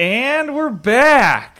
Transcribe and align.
And 0.00 0.56
we're 0.56 0.70
back. 0.70 1.58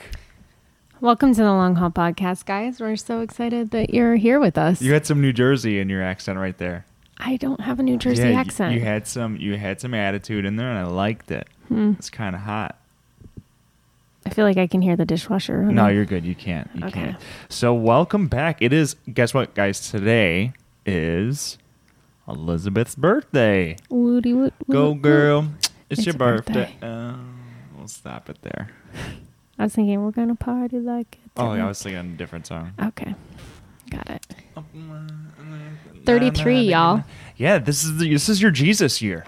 Welcome 1.02 1.34
to 1.34 1.42
the 1.42 1.52
Long 1.52 1.74
Haul 1.74 1.90
Podcast, 1.90 2.46
guys. 2.46 2.80
We're 2.80 2.96
so 2.96 3.20
excited 3.20 3.70
that 3.72 3.92
you're 3.92 4.16
here 4.16 4.40
with 4.40 4.56
us. 4.56 4.80
You 4.80 4.94
had 4.94 5.04
some 5.04 5.20
New 5.20 5.34
Jersey 5.34 5.78
in 5.78 5.90
your 5.90 6.02
accent 6.02 6.38
right 6.38 6.56
there. 6.56 6.86
I 7.18 7.36
don't 7.36 7.60
have 7.60 7.80
a 7.80 7.82
New 7.82 7.98
Jersey 7.98 8.30
yeah, 8.30 8.40
accent. 8.40 8.72
You 8.72 8.80
had 8.80 9.06
some 9.06 9.36
you 9.36 9.58
had 9.58 9.78
some 9.78 9.92
attitude 9.92 10.46
in 10.46 10.56
there 10.56 10.70
and 10.70 10.78
I 10.78 10.84
liked 10.84 11.30
it. 11.30 11.48
Hmm. 11.68 11.92
It's 11.98 12.08
kind 12.08 12.34
of 12.34 12.40
hot. 12.40 12.78
I 14.24 14.30
feel 14.30 14.46
like 14.46 14.56
I 14.56 14.66
can 14.66 14.80
hear 14.80 14.96
the 14.96 15.04
dishwasher. 15.04 15.60
No, 15.64 15.88
you're 15.88 16.06
good. 16.06 16.24
You 16.24 16.34
can't. 16.34 16.70
You 16.74 16.86
Okay. 16.86 16.92
can't. 16.92 17.16
So 17.50 17.74
welcome 17.74 18.26
back. 18.26 18.62
It 18.62 18.72
is 18.72 18.96
guess 19.12 19.34
what 19.34 19.52
guys, 19.52 19.90
today 19.90 20.54
is 20.86 21.58
Elizabeth's 22.26 22.94
birthday. 22.94 23.76
Woody 23.90 24.32
woot, 24.32 24.54
Go 24.70 24.94
girl. 24.94 25.52
It's, 25.58 25.70
It's 25.90 26.06
your 26.06 26.14
birthday. 26.14 26.72
birthday. 26.80 26.86
Uh, 26.86 27.16
we'll 27.80 27.88
stop 27.88 28.30
it 28.30 28.40
there. 28.42 28.70
I 29.58 29.64
was 29.64 29.74
thinking 29.74 30.02
we're 30.04 30.10
gonna 30.12 30.36
party 30.36 30.78
like 30.78 31.18
it's 31.24 31.32
Oh, 31.36 31.54
yeah, 31.54 31.64
I 31.64 31.68
was 31.68 31.78
singing 31.78 31.98
a 31.98 32.16
different 32.16 32.46
song. 32.46 32.72
Okay, 32.80 33.14
got 33.90 34.08
it. 34.08 34.26
33, 36.04 36.60
y'all. 36.62 37.04
Yeah, 37.36 37.58
this 37.58 37.84
is 37.84 37.98
the, 37.98 38.10
this 38.10 38.28
is 38.28 38.40
your 38.40 38.50
Jesus 38.50 39.02
year. 39.02 39.26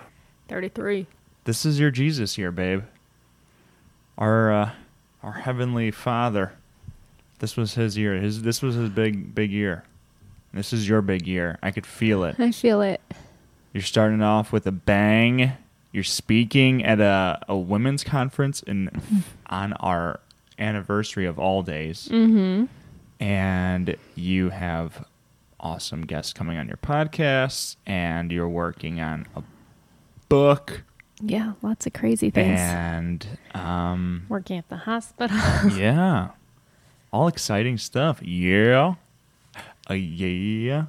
Thirty-three. 0.48 1.06
This 1.44 1.64
is 1.66 1.80
your 1.80 1.90
Jesus 1.90 2.38
year, 2.38 2.52
babe. 2.52 2.84
Our 4.16 4.52
uh, 4.52 4.70
our 5.22 5.32
heavenly 5.32 5.90
Father. 5.90 6.52
This 7.40 7.56
was 7.56 7.74
his 7.74 7.98
year. 7.98 8.14
His 8.20 8.42
this 8.42 8.62
was 8.62 8.74
his 8.74 8.90
big 8.90 9.34
big 9.34 9.50
year. 9.50 9.84
This 10.52 10.72
is 10.72 10.88
your 10.88 11.02
big 11.02 11.26
year. 11.26 11.58
I 11.62 11.70
could 11.70 11.86
feel 11.86 12.24
it. 12.24 12.36
I 12.38 12.52
feel 12.52 12.82
it. 12.82 13.00
You're 13.72 13.82
starting 13.82 14.22
off 14.22 14.52
with 14.52 14.66
a 14.66 14.72
bang. 14.72 15.52
You're 15.92 16.04
speaking 16.04 16.84
at 16.84 17.00
a, 17.00 17.38
a 17.48 17.56
women's 17.56 18.02
conference 18.02 18.62
in 18.62 18.90
on 19.46 19.74
our 19.74 20.20
anniversary 20.58 21.26
of 21.26 21.38
all 21.38 21.62
days. 21.62 22.08
Mm-hmm. 22.10 22.64
And 23.22 23.96
you 24.14 24.50
have 24.50 25.04
awesome 25.60 26.02
guests 26.02 26.32
coming 26.32 26.58
on 26.58 26.66
your 26.66 26.78
podcast 26.78 27.76
and 27.86 28.32
you're 28.32 28.48
working 28.48 29.00
on 29.00 29.26
a 29.36 29.42
book 30.28 30.82
Yeah, 31.20 31.52
lots 31.62 31.86
of 31.86 31.92
crazy 31.92 32.30
things. 32.30 32.58
and 32.58 33.26
um 33.54 34.24
Working 34.28 34.58
at 34.58 34.68
the 34.68 34.78
hospital. 34.78 35.36
yeah. 35.76 36.30
All 37.12 37.28
exciting 37.28 37.78
stuff. 37.78 38.20
Yeah. 38.22 38.94
Uh, 39.88 39.94
yeah. 39.94 40.86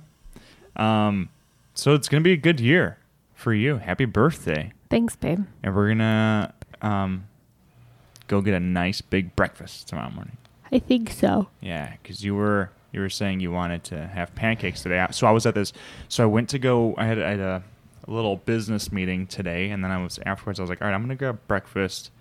Um 0.76 1.30
so 1.76 1.94
it's 1.94 2.08
going 2.10 2.22
to 2.24 2.28
be 2.28 2.34
a 2.34 2.38
good 2.38 2.60
year 2.60 2.98
for 3.44 3.54
you. 3.54 3.78
Happy 3.78 4.06
birthday. 4.06 4.72
Thanks, 4.90 5.16
babe. 5.16 5.42
and 5.62 5.76
we're 5.76 5.90
gonna 5.90 6.54
um, 6.82 7.26
go 8.28 8.42
get 8.42 8.54
a 8.54 8.60
nice 8.60 9.02
big 9.02 9.36
breakfast 9.36 9.88
tomorrow 9.90 10.10
morning. 10.12 10.38
I 10.72 10.80
think 10.80 11.12
so. 11.12 11.50
Yeah, 11.62 11.94
because 12.02 12.24
you 12.24 12.34
were 12.36 12.72
you 12.92 13.02
were 13.02 13.10
saying 13.10 13.40
you 13.42 13.52
wanted 13.52 13.84
to 13.86 14.08
have 14.08 14.34
pancakes 14.36 14.82
today. 14.84 15.06
So 15.12 15.28
I 15.28 15.32
was 15.32 15.46
at 15.46 15.56
this. 15.56 15.74
So 16.08 16.24
I 16.24 16.28
went 16.28 16.50
to 16.50 16.60
go. 16.60 16.96
I 16.98 17.06
had, 17.06 17.22
I 17.22 17.30
had 17.32 17.40
a, 17.40 17.64
a 18.08 18.12
little 18.12 18.38
business 18.38 18.92
meeting 18.92 19.28
today, 19.28 19.70
and 19.72 19.84
then 19.84 19.92
I 19.92 20.02
was 20.02 20.20
afterwards. 20.26 20.60
I 20.60 20.64
was 20.64 20.70
like, 20.70 20.82
all 20.82 20.88
right, 20.88 20.94
I'm 20.94 21.02
gonna 21.02 21.16
grab 21.16 21.40
breakfast 21.48 22.12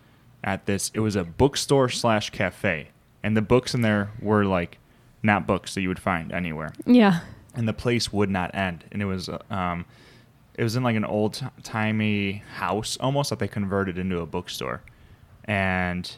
at 0.44 0.66
this. 0.66 0.90
It 0.94 1.00
was 1.00 1.14
a 1.14 1.24
bookstore 1.24 1.88
slash 1.88 2.30
cafe, 2.30 2.88
and 3.22 3.36
the 3.36 3.42
books 3.42 3.74
in 3.74 3.82
there 3.82 4.10
were 4.20 4.44
like 4.44 4.78
not 5.22 5.46
books 5.46 5.74
that 5.74 5.82
you 5.82 5.88
would 5.88 6.00
find 6.00 6.32
anywhere 6.32 6.72
Yeah. 6.84 7.20
and 7.54 7.68
the 7.68 7.72
place 7.72 8.12
would 8.12 8.28
not 8.28 8.52
end. 8.56 8.84
And 8.90 9.00
it 9.00 9.04
was, 9.04 9.30
um, 9.50 9.84
it 10.54 10.62
was 10.62 10.76
in 10.76 10.82
like 10.82 10.96
an 10.96 11.04
old 11.04 11.42
timey 11.62 12.42
house 12.56 12.96
almost 13.00 13.30
that 13.30 13.38
they 13.38 13.48
converted 13.48 13.98
into 13.98 14.20
a 14.20 14.26
bookstore, 14.26 14.82
and 15.44 16.14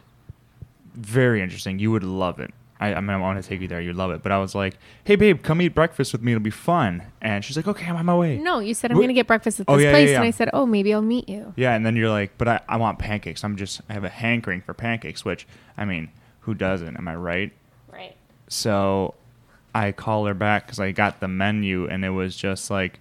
very 0.94 1.42
interesting. 1.42 1.78
You 1.78 1.90
would 1.92 2.04
love 2.04 2.38
it. 2.40 2.52
I, 2.80 2.94
I 2.94 3.00
mean, 3.00 3.10
I 3.10 3.16
want 3.18 3.40
to 3.42 3.48
take 3.48 3.60
you 3.60 3.68
there. 3.68 3.80
You'd 3.80 3.94
love 3.96 4.10
it. 4.10 4.22
But 4.22 4.32
I 4.32 4.38
was 4.38 4.54
like, 4.54 4.76
"Hey, 5.04 5.14
babe, 5.16 5.42
come 5.42 5.62
eat 5.62 5.68
breakfast 5.74 6.12
with 6.12 6.22
me. 6.22 6.32
It'll 6.32 6.42
be 6.42 6.50
fun." 6.50 7.02
And 7.22 7.44
she's 7.44 7.56
like, 7.56 7.68
"Okay, 7.68 7.86
I'm 7.86 7.96
on 7.96 8.04
my 8.06 8.16
way." 8.16 8.36
No, 8.38 8.58
you 8.58 8.74
said 8.74 8.90
I'm 8.90 8.96
Wh- 8.98 9.02
gonna 9.02 9.12
get 9.12 9.26
breakfast 9.28 9.60
at 9.60 9.66
Oh, 9.68 9.76
this 9.76 9.84
yeah, 9.84 9.90
yeah, 9.90 9.94
place, 9.94 10.10
yeah. 10.10 10.16
and 10.16 10.24
I 10.24 10.30
said, 10.30 10.50
oh, 10.52 10.66
maybe 10.66 10.92
I'll 10.92 11.00
meet 11.02 11.28
you. 11.28 11.52
Yeah, 11.56 11.74
and 11.74 11.86
then 11.86 11.94
you're 11.96 12.10
like, 12.10 12.36
"But 12.36 12.48
I, 12.48 12.60
I 12.68 12.76
want 12.76 12.98
pancakes. 12.98 13.44
I'm 13.44 13.56
just, 13.56 13.80
I 13.88 13.92
have 13.92 14.04
a 14.04 14.08
hankering 14.08 14.60
for 14.60 14.74
pancakes." 14.74 15.24
Which, 15.24 15.46
I 15.76 15.84
mean, 15.84 16.10
who 16.40 16.54
doesn't? 16.54 16.96
Am 16.96 17.06
I 17.08 17.14
right? 17.14 17.52
Right. 17.92 18.16
So 18.48 19.14
I 19.74 19.92
call 19.92 20.26
her 20.26 20.34
back 20.34 20.66
because 20.66 20.80
I 20.80 20.90
got 20.92 21.20
the 21.20 21.28
menu 21.28 21.86
and 21.88 22.04
it 22.04 22.10
was 22.10 22.36
just 22.36 22.70
like, 22.70 23.00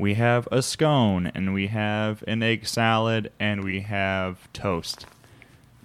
we 0.00 0.14
have 0.14 0.48
a 0.50 0.62
scone 0.62 1.30
and 1.34 1.52
we 1.52 1.66
have 1.66 2.24
an 2.26 2.42
egg 2.42 2.66
salad 2.66 3.30
and 3.38 3.62
we 3.62 3.80
have 3.80 4.50
toast. 4.52 5.06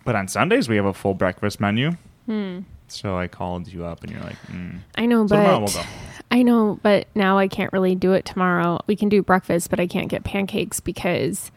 But 0.05 0.15
on 0.15 0.27
Sundays 0.27 0.69
we 0.69 0.77
have 0.77 0.85
a 0.85 0.93
full 0.93 1.13
breakfast 1.13 1.59
menu. 1.59 1.91
Hmm. 2.25 2.59
So 2.87 3.17
I 3.17 3.27
called 3.27 3.67
you 3.67 3.83
up 3.83 4.03
and 4.03 4.11
you're 4.11 4.21
like, 4.21 4.41
mm. 4.47 4.79
I 4.95 5.05
know, 5.05 5.27
So 5.27 5.35
but 5.35 5.59
we'll 5.59 5.67
go. 5.67 5.83
I 6.31 6.43
know, 6.43 6.79
but 6.81 7.07
now 7.15 7.37
I 7.37 7.47
can't 7.47 7.73
really 7.73 7.95
do 7.95 8.13
it 8.13 8.25
tomorrow. 8.25 8.79
We 8.87 8.95
can 8.95 9.09
do 9.09 9.21
breakfast, 9.21 9.69
but 9.69 9.79
I 9.79 9.87
can't 9.87 10.07
get 10.07 10.23
pancakes 10.23 10.79
because 10.79 11.51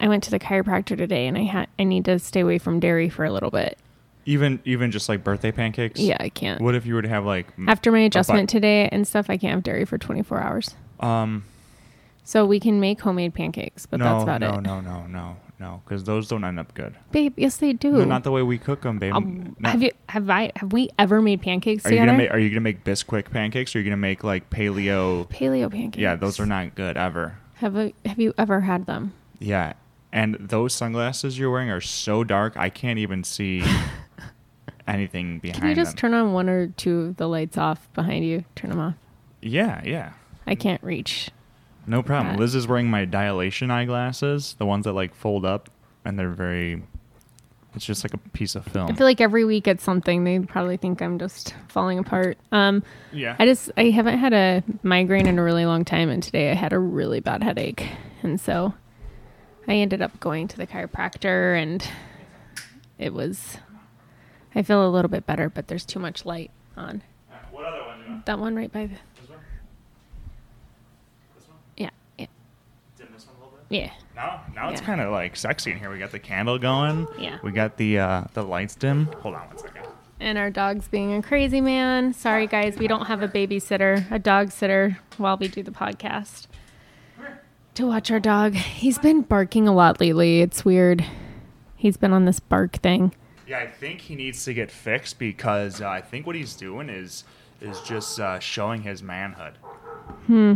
I 0.00 0.08
went 0.08 0.24
to 0.24 0.30
the 0.30 0.38
chiropractor 0.38 0.96
today 0.96 1.26
and 1.26 1.38
I 1.38 1.42
had 1.42 1.68
I 1.78 1.84
need 1.84 2.04
to 2.06 2.18
stay 2.18 2.40
away 2.40 2.58
from 2.58 2.80
dairy 2.80 3.08
for 3.08 3.24
a 3.24 3.32
little 3.32 3.50
bit. 3.50 3.78
even 4.24 4.60
even 4.64 4.90
just 4.90 5.08
like 5.08 5.22
birthday 5.22 5.52
pancakes. 5.52 6.00
Yeah, 6.00 6.16
I 6.18 6.30
can't. 6.30 6.60
What 6.60 6.74
if 6.74 6.84
you 6.84 6.94
were 6.94 7.02
to 7.02 7.08
have 7.08 7.24
like 7.24 7.46
After 7.68 7.92
my 7.92 8.00
adjustment 8.00 8.48
today 8.50 8.88
and 8.90 9.06
stuff, 9.06 9.26
I 9.30 9.36
can't 9.36 9.52
have 9.52 9.62
dairy 9.62 9.84
for 9.84 9.98
24 9.98 10.40
hours. 10.40 10.74
Um, 11.00 11.44
So 12.26 12.44
we 12.44 12.58
can 12.58 12.80
make 12.80 13.00
homemade 13.00 13.34
pancakes, 13.34 13.86
but 13.86 14.00
no, 14.00 14.04
that's 14.04 14.22
about 14.24 14.40
no, 14.40 14.54
it. 14.54 14.62
no, 14.62 14.80
no, 14.80 14.80
no, 14.80 15.06
no, 15.06 15.36
no, 15.60 15.82
because 15.84 16.02
those 16.02 16.26
don't 16.26 16.42
end 16.42 16.58
up 16.58 16.74
good. 16.74 16.96
Babe, 17.12 17.32
yes 17.36 17.58
they 17.58 17.72
do. 17.72 17.92
No, 17.92 18.04
not 18.04 18.24
the 18.24 18.32
way 18.32 18.42
we 18.42 18.58
cook 18.58 18.82
them, 18.82 18.98
babe. 18.98 19.14
Um, 19.14 19.54
have 19.62 19.80
you 19.80 19.92
have 20.08 20.28
I 20.28 20.50
have 20.56 20.72
we 20.72 20.90
ever 20.98 21.22
made 21.22 21.40
pancakes 21.40 21.86
are 21.86 21.92
you 21.92 21.98
gonna 22.00 22.14
make 22.14 22.32
Are 22.32 22.38
you 22.40 22.50
gonna 22.50 22.62
make 22.62 22.82
Bisquick 22.82 23.30
pancakes? 23.30 23.76
Or 23.76 23.78
are 23.78 23.82
you 23.82 23.88
gonna 23.88 23.96
make 23.96 24.24
like 24.24 24.50
paleo 24.50 25.28
paleo 25.28 25.70
pancakes? 25.70 25.98
Yeah, 26.02 26.16
those 26.16 26.40
are 26.40 26.46
not 26.46 26.74
good 26.74 26.96
ever. 26.96 27.38
Have 27.54 27.76
I, 27.76 27.92
have 28.04 28.18
you 28.18 28.34
ever 28.36 28.62
had 28.62 28.86
them? 28.86 29.12
Yeah. 29.38 29.74
And 30.12 30.34
those 30.40 30.74
sunglasses 30.74 31.38
you're 31.38 31.52
wearing 31.52 31.70
are 31.70 31.80
so 31.80 32.24
dark, 32.24 32.56
I 32.56 32.70
can't 32.70 32.98
even 32.98 33.22
see 33.22 33.62
anything 34.88 35.38
behind 35.38 35.60
Can 35.60 35.68
you 35.68 35.76
just 35.76 35.92
them. 35.92 35.98
turn 35.98 36.14
on 36.14 36.32
one 36.32 36.48
or 36.48 36.66
two 36.66 37.00
of 37.02 37.18
the 37.18 37.28
lights 37.28 37.56
off 37.56 37.88
behind 37.94 38.24
you? 38.24 38.44
Turn 38.56 38.70
them 38.70 38.80
off. 38.80 38.94
yeah, 39.42 39.80
yeah. 39.84 40.14
I 40.44 40.56
can't 40.56 40.82
reach. 40.82 41.30
No 41.86 42.02
problem. 42.02 42.34
That. 42.34 42.40
Liz 42.40 42.54
is 42.54 42.66
wearing 42.66 42.90
my 42.90 43.04
dilation 43.04 43.70
eyeglasses, 43.70 44.54
the 44.58 44.66
ones 44.66 44.84
that 44.84 44.92
like 44.92 45.14
fold 45.14 45.44
up 45.44 45.70
and 46.04 46.18
they're 46.18 46.30
very 46.30 46.82
it's 47.74 47.84
just 47.84 48.02
like 48.04 48.14
a 48.14 48.18
piece 48.30 48.54
of 48.54 48.64
film. 48.64 48.90
I 48.90 48.94
feel 48.94 49.06
like 49.06 49.20
every 49.20 49.44
week 49.44 49.68
it's 49.68 49.84
something. 49.84 50.24
They 50.24 50.38
probably 50.38 50.78
think 50.78 51.02
I'm 51.02 51.18
just 51.18 51.54
falling 51.68 51.98
apart. 51.98 52.38
Um, 52.50 52.82
yeah. 53.12 53.36
I 53.38 53.44
just 53.44 53.70
I 53.76 53.90
haven't 53.90 54.16
had 54.16 54.32
a 54.32 54.62
migraine 54.82 55.26
in 55.26 55.38
a 55.38 55.42
really 55.42 55.66
long 55.66 55.84
time, 55.84 56.08
and 56.08 56.22
today 56.22 56.50
I 56.50 56.54
had 56.54 56.72
a 56.72 56.78
really 56.78 57.20
bad 57.20 57.42
headache, 57.42 57.86
and 58.22 58.40
so 58.40 58.72
I 59.68 59.74
ended 59.74 60.00
up 60.00 60.18
going 60.20 60.48
to 60.48 60.56
the 60.56 60.66
chiropractor, 60.66 61.60
and 61.60 61.86
it 62.98 63.12
was. 63.12 63.58
I 64.54 64.62
feel 64.62 64.88
a 64.88 64.88
little 64.88 65.10
bit 65.10 65.26
better, 65.26 65.50
but 65.50 65.68
there's 65.68 65.84
too 65.84 65.98
much 65.98 66.24
light 66.24 66.50
on 66.78 67.02
what 67.50 67.66
other 67.66 67.84
one 67.84 67.98
do 67.98 68.04
you 68.04 68.10
want? 68.12 68.26
that 68.26 68.38
one 68.38 68.56
right 68.56 68.72
by 68.72 68.86
the. 68.86 68.94
This 69.20 69.28
one? 69.28 69.38
This 71.36 71.48
one? 71.48 71.56
Yeah, 71.76 71.90
yeah, 72.18 72.26
Dim 72.96 73.08
this 73.12 73.26
one 73.26 73.36
a 73.36 73.38
little 73.38 73.52
bit? 73.55 73.55
Yeah. 73.68 73.90
Now, 74.14 74.42
now 74.54 74.70
it's 74.70 74.80
kind 74.80 75.00
of 75.00 75.12
like 75.12 75.36
sexy 75.36 75.72
in 75.72 75.78
here. 75.78 75.90
We 75.90 75.98
got 75.98 76.12
the 76.12 76.18
candle 76.18 76.58
going. 76.58 77.06
Yeah. 77.18 77.38
We 77.42 77.52
got 77.52 77.76
the 77.76 77.98
uh, 77.98 78.24
the 78.34 78.42
lights 78.42 78.74
dim. 78.74 79.06
Hold 79.20 79.34
on 79.34 79.48
one 79.48 79.58
second. 79.58 79.86
And 80.18 80.38
our 80.38 80.50
dog's 80.50 80.88
being 80.88 81.12
a 81.12 81.22
crazy 81.22 81.60
man. 81.60 82.14
Sorry, 82.14 82.46
guys, 82.46 82.78
we 82.78 82.88
don't 82.88 83.06
have 83.06 83.22
a 83.22 83.28
babysitter, 83.28 84.10
a 84.10 84.18
dog 84.18 84.50
sitter, 84.50 84.98
while 85.18 85.36
we 85.36 85.48
do 85.48 85.62
the 85.62 85.70
podcast 85.70 86.46
to 87.76 87.86
watch 87.86 88.10
our 88.10 88.20
dog. 88.20 88.54
He's 88.54 88.98
been 88.98 89.20
barking 89.22 89.68
a 89.68 89.74
lot 89.74 90.00
lately. 90.00 90.40
It's 90.40 90.64
weird. 90.64 91.04
He's 91.76 91.96
been 91.96 92.12
on 92.12 92.24
this 92.24 92.40
bark 92.40 92.76
thing. 92.76 93.14
Yeah, 93.46 93.58
I 93.58 93.66
think 93.66 94.00
he 94.00 94.16
needs 94.16 94.44
to 94.46 94.54
get 94.54 94.70
fixed 94.70 95.18
because 95.18 95.80
uh, 95.80 95.88
I 95.88 96.00
think 96.00 96.26
what 96.26 96.34
he's 96.34 96.54
doing 96.56 96.88
is 96.88 97.24
is 97.60 97.80
just 97.82 98.18
uh, 98.18 98.38
showing 98.38 98.82
his 98.82 99.02
manhood. 99.02 99.54
Hmm. 100.26 100.54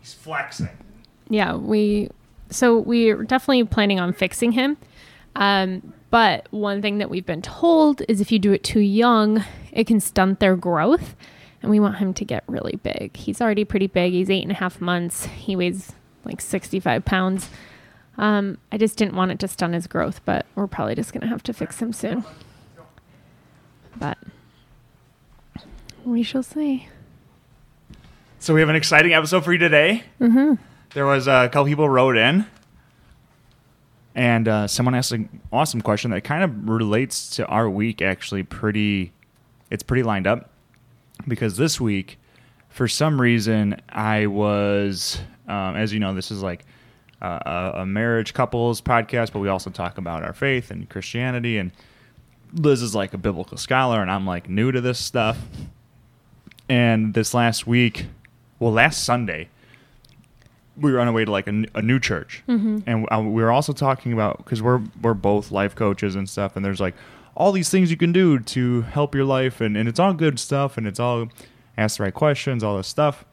He's 0.00 0.14
flexing. 0.14 0.76
Yeah, 1.30 1.54
we. 1.54 2.10
So 2.50 2.78
we're 2.78 3.22
definitely 3.22 3.64
planning 3.64 4.00
on 4.00 4.12
fixing 4.12 4.52
him. 4.52 4.76
Um, 5.36 5.94
but 6.10 6.48
one 6.50 6.82
thing 6.82 6.98
that 6.98 7.08
we've 7.08 7.24
been 7.24 7.42
told 7.42 8.02
is 8.08 8.20
if 8.20 8.32
you 8.32 8.38
do 8.38 8.52
it 8.52 8.64
too 8.64 8.80
young, 8.80 9.44
it 9.72 9.86
can 9.86 10.00
stunt 10.00 10.40
their 10.40 10.56
growth. 10.56 11.14
And 11.62 11.70
we 11.70 11.78
want 11.78 11.98
him 11.98 12.12
to 12.14 12.24
get 12.24 12.42
really 12.46 12.76
big. 12.82 13.16
He's 13.16 13.40
already 13.40 13.64
pretty 13.64 13.86
big. 13.86 14.12
He's 14.12 14.30
eight 14.30 14.42
and 14.42 14.50
a 14.50 14.56
half 14.56 14.80
months. 14.80 15.26
He 15.26 15.54
weighs 15.54 15.92
like 16.24 16.40
65 16.40 17.04
pounds. 17.04 17.50
Um, 18.18 18.58
I 18.72 18.78
just 18.78 18.96
didn't 18.96 19.14
want 19.14 19.30
it 19.30 19.38
to 19.40 19.48
stunt 19.48 19.74
his 19.74 19.86
growth, 19.86 20.20
but 20.24 20.46
we're 20.54 20.66
probably 20.66 20.94
just 20.94 21.12
going 21.12 21.20
to 21.22 21.28
have 21.28 21.42
to 21.44 21.52
fix 21.52 21.80
him 21.80 21.92
soon. 21.92 22.24
But 23.96 24.18
we 26.04 26.22
shall 26.22 26.42
see. 26.42 26.88
So 28.38 28.54
we 28.54 28.60
have 28.60 28.70
an 28.70 28.76
exciting 28.76 29.12
episode 29.12 29.44
for 29.44 29.52
you 29.52 29.58
today. 29.58 30.04
Mm-hmm. 30.20 30.54
There 30.92 31.06
was 31.06 31.28
a 31.28 31.48
couple 31.52 31.66
people 31.66 31.88
wrote 31.88 32.16
in. 32.16 32.46
And 34.14 34.48
uh, 34.48 34.66
someone 34.66 34.94
asked 34.94 35.12
an 35.12 35.40
awesome 35.52 35.80
question 35.80 36.10
that 36.10 36.22
kind 36.22 36.42
of 36.42 36.68
relates 36.68 37.30
to 37.36 37.46
our 37.46 37.70
week. 37.70 38.02
Actually, 38.02 38.42
pretty, 38.42 39.12
it's 39.70 39.84
pretty 39.84 40.02
lined 40.02 40.26
up 40.26 40.50
because 41.28 41.56
this 41.56 41.80
week, 41.80 42.18
for 42.68 42.88
some 42.88 43.20
reason, 43.20 43.80
I 43.88 44.26
was, 44.26 45.20
um, 45.46 45.76
as 45.76 45.92
you 45.92 46.00
know, 46.00 46.12
this 46.12 46.30
is 46.30 46.42
like 46.42 46.64
a 47.22 47.84
marriage 47.86 48.32
couples 48.34 48.80
podcast, 48.80 49.32
but 49.32 49.40
we 49.40 49.48
also 49.48 49.70
talk 49.70 49.98
about 49.98 50.24
our 50.24 50.32
faith 50.32 50.70
and 50.70 50.88
Christianity. 50.88 51.58
And 51.58 51.70
Liz 52.52 52.82
is 52.82 52.94
like 52.94 53.14
a 53.14 53.18
biblical 53.18 53.58
scholar, 53.58 54.00
and 54.00 54.10
I'm 54.10 54.26
like 54.26 54.48
new 54.48 54.72
to 54.72 54.80
this 54.80 54.98
stuff. 54.98 55.38
And 56.68 57.14
this 57.14 57.34
last 57.34 57.66
week, 57.66 58.06
well, 58.58 58.72
last 58.72 59.04
Sunday, 59.04 59.48
we 60.80 60.92
were 60.92 61.00
on 61.00 61.06
our 61.08 61.12
way 61.12 61.24
to 61.24 61.30
like 61.30 61.46
a 61.46 61.82
new 61.82 61.98
church, 62.00 62.42
and 62.86 63.06
uh, 63.12 63.20
we 63.20 63.42
were 63.42 63.50
also 63.52 63.72
talking 63.72 64.12
about 64.12 64.38
because 64.38 64.62
we're 64.62 64.80
we're 65.02 65.14
both 65.14 65.50
life 65.50 65.74
coaches 65.74 66.14
and 66.14 66.28
stuff, 66.28 66.56
and 66.56 66.64
there's 66.64 66.80
like 66.80 66.94
all 67.36 67.52
these 67.52 67.70
things 67.70 67.90
you 67.90 67.96
can 67.96 68.12
do 68.12 68.38
to 68.40 68.82
help 68.82 69.14
your 69.14 69.24
life, 69.24 69.60
and, 69.60 69.76
and 69.76 69.88
it's 69.88 70.00
all 70.00 70.12
good 70.12 70.38
stuff, 70.38 70.76
and 70.76 70.86
it's 70.86 70.98
all 71.00 71.28
ask 71.78 71.98
the 71.98 72.02
right 72.04 72.14
questions, 72.14 72.62
all 72.64 72.76
this 72.76 72.88
stuff. 72.88 73.24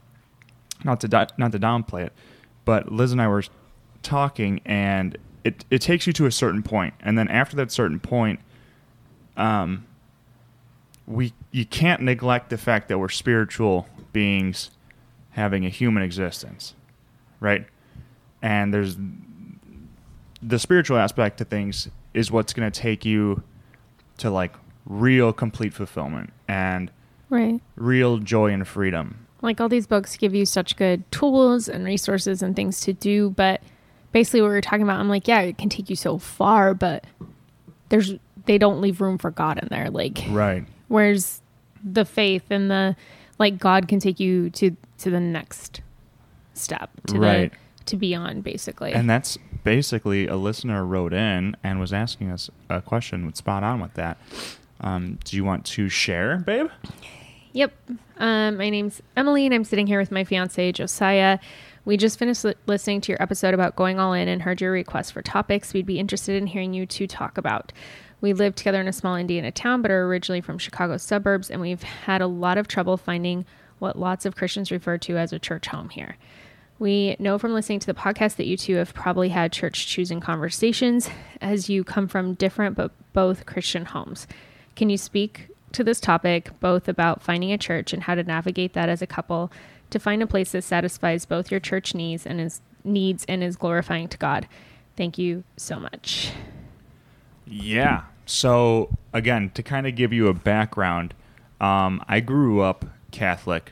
Not 0.84 1.00
to 1.02 1.08
di- 1.08 1.28
not 1.38 1.52
to 1.54 1.60
downplay 1.60 2.06
it, 2.06 2.14
but 2.66 2.92
Liz 2.92 3.12
and 3.12 3.22
I 3.22 3.28
were 3.28 3.44
talking, 4.04 4.62
and 4.66 5.18
it 5.44 5.66
it 5.72 5.82
takes 5.82 6.06
you 6.06 6.14
to 6.14 6.26
a 6.26 6.32
certain 6.32 6.62
point, 6.64 6.94
and 7.00 7.18
then 7.18 7.28
after 7.30 7.56
that 7.58 7.72
certain 7.72 8.00
point, 8.00 8.40
um, 9.36 9.86
we 11.08 11.34
you 11.52 11.66
can't 11.66 12.02
neglect 12.02 12.50
the 12.50 12.58
fact 12.58 12.90
that 12.90 13.00
we're 13.00 13.10
spiritual 13.10 13.88
beings 14.14 14.70
having 15.32 15.66
a 15.66 15.70
human 15.70 16.04
existence, 16.04 16.74
right? 17.40 17.66
And 18.42 18.74
there's 18.74 18.98
the 20.42 20.60
spiritual 20.60 20.98
aspect 20.98 21.38
to 21.40 21.46
things 21.46 21.90
is 22.14 22.32
what's 22.32 22.54
going 22.54 22.70
to 22.72 22.80
take 22.82 23.06
you 23.06 23.44
to 24.20 24.30
like 24.30 24.54
real 24.86 25.34
complete 25.34 25.74
fulfillment 25.74 26.32
and 26.48 26.92
Right. 27.30 27.60
real 27.76 28.20
joy 28.20 28.52
and 28.54 28.66
freedom. 28.68 29.26
Like 29.42 29.60
all 29.60 29.68
these 29.70 29.86
books 29.88 30.16
give 30.16 30.34
you 30.34 30.46
such 30.46 30.78
good 30.78 31.10
tools 31.12 31.68
and 31.68 31.84
resources 31.86 32.42
and 32.42 32.56
things 32.56 32.80
to 32.82 32.94
do, 32.94 33.32
but 33.32 33.62
basically 34.14 34.42
what 34.42 34.48
we 34.48 34.54
were 34.54 34.62
talking 34.62 34.84
about, 34.84 35.00
I'm 35.00 35.10
like, 35.10 35.28
yeah, 35.28 35.42
it 35.42 35.58
can 35.58 35.70
take 35.70 35.90
you 35.90 35.96
so 35.96 36.18
far, 36.18 36.74
but 36.74 37.06
there's 37.90 38.14
they 38.46 38.58
don't 38.58 38.80
leave 38.80 39.02
room 39.02 39.18
for 39.18 39.30
God 39.30 39.60
in 39.62 39.68
there. 39.70 39.90
Like 39.90 40.24
Right. 40.30 40.64
where's 40.88 41.42
the 41.84 42.06
faith 42.06 42.46
and 42.50 42.72
the 42.72 42.96
like 43.40 43.58
God 43.60 43.88
can 43.88 44.00
take 44.00 44.20
you 44.20 44.50
to 44.52 44.76
to 45.00 45.10
the 45.10 45.20
next 45.20 45.82
step 46.58 46.90
to 47.08 47.20
Right. 47.20 47.52
the 47.52 47.58
to 47.86 47.96
beyond 47.96 48.44
basically. 48.44 48.94
And 48.94 49.10
that's 49.10 49.38
basically 49.64 50.28
a 50.28 50.36
listener 50.36 50.86
wrote 50.86 51.14
in 51.14 51.56
and 51.64 51.80
was 51.80 51.94
asking 51.94 52.32
us 52.32 52.50
a 52.70 52.82
question 52.82 53.34
spot 53.34 53.64
on 53.64 53.80
with 53.80 53.94
that. 53.94 54.18
Um, 54.82 55.18
do 55.24 55.36
you 55.38 55.44
want 55.46 55.66
to 55.68 55.88
share, 55.90 56.38
babe? 56.38 56.68
Yep. 57.54 57.74
Um, 58.18 58.58
my 58.58 58.70
name's 58.70 59.02
Emily, 59.16 59.46
and 59.46 59.56
I'm 59.56 59.64
sitting 59.64 59.88
here 59.88 60.00
with 60.00 60.12
my 60.12 60.24
fiance, 60.24 60.72
Josiah. 60.74 61.40
We 61.86 61.98
just 61.98 62.20
finished 62.20 62.44
li- 62.44 62.54
listening 62.68 63.02
to 63.02 63.12
your 63.14 63.22
episode 63.24 63.54
about 63.54 63.76
going 63.76 64.00
all 64.00 64.14
in 64.14 64.28
and 64.28 64.42
heard 64.42 64.60
your 64.60 64.72
request 64.72 65.14
for 65.14 65.22
topics 65.22 65.74
we'd 65.74 65.86
be 65.86 65.98
interested 66.00 66.36
in 66.36 66.48
hearing 66.48 66.74
you 66.74 66.86
two 66.86 67.08
talk 67.08 67.38
about. 67.38 67.72
We 68.20 68.34
live 68.34 68.56
together 68.56 68.82
in 68.82 68.88
a 68.88 68.94
small 68.94 69.16
Indiana 69.16 69.52
town, 69.52 69.82
but 69.82 69.92
are 69.92 70.06
originally 70.06 70.42
from 70.42 70.58
Chicago 70.58 70.98
suburbs, 70.98 71.50
and 71.50 71.62
we've 71.62 71.84
had 71.84 72.22
a 72.22 72.28
lot 72.28 72.58
of 72.58 72.68
trouble 72.68 72.98
finding 72.98 73.46
what 73.80 73.98
lots 73.98 74.26
of 74.26 74.36
Christians 74.36 74.72
refer 74.72 74.98
to 75.00 75.18
as 75.18 75.32
a 75.32 75.40
church 75.40 75.68
home 75.68 75.90
here. 75.90 76.18
We 76.80 77.16
know 77.18 77.40
from 77.40 77.54
listening 77.54 77.80
to 77.80 77.88
the 77.88 77.94
podcast 77.94 78.36
that 78.36 78.46
you 78.46 78.56
two 78.56 78.76
have 78.76 78.94
probably 78.94 79.30
had 79.30 79.52
church 79.52 79.88
choosing 79.88 80.20
conversations 80.20 81.10
as 81.42 81.70
you 81.70 81.84
come 81.84 82.08
from 82.08 82.36
different 82.36 82.76
but 82.76 82.92
both 83.14 83.46
Christian 83.46 83.86
homes. 83.86 84.28
Can 84.76 84.90
you 84.90 84.98
speak 84.98 85.50
to 85.72 85.84
this 85.84 86.00
topic, 86.00 86.52
both 86.60 86.88
about 86.88 87.22
finding 87.22 87.52
a 87.52 87.58
church 87.58 87.94
and 87.94 88.04
how 88.04 88.16
to 88.16 88.24
navigate 88.24 88.74
that 88.74 88.90
as 88.90 89.02
a 89.02 89.08
couple 89.08 89.52
to 89.90 90.00
find 90.00 90.22
a 90.22 90.28
place 90.28 90.52
that 90.52 90.64
satisfies 90.64 91.26
both 91.26 91.50
your 91.50 91.60
church 91.60 91.96
needs 91.96 92.26
and 92.26 92.40
is 92.40 92.62
needs 92.84 93.26
and 93.28 93.44
is 93.44 93.56
glorifying 93.56 94.08
to 94.08 94.18
God? 94.18 94.48
Thank 94.96 95.18
you 95.18 95.44
so 95.58 95.80
much. 95.80 96.32
Yeah. 97.46 98.04
So 98.26 98.90
again, 99.14 99.52
to 99.56 99.64
kind 99.64 99.88
of 99.88 99.96
give 99.96 100.14
you 100.14 100.28
a 100.28 100.34
background, 100.34 101.14
um, 101.60 102.04
I 102.08 102.20
grew 102.20 102.62
up 102.62 102.86
Catholic, 103.12 103.72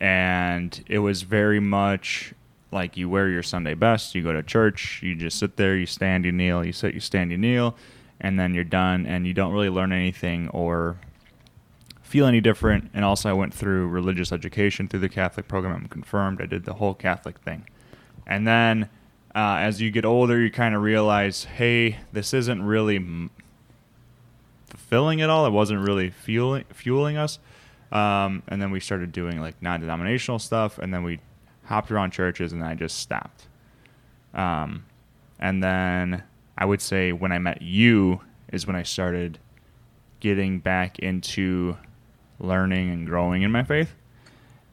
and 0.00 0.82
it 0.88 0.98
was 0.98 1.22
very 1.22 1.60
much 1.60 2.34
like 2.72 2.96
you 2.96 3.08
wear 3.08 3.28
your 3.28 3.42
Sunday 3.42 3.74
best, 3.74 4.14
you 4.14 4.22
go 4.22 4.32
to 4.32 4.42
church, 4.42 5.00
you 5.02 5.14
just 5.14 5.38
sit 5.38 5.56
there, 5.56 5.76
you 5.76 5.86
stand, 5.86 6.24
you 6.24 6.32
kneel, 6.32 6.64
you 6.64 6.72
sit, 6.72 6.94
you 6.94 7.00
stand, 7.00 7.30
you 7.30 7.38
kneel, 7.38 7.76
and 8.20 8.38
then 8.38 8.54
you're 8.54 8.64
done, 8.64 9.06
and 9.06 9.26
you 9.26 9.34
don't 9.34 9.52
really 9.52 9.68
learn 9.68 9.92
anything 9.92 10.48
or 10.50 10.98
feel 12.02 12.26
any 12.26 12.40
different. 12.40 12.90
And 12.94 13.04
also, 13.04 13.28
I 13.28 13.32
went 13.32 13.52
through 13.52 13.88
religious 13.88 14.32
education 14.32 14.88
through 14.88 15.00
the 15.00 15.08
Catholic 15.08 15.48
program. 15.48 15.74
I'm 15.74 15.88
confirmed. 15.88 16.40
I 16.40 16.46
did 16.46 16.64
the 16.64 16.74
whole 16.74 16.94
Catholic 16.94 17.38
thing. 17.38 17.66
And 18.26 18.46
then 18.46 18.88
uh, 19.34 19.58
as 19.60 19.80
you 19.80 19.90
get 19.90 20.04
older, 20.04 20.40
you 20.40 20.50
kind 20.50 20.74
of 20.74 20.82
realize, 20.82 21.44
hey, 21.44 21.98
this 22.12 22.34
isn't 22.34 22.62
really 22.62 23.28
fulfilling 24.66 25.20
at 25.20 25.30
all. 25.30 25.46
It 25.46 25.50
wasn't 25.50 25.86
really 25.86 26.10
fueling 26.10 26.64
fueling 26.70 27.16
us. 27.16 27.38
Um, 27.92 28.42
and 28.48 28.62
then 28.62 28.70
we 28.70 28.80
started 28.80 29.12
doing 29.12 29.40
like 29.40 29.60
non-denominational 29.62 30.38
stuff, 30.38 30.78
and 30.78 30.92
then 30.94 31.02
we 31.02 31.20
hopped 31.64 31.90
around 31.90 32.12
churches, 32.12 32.52
and 32.52 32.62
I 32.62 32.74
just 32.74 32.98
stopped. 32.98 33.48
Um, 34.34 34.84
and 35.38 35.62
then 35.62 36.22
I 36.56 36.64
would 36.64 36.80
say 36.80 37.12
when 37.12 37.32
I 37.32 37.38
met 37.38 37.62
you 37.62 38.20
is 38.52 38.66
when 38.66 38.76
I 38.76 38.82
started 38.82 39.38
getting 40.20 40.58
back 40.58 40.98
into 40.98 41.76
learning 42.38 42.90
and 42.90 43.06
growing 43.06 43.42
in 43.42 43.50
my 43.50 43.62
faith. 43.62 43.94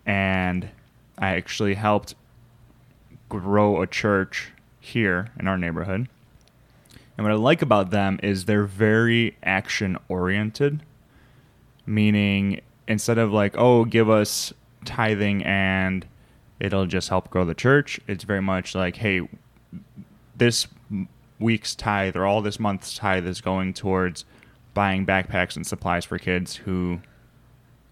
And 0.05 0.69
I 1.17 1.35
actually 1.35 1.73
helped 1.73 2.15
grow 3.29 3.81
a 3.81 3.87
church 3.87 4.51
here 4.79 5.31
in 5.39 5.47
our 5.47 5.57
neighborhood. 5.57 6.07
And 7.17 7.25
what 7.25 7.31
I 7.31 7.35
like 7.35 7.61
about 7.61 7.89
them 7.89 8.19
is 8.21 8.45
they're 8.45 8.65
very 8.65 9.35
action 9.43 9.97
oriented, 10.07 10.83
meaning 11.85 12.61
instead 12.87 13.17
of 13.17 13.31
like, 13.31 13.55
oh, 13.57 13.85
give 13.85 14.09
us 14.09 14.53
tithing 14.85 15.43
and 15.43 16.05
it'll 16.59 16.85
just 16.85 17.09
help 17.09 17.29
grow 17.29 17.45
the 17.45 17.55
church, 17.55 17.99
it's 18.07 18.23
very 18.23 18.41
much 18.41 18.75
like, 18.75 18.97
hey, 18.97 19.27
this 20.35 20.67
week's 21.39 21.75
tithe 21.75 22.15
or 22.15 22.25
all 22.25 22.41
this 22.41 22.59
month's 22.59 22.95
tithe 22.95 23.27
is 23.27 23.41
going 23.41 23.73
towards 23.73 24.25
buying 24.73 25.05
backpacks 25.05 25.55
and 25.55 25.65
supplies 25.65 26.06
for 26.06 26.17
kids 26.17 26.56
who 26.56 26.99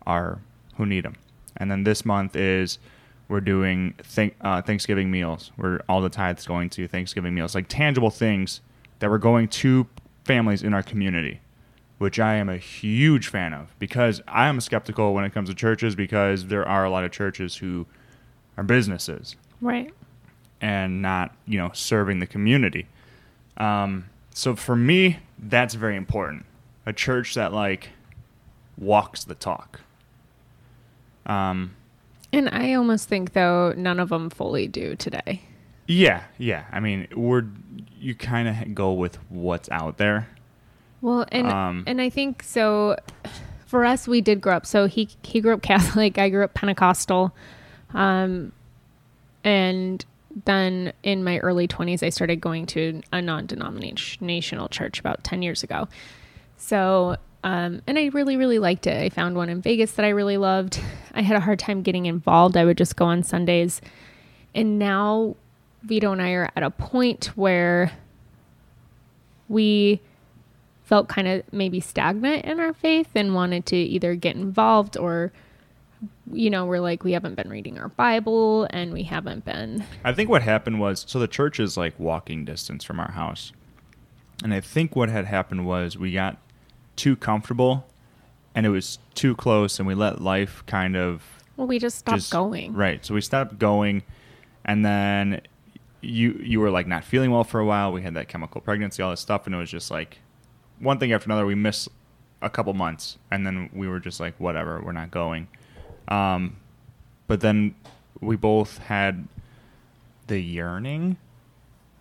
are 0.05 0.39
who 0.77 0.85
need 0.85 1.03
them. 1.03 1.15
And 1.57 1.71
then 1.71 1.83
this 1.83 2.05
month 2.05 2.35
is 2.35 2.79
we're 3.27 3.41
doing 3.41 3.95
thank, 4.03 4.35
uh, 4.41 4.61
Thanksgiving 4.61 5.09
meals. 5.09 5.51
Where 5.55 5.81
all 5.89 6.01
the 6.01 6.09
tithes 6.09 6.45
going 6.45 6.69
to 6.71 6.87
Thanksgiving 6.87 7.33
meals, 7.33 7.55
like 7.55 7.67
tangible 7.67 8.11
things 8.11 8.61
that 8.99 9.09
we're 9.09 9.17
going 9.17 9.47
to 9.47 9.87
families 10.25 10.63
in 10.63 10.73
our 10.73 10.83
community, 10.83 11.39
which 11.97 12.19
I 12.19 12.35
am 12.35 12.49
a 12.49 12.57
huge 12.57 13.27
fan 13.27 13.53
of 13.53 13.73
because 13.79 14.21
I 14.27 14.47
am 14.47 14.59
skeptical 14.59 15.13
when 15.13 15.23
it 15.23 15.33
comes 15.33 15.49
to 15.49 15.55
churches 15.55 15.95
because 15.95 16.47
there 16.47 16.67
are 16.67 16.83
a 16.85 16.89
lot 16.89 17.03
of 17.03 17.11
churches 17.11 17.55
who 17.57 17.85
are 18.57 18.63
businesses 18.63 19.35
Right. 19.61 19.93
and 20.61 21.01
not 21.01 21.33
you 21.47 21.57
know 21.57 21.71
serving 21.73 22.19
the 22.19 22.27
community. 22.27 22.87
Um, 23.57 24.05
so 24.31 24.55
for 24.55 24.75
me, 24.75 25.19
that's 25.39 25.73
very 25.75 25.95
important. 25.95 26.45
A 26.85 26.91
church 26.93 27.33
that 27.35 27.53
like 27.53 27.89
walks 28.77 29.23
the 29.23 29.35
talk. 29.35 29.79
Um, 31.25 31.71
And 32.33 32.49
I 32.49 32.73
almost 32.73 33.07
think 33.07 33.33
though 33.33 33.73
none 33.77 33.99
of 33.99 34.09
them 34.09 34.29
fully 34.29 34.67
do 34.67 34.95
today. 34.95 35.41
yeah, 35.87 36.23
yeah. 36.37 36.65
I 36.71 36.79
mean, 36.79 37.07
we're 37.15 37.45
you 37.99 38.13
kind 38.15 38.47
of 38.47 38.75
go 38.75 38.91
with 38.93 39.17
what's 39.29 39.69
out 39.69 39.97
there. 39.97 40.27
Well, 41.01 41.25
and 41.31 41.47
Um, 41.47 41.83
and 41.87 42.01
I 42.01 42.09
think 42.09 42.43
so. 42.43 42.97
For 43.65 43.83
us, 43.85 44.07
we 44.07 44.21
did 44.21 44.41
grow 44.41 44.55
up. 44.55 44.65
So 44.65 44.87
he 44.87 45.09
he 45.23 45.41
grew 45.41 45.53
up 45.53 45.61
Catholic. 45.63 46.17
I 46.17 46.29
grew 46.29 46.43
up 46.43 46.53
Pentecostal, 46.53 47.35
um, 47.93 48.51
and 49.43 50.05
then 50.45 50.93
in 51.03 51.23
my 51.23 51.39
early 51.39 51.67
twenties, 51.67 52.03
I 52.03 52.09
started 52.09 52.41
going 52.41 52.65
to 52.67 53.01
a 53.11 53.21
non-denominational 53.21 54.69
church 54.69 54.99
about 54.99 55.23
ten 55.23 55.41
years 55.41 55.63
ago. 55.63 55.87
So, 56.57 57.17
um, 57.43 57.81
and 57.87 57.97
I 57.97 58.07
really 58.07 58.37
really 58.37 58.59
liked 58.59 58.87
it. 58.87 59.01
I 59.01 59.09
found 59.09 59.35
one 59.35 59.49
in 59.49 59.61
Vegas 59.61 59.93
that 59.93 60.05
I 60.05 60.09
really 60.09 60.37
loved. 60.37 60.79
I 61.13 61.21
had 61.21 61.37
a 61.37 61.39
hard 61.41 61.59
time 61.59 61.81
getting 61.81 62.05
involved. 62.05 62.57
I 62.57 62.65
would 62.65 62.77
just 62.77 62.95
go 62.95 63.05
on 63.05 63.23
Sundays, 63.23 63.81
and 64.53 64.79
now 64.79 65.35
Vito 65.83 66.11
and 66.11 66.21
I 66.21 66.31
are 66.31 66.49
at 66.55 66.63
a 66.63 66.69
point 66.71 67.25
where 67.35 67.91
we 69.47 70.01
felt 70.85 71.07
kind 71.09 71.27
of 71.27 71.43
maybe 71.51 71.79
stagnant 71.79 72.45
in 72.45 72.59
our 72.59 72.73
faith 72.73 73.09
and 73.15 73.33
wanted 73.35 73.65
to 73.65 73.75
either 73.75 74.15
get 74.15 74.35
involved 74.35 74.95
or 74.97 75.33
you 76.31 76.49
know, 76.49 76.65
we're 76.65 76.79
like, 76.81 77.03
we 77.03 77.13
haven't 77.13 77.35
been 77.35 77.49
reading 77.49 77.77
our 77.77 77.89
Bible 77.89 78.67
and 78.71 78.91
we 78.93 79.03
haven't 79.03 79.45
been. 79.45 79.83
I 80.03 80.11
think 80.13 80.29
what 80.29 80.41
happened 80.41 80.79
was 80.79 81.05
so 81.07 81.19
the 81.19 81.27
church 81.27 81.59
is 81.59 81.77
like 81.77 81.99
walking 81.99 82.45
distance 82.45 82.83
from 82.83 82.99
our 82.99 83.11
house. 83.11 83.51
And 84.43 84.53
I 84.53 84.59
think 84.59 84.95
what 84.95 85.09
had 85.09 85.25
happened 85.25 85.65
was 85.65 85.97
we 85.97 86.11
got 86.11 86.37
too 86.95 87.15
comfortable 87.15 87.87
and 88.53 88.65
it 88.65 88.69
was 88.69 88.99
too 89.13 89.35
close 89.35 89.79
and 89.79 89.87
we 89.87 89.95
let 89.95 90.19
life 90.21 90.63
kind 90.67 90.95
of 90.95 91.23
Well, 91.57 91.67
we 91.67 91.79
just 91.79 91.99
stopped 91.99 92.17
just- 92.17 92.31
going. 92.31 92.73
Right. 92.73 93.03
So 93.05 93.13
we 93.13 93.21
stopped 93.21 93.57
going 93.59 94.03
and 94.63 94.83
then 94.85 95.41
you 96.01 96.39
you 96.43 96.59
were 96.59 96.69
like 96.69 96.85
not 96.87 97.03
feeling 97.03 97.31
well 97.31 97.43
for 97.43 97.59
a 97.59 97.65
while. 97.65 97.91
We 97.91 98.01
had 98.01 98.13
that 98.15 98.27
chemical 98.27 98.61
pregnancy, 98.61 99.01
all 99.01 99.11
this 99.11 99.21
stuff, 99.21 99.45
and 99.45 99.55
it 99.55 99.57
was 99.57 99.71
just 99.71 99.89
like 99.89 100.19
one 100.79 100.99
thing 100.99 101.11
after 101.13 101.27
another. 101.27 101.45
We 101.45 101.55
missed 101.55 101.89
a 102.41 102.49
couple 102.49 102.73
months 102.73 103.17
and 103.31 103.45
then 103.45 103.69
we 103.73 103.87
were 103.87 103.99
just 103.99 104.19
like, 104.19 104.35
whatever, 104.39 104.81
we're 104.81 104.91
not 104.91 105.11
going. 105.11 105.47
Um 106.07 106.57
but 107.27 107.41
then 107.41 107.75
we 108.21 108.35
both 108.35 108.77
had 108.77 109.27
the 110.27 110.39
yearning. 110.39 111.17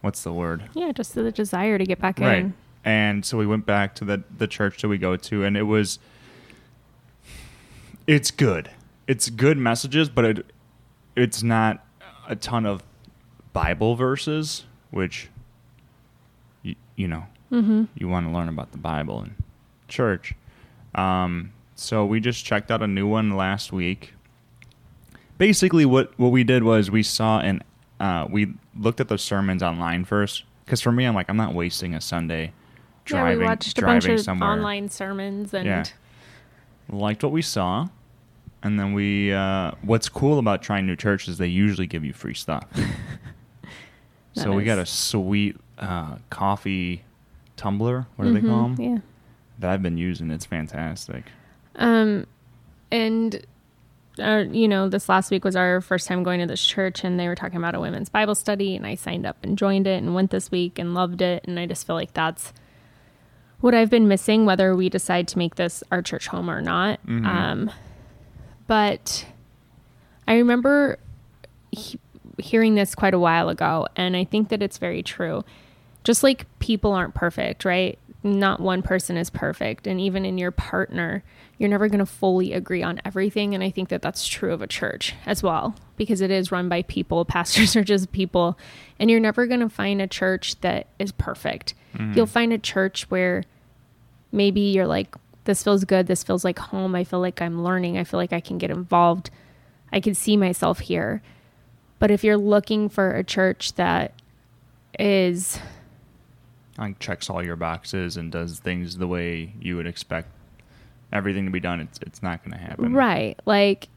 What's 0.02 0.22
the 0.22 0.32
word? 0.32 0.64
Yeah, 0.74 0.92
just 0.92 1.14
the 1.14 1.30
desire 1.32 1.78
to 1.78 1.84
get 1.84 1.98
back 2.00 2.18
Right. 2.18 2.38
in. 2.40 2.54
And 2.84 3.24
so 3.24 3.38
we 3.38 3.46
went 3.46 3.64
back 3.64 3.94
to 3.96 4.04
the 4.04 4.22
the 4.36 4.46
church 4.46 4.82
that 4.82 4.88
we 4.88 4.98
go 4.98 5.16
to, 5.16 5.44
and 5.44 5.56
it 5.56 5.62
was. 5.62 5.98
It's 8.06 8.30
good. 8.30 8.70
It's 9.06 9.30
good 9.30 9.56
messages, 9.56 10.08
but 10.10 10.24
it 10.26 10.46
it's 11.16 11.42
not 11.42 11.84
a 12.28 12.36
ton 12.36 12.66
of 12.66 12.82
Bible 13.54 13.94
verses, 13.96 14.64
which 14.90 15.28
you, 16.62 16.74
you 16.96 17.08
know 17.08 17.24
Mm-hmm. 17.54 17.84
you 17.94 18.08
want 18.08 18.26
to 18.26 18.32
learn 18.32 18.48
about 18.48 18.72
the 18.72 18.78
Bible 18.78 19.20
and 19.20 19.34
church. 19.88 20.34
Um, 20.94 21.52
so 21.74 22.04
we 22.04 22.20
just 22.20 22.44
checked 22.44 22.70
out 22.70 22.82
a 22.82 22.86
new 22.86 23.06
one 23.06 23.36
last 23.36 23.72
week. 23.72 24.14
Basically, 25.38 25.84
what 25.84 26.16
what 26.18 26.28
we 26.28 26.44
did 26.44 26.62
was 26.62 26.90
we 26.90 27.02
saw 27.02 27.40
and 27.40 27.62
uh, 28.00 28.26
we 28.30 28.54
looked 28.78 29.00
at 29.00 29.08
the 29.08 29.18
sermons 29.18 29.62
online 29.62 30.04
first. 30.04 30.44
Because 30.64 30.80
for 30.80 30.92
me, 30.92 31.04
I'm 31.04 31.14
like, 31.14 31.28
I'm 31.28 31.36
not 31.36 31.54
wasting 31.54 31.94
a 31.94 32.00
Sunday 32.00 32.52
driving 33.04 33.32
yeah, 33.32 33.38
we 33.38 33.44
watched 33.44 33.78
a 33.78 33.82
bunch 33.82 34.04
driving 34.04 34.18
of 34.18 34.24
somewhere. 34.24 34.50
online 34.50 34.88
sermons 34.88 35.52
and 35.52 35.66
Yeah. 35.66 35.84
Liked 36.88 37.22
what 37.22 37.32
we 37.32 37.42
saw, 37.42 37.88
and 38.62 38.78
then 38.78 38.92
we. 38.92 39.32
Uh, 39.32 39.72
what's 39.82 40.08
cool 40.08 40.38
about 40.38 40.62
trying 40.62 40.86
new 40.86 40.96
churches 40.96 41.30
is 41.30 41.38
they 41.38 41.46
usually 41.46 41.86
give 41.86 42.04
you 42.04 42.12
free 42.12 42.34
stuff. 42.34 42.66
so 44.34 44.42
That 44.42 44.52
we 44.52 44.64
got 44.64 44.78
a 44.78 44.84
sweet 44.86 45.56
uh, 45.78 46.16
coffee 46.28 47.04
tumbler. 47.56 48.06
What 48.16 48.26
do 48.26 48.32
they 48.34 48.40
call 48.40 48.68
Mhm, 48.68 48.76
them? 48.76 48.84
Yeah. 48.84 48.98
that 49.58 49.70
I've 49.70 49.82
been 49.82 49.98
using. 49.98 50.30
It's 50.30 50.46
fantastic. 50.46 51.24
Um, 51.76 52.26
and 52.90 53.44
uh, 54.20 54.44
you 54.50 54.68
know, 54.68 54.88
this 54.88 55.08
last 55.08 55.30
week 55.32 55.44
was 55.44 55.56
our 55.56 55.80
first 55.80 56.06
time 56.06 56.22
going 56.22 56.38
to 56.40 56.46
this 56.46 56.64
church, 56.64 57.02
and 57.02 57.18
they 57.18 57.26
were 57.26 57.34
talking 57.34 57.56
about 57.56 57.74
a 57.74 57.80
women's 57.80 58.08
Bible 58.08 58.36
study, 58.36 58.76
and 58.76 58.86
I 58.86 58.94
signed 58.94 59.26
up 59.26 59.36
and 59.42 59.58
joined 59.58 59.88
it, 59.88 60.00
and 60.02 60.14
went 60.14 60.30
this 60.30 60.52
week 60.52 60.78
and 60.78 60.94
loved 60.94 61.20
it, 61.20 61.44
and 61.48 61.58
I 61.58 61.66
just 61.66 61.84
feel 61.84 61.96
like 61.96 62.12
that's 62.14 62.52
what 63.60 63.74
I've 63.74 63.90
been 63.90 64.06
missing, 64.06 64.46
whether 64.46 64.76
we 64.76 64.88
decide 64.88 65.26
to 65.28 65.38
make 65.38 65.56
this 65.56 65.82
our 65.90 66.00
church 66.02 66.28
home 66.28 66.48
or 66.48 66.60
not. 66.60 67.04
Mhm. 67.06 67.26
Um, 67.26 67.70
but 68.68 69.26
I 70.28 70.34
remember 70.36 70.98
he- 71.72 71.98
hearing 72.38 72.74
this 72.76 72.94
quite 72.94 73.14
a 73.14 73.18
while 73.18 73.48
ago, 73.48 73.88
and 73.96 74.16
I 74.16 74.22
think 74.24 74.48
that 74.50 74.62
it's 74.62 74.78
very 74.78 75.02
true. 75.02 75.44
Just 76.04 76.22
like 76.22 76.46
people 76.58 76.92
aren't 76.92 77.14
perfect, 77.14 77.64
right? 77.64 77.98
Not 78.22 78.60
one 78.60 78.82
person 78.82 79.16
is 79.16 79.30
perfect. 79.30 79.86
And 79.86 80.00
even 80.00 80.24
in 80.24 80.38
your 80.38 80.50
partner, 80.50 81.22
you're 81.58 81.68
never 81.68 81.88
going 81.88 81.98
to 81.98 82.06
fully 82.06 82.52
agree 82.52 82.82
on 82.82 83.00
everything. 83.04 83.54
And 83.54 83.62
I 83.62 83.70
think 83.70 83.88
that 83.88 84.02
that's 84.02 84.26
true 84.26 84.52
of 84.52 84.62
a 84.62 84.66
church 84.66 85.14
as 85.26 85.42
well, 85.42 85.74
because 85.96 86.20
it 86.20 86.30
is 86.30 86.52
run 86.52 86.68
by 86.68 86.82
people. 86.82 87.24
Pastors 87.24 87.74
are 87.76 87.84
just 87.84 88.12
people. 88.12 88.58
And 88.98 89.10
you're 89.10 89.20
never 89.20 89.46
going 89.46 89.60
to 89.60 89.68
find 89.68 90.00
a 90.00 90.06
church 90.06 90.60
that 90.60 90.86
is 90.98 91.12
perfect. 91.12 91.74
Mm-hmm. 91.94 92.12
You'll 92.14 92.26
find 92.26 92.52
a 92.52 92.58
church 92.58 93.10
where 93.10 93.44
maybe 94.32 94.60
you're 94.60 94.86
like, 94.86 95.16
this 95.44 95.62
feels 95.62 95.84
good. 95.84 96.06
This 96.06 96.22
feels 96.22 96.44
like 96.44 96.58
home. 96.58 96.94
I 96.94 97.04
feel 97.04 97.20
like 97.20 97.40
I'm 97.40 97.62
learning. 97.62 97.98
I 97.98 98.04
feel 98.04 98.18
like 98.18 98.32
I 98.32 98.40
can 98.40 98.58
get 98.58 98.70
involved. 98.70 99.30
I 99.92 100.00
can 100.00 100.14
see 100.14 100.36
myself 100.36 100.80
here. 100.80 101.22
But 101.98 102.10
if 102.10 102.24
you're 102.24 102.36
looking 102.36 102.88
for 102.88 103.14
a 103.14 103.22
church 103.22 103.74
that 103.74 104.12
is 104.98 105.58
Like 106.78 106.98
checks 106.98 107.30
all 107.30 107.42
your 107.44 107.56
boxes 107.56 108.16
and 108.16 108.32
does 108.32 108.58
things 108.58 108.98
the 108.98 109.06
way 109.06 109.52
you 109.60 109.76
would 109.76 109.86
expect 109.86 110.28
everything 111.12 111.44
to 111.44 111.50
be 111.50 111.60
done. 111.60 111.80
It's 111.80 111.98
it's 112.02 112.22
not 112.22 112.44
going 112.44 112.58
to 112.58 112.64
happen. 112.64 112.92
right, 112.94 113.38
like 113.46 113.88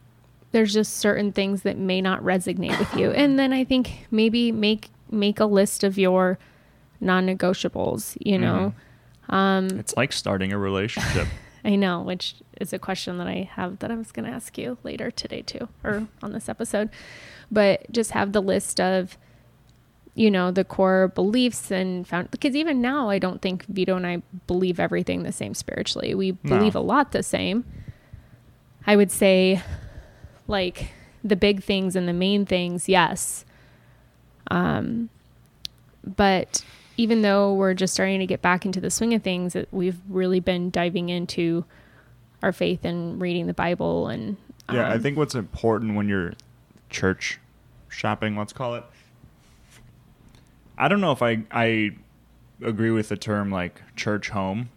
there's 0.52 0.74
just 0.74 0.98
certain 0.98 1.32
things 1.32 1.64
that 1.64 1.78
may 1.78 2.02
not 2.02 2.22
resonate 2.22 2.78
with 2.80 2.96
you. 2.96 3.12
And 3.12 3.38
then 3.38 3.52
I 3.52 3.64
think 3.64 4.08
maybe 4.12 4.52
make 4.52 4.90
make 5.10 5.40
a 5.40 5.46
list 5.46 5.84
of 5.84 5.98
your 5.98 6.38
non-negotiables, 7.02 8.18
you 8.20 8.38
know. 8.38 8.74
Um 9.30 9.68
It's 9.80 9.96
like 9.98 10.14
starting 10.14 10.54
a 10.54 10.58
relationship. 10.58 11.28
I 11.66 11.76
know, 11.76 12.02
which 12.02 12.36
is 12.62 12.72
a 12.72 12.80
question 12.80 13.18
that 13.18 13.28
I 13.28 13.50
have 13.54 13.80
that 13.80 13.92
I 13.92 13.96
was 13.96 14.12
going 14.12 14.26
to 14.26 14.32
ask 14.32 14.58
you 14.58 14.78
later 14.84 15.12
today 15.12 15.42
too, 15.42 15.68
or 15.84 16.08
on 16.24 16.32
this 16.32 16.48
episode. 16.48 16.90
But 17.52 17.92
just 17.92 18.12
have 18.12 18.32
the 18.32 18.42
list 18.42 18.80
of, 18.80 19.18
you 20.18 20.32
know, 20.32 20.50
the 20.50 20.64
core 20.64 21.10
beliefs 21.10 21.70
and 21.70 22.08
found 22.08 22.32
because 22.32 22.56
even 22.56 22.82
now 22.82 23.08
I 23.08 23.20
don't 23.20 23.40
think 23.40 23.66
Vito 23.68 23.96
and 23.96 24.08
I 24.08 24.24
believe 24.48 24.80
everything 24.80 25.22
the 25.22 25.32
same 25.32 25.54
spiritually. 25.54 26.16
We 26.16 26.32
No. 26.44 26.58
believe 26.58 26.74
a 26.76 26.80
lot 26.80 27.12
the 27.12 27.22
same. 27.22 27.64
I 28.88 28.96
would 28.96 29.12
say, 29.12 29.62
like 30.48 30.90
the 31.24 31.36
big 31.36 31.62
things 31.62 31.96
and 31.96 32.08
the 32.08 32.14
main 32.14 32.48
things, 32.48 32.90
yes. 32.90 33.46
Um, 34.50 35.10
but 36.04 36.64
even 36.96 37.22
though 37.22 37.54
we're 37.54 37.76
just 37.76 37.94
starting 37.94 38.20
to 38.20 38.26
get 38.26 38.42
back 38.42 38.66
into 38.66 38.82
the 38.82 38.90
swing 38.90 39.14
of 39.14 39.22
things, 39.22 39.56
it, 39.56 39.68
we've 39.72 40.00
really 40.10 40.40
been 40.40 40.72
diving 40.72 41.10
into 41.10 41.64
our 42.42 42.52
faith 42.52 42.84
and 42.86 43.22
reading 43.22 43.46
the 43.46 43.54
Bible 43.54 44.08
and 44.08 44.38
yeah, 44.74 44.90
I 44.90 44.96
um, 44.96 45.02
think 45.02 45.16
what's 45.16 45.36
important 45.36 45.96
when 45.96 46.10
you're 46.10 46.34
church 46.90 47.40
shopping, 47.88 48.36
let's 48.36 48.52
call 48.52 48.74
it. 48.76 48.84
I 50.78 50.88
don't 50.88 51.02
know 51.02 51.12
if 51.12 51.22
I 51.22 51.44
I 51.52 51.92
agree 52.64 52.92
with 52.92 53.10
the 53.10 53.18
term 53.18 53.50
like 53.52 53.82
church 53.96 54.30
home. 54.30 54.70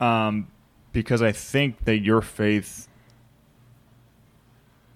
Um 0.00 0.48
because 0.92 1.22
I 1.22 1.32
think 1.32 1.84
that 1.84 1.98
your 1.98 2.20
faith 2.20 2.88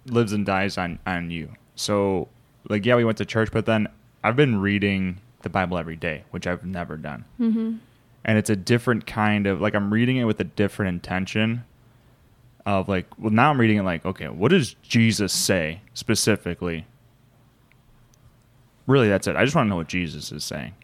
lives 0.06 0.32
and 0.32 0.44
dies 0.44 0.76
on 0.78 0.98
on 1.06 1.30
you. 1.30 1.50
So 1.76 2.28
like 2.68 2.84
yeah, 2.86 2.96
we 2.96 3.04
went 3.04 3.18
to 3.18 3.24
church, 3.24 3.50
but 3.52 3.66
then 3.66 3.88
I've 4.22 4.36
been 4.36 4.60
reading 4.60 5.18
the 5.42 5.50
Bible 5.50 5.76
every 5.78 5.96
day, 5.96 6.24
which 6.30 6.46
I've 6.46 6.64
never 6.64 6.96
done. 6.96 7.24
mhm. 7.38 7.78
and 8.24 8.38
it's 8.38 8.48
a 8.48 8.56
different 8.56 9.06
kind 9.06 9.46
of 9.46 9.60
like 9.60 9.74
I'm 9.74 9.92
reading 9.92 10.16
it 10.16 10.24
with 10.24 10.40
a 10.40 10.44
different 10.44 10.88
intention 10.94 11.64
of 12.64 12.88
like 12.88 13.06
well 13.18 13.30
now 13.30 13.50
I'm 13.50 13.60
reading 13.60 13.76
it 13.76 13.82
like 13.82 14.06
okay 14.06 14.28
what 14.28 14.48
does 14.50 14.74
Jesus 14.82 15.32
say 15.34 15.82
specifically 15.92 16.86
really 18.86 19.08
that's 19.08 19.26
it. 19.26 19.36
I 19.36 19.44
just 19.44 19.54
want 19.54 19.66
to 19.66 19.70
know 19.70 19.76
what 19.76 19.88
Jesus 19.88 20.32
is 20.32 20.44
saying. 20.44 20.74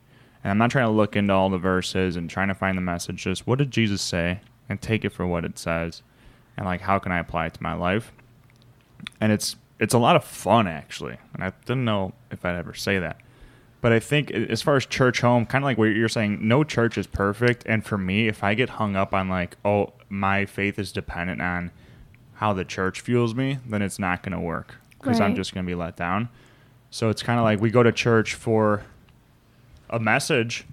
And 0.43 0.51
I'm 0.51 0.59
not 0.59 0.71
trying 0.71 0.87
to 0.87 0.93
look 0.93 1.17
into 1.17 1.33
all 1.33 1.51
the 1.51 1.59
verses 1.59 2.17
and 2.17 2.31
trying 2.31 2.49
to 2.49 2.55
find 2.55 2.77
the 2.77 2.83
message 2.83 3.25
just 3.25 3.47
what 3.47 3.59
did 3.59 3.71
Jesus 3.71 4.03
say? 4.03 4.41
And 4.69 4.81
take 4.81 5.05
it 5.05 5.11
for 5.11 5.27
what 5.27 5.45
it 5.45 5.59
says. 5.59 6.03
And 6.57 6.67
like 6.67 6.81
how 6.81 6.99
can 6.99 7.13
I 7.13 7.19
apply 7.19 7.47
it 7.47 7.55
to 7.55 7.63
my 7.63 7.75
life? 7.75 8.13
And 9.21 9.33
it's 9.33 9.57
it's 9.79 9.95
a 9.95 9.99
lot 9.99 10.17
of 10.17 10.25
fun 10.25 10.67
actually. 10.67 11.19
And 11.35 11.43
I 11.43 11.53
didn't 11.65 11.85
know 11.85 12.13
if 12.31 12.45
I'd 12.45 12.57
ever 12.57 12.75
say 12.75 12.99
that. 12.99 13.21
But 13.81 13.93
I 13.93 13.99
think 13.99 14.31
as 14.31 14.61
far 14.61 14.77
as 14.77 14.85
church 14.85 15.21
home, 15.23 15.47
kind 15.47 15.65
of 15.65 15.67
like 15.67 15.79
what 15.79 15.85
you're 15.85 16.09
saying, 16.09 16.47
no 16.47 16.65
church 16.65 16.99
is 16.99 17.07
perfect. 17.07 17.63
And 17.67 17.85
for 17.85 17.97
me, 17.97 18.29
if 18.29 18.45
I 18.45 18.55
get 18.55 18.71
hung 18.71 18.95
up 18.95 19.15
on 19.15 19.29
like, 19.29 19.57
oh, 19.65 19.95
my 20.09 20.45
faith 20.45 20.79
is 20.79 20.93
dependent 20.93 21.41
on 21.41 21.71
how 22.35 22.53
the 22.53 22.65
church 22.65 23.01
fuels 23.01 23.35
me, 23.35 23.59
then 23.67 23.81
it's 23.81 23.99
not 23.99 24.23
going 24.23 24.33
to 24.33 24.41
work. 24.41 24.77
Because 24.99 25.19
I'm 25.19 25.35
just 25.35 25.55
going 25.55 25.65
to 25.65 25.71
be 25.71 25.75
let 25.75 25.97
down. 25.97 26.29
So 26.91 27.09
it's 27.09 27.23
kind 27.23 27.39
of 27.39 27.45
like 27.45 27.61
we 27.61 27.71
go 27.71 27.83
to 27.83 27.93
church 27.93 28.35
for 28.35 28.85
a 29.89 29.99
message 29.99 30.65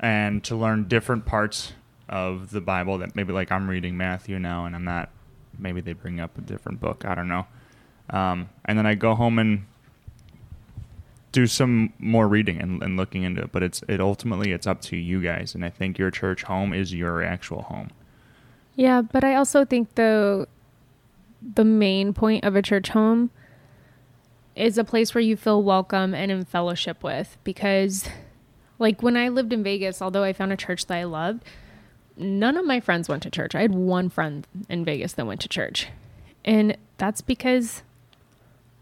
and 0.00 0.42
to 0.44 0.56
learn 0.56 0.88
different 0.88 1.24
parts 1.24 1.72
of 2.08 2.50
the 2.50 2.60
Bible 2.60 2.98
that 2.98 3.14
maybe 3.14 3.32
like 3.32 3.52
I'm 3.52 3.68
reading 3.68 3.96
Matthew 3.96 4.38
now 4.38 4.66
and 4.66 4.74
I'm 4.74 4.84
not, 4.84 5.10
maybe 5.58 5.80
they 5.80 5.92
bring 5.92 6.20
up 6.20 6.36
a 6.36 6.40
different 6.40 6.80
book. 6.80 7.04
I 7.04 7.14
don't 7.14 7.28
know. 7.28 7.46
Um, 8.10 8.50
and 8.64 8.76
then 8.76 8.86
I 8.86 8.94
go 8.94 9.14
home 9.14 9.38
and 9.38 9.66
do 11.30 11.46
some 11.46 11.92
more 11.98 12.28
reading 12.28 12.60
and, 12.60 12.82
and 12.82 12.94
looking 12.98 13.22
into 13.22 13.40
it 13.40 13.50
but 13.52 13.62
it's 13.62 13.82
it 13.88 14.02
ultimately 14.02 14.52
it's 14.52 14.66
up 14.66 14.82
to 14.82 14.98
you 14.98 15.22
guys 15.22 15.54
and 15.54 15.64
i 15.64 15.70
think 15.70 15.98
your 15.98 16.10
church 16.10 16.42
home 16.42 16.74
is 16.74 16.92
your 16.92 17.22
actual 17.22 17.62
home 17.62 17.88
Yeah, 18.76 19.00
but 19.00 19.24
I 19.24 19.34
also 19.34 19.64
think 19.64 19.94
the 19.94 20.46
the 21.54 21.64
main 21.64 22.12
point 22.12 22.44
of 22.44 22.54
a 22.54 22.62
church 22.62 22.90
home 22.90 23.30
is 24.54 24.76
a 24.78 24.84
place 24.84 25.14
where 25.14 25.22
you 25.22 25.36
feel 25.36 25.62
welcome 25.62 26.14
and 26.14 26.30
in 26.30 26.44
fellowship 26.44 27.02
with 27.02 27.36
because 27.44 28.08
like 28.78 29.02
when 29.02 29.16
I 29.16 29.28
lived 29.28 29.52
in 29.52 29.62
Vegas, 29.62 30.02
although 30.02 30.24
I 30.24 30.32
found 30.32 30.52
a 30.52 30.56
church 30.56 30.86
that 30.86 30.96
I 30.98 31.04
loved, 31.04 31.44
none 32.16 32.56
of 32.56 32.64
my 32.66 32.80
friends 32.80 33.08
went 33.08 33.22
to 33.22 33.30
church. 33.30 33.54
I 33.54 33.62
had 33.62 33.74
one 33.74 34.08
friend 34.10 34.46
in 34.68 34.84
Vegas 34.84 35.12
that 35.14 35.26
went 35.26 35.40
to 35.42 35.48
church. 35.48 35.88
And 36.44 36.76
that's 36.98 37.20
because 37.20 37.82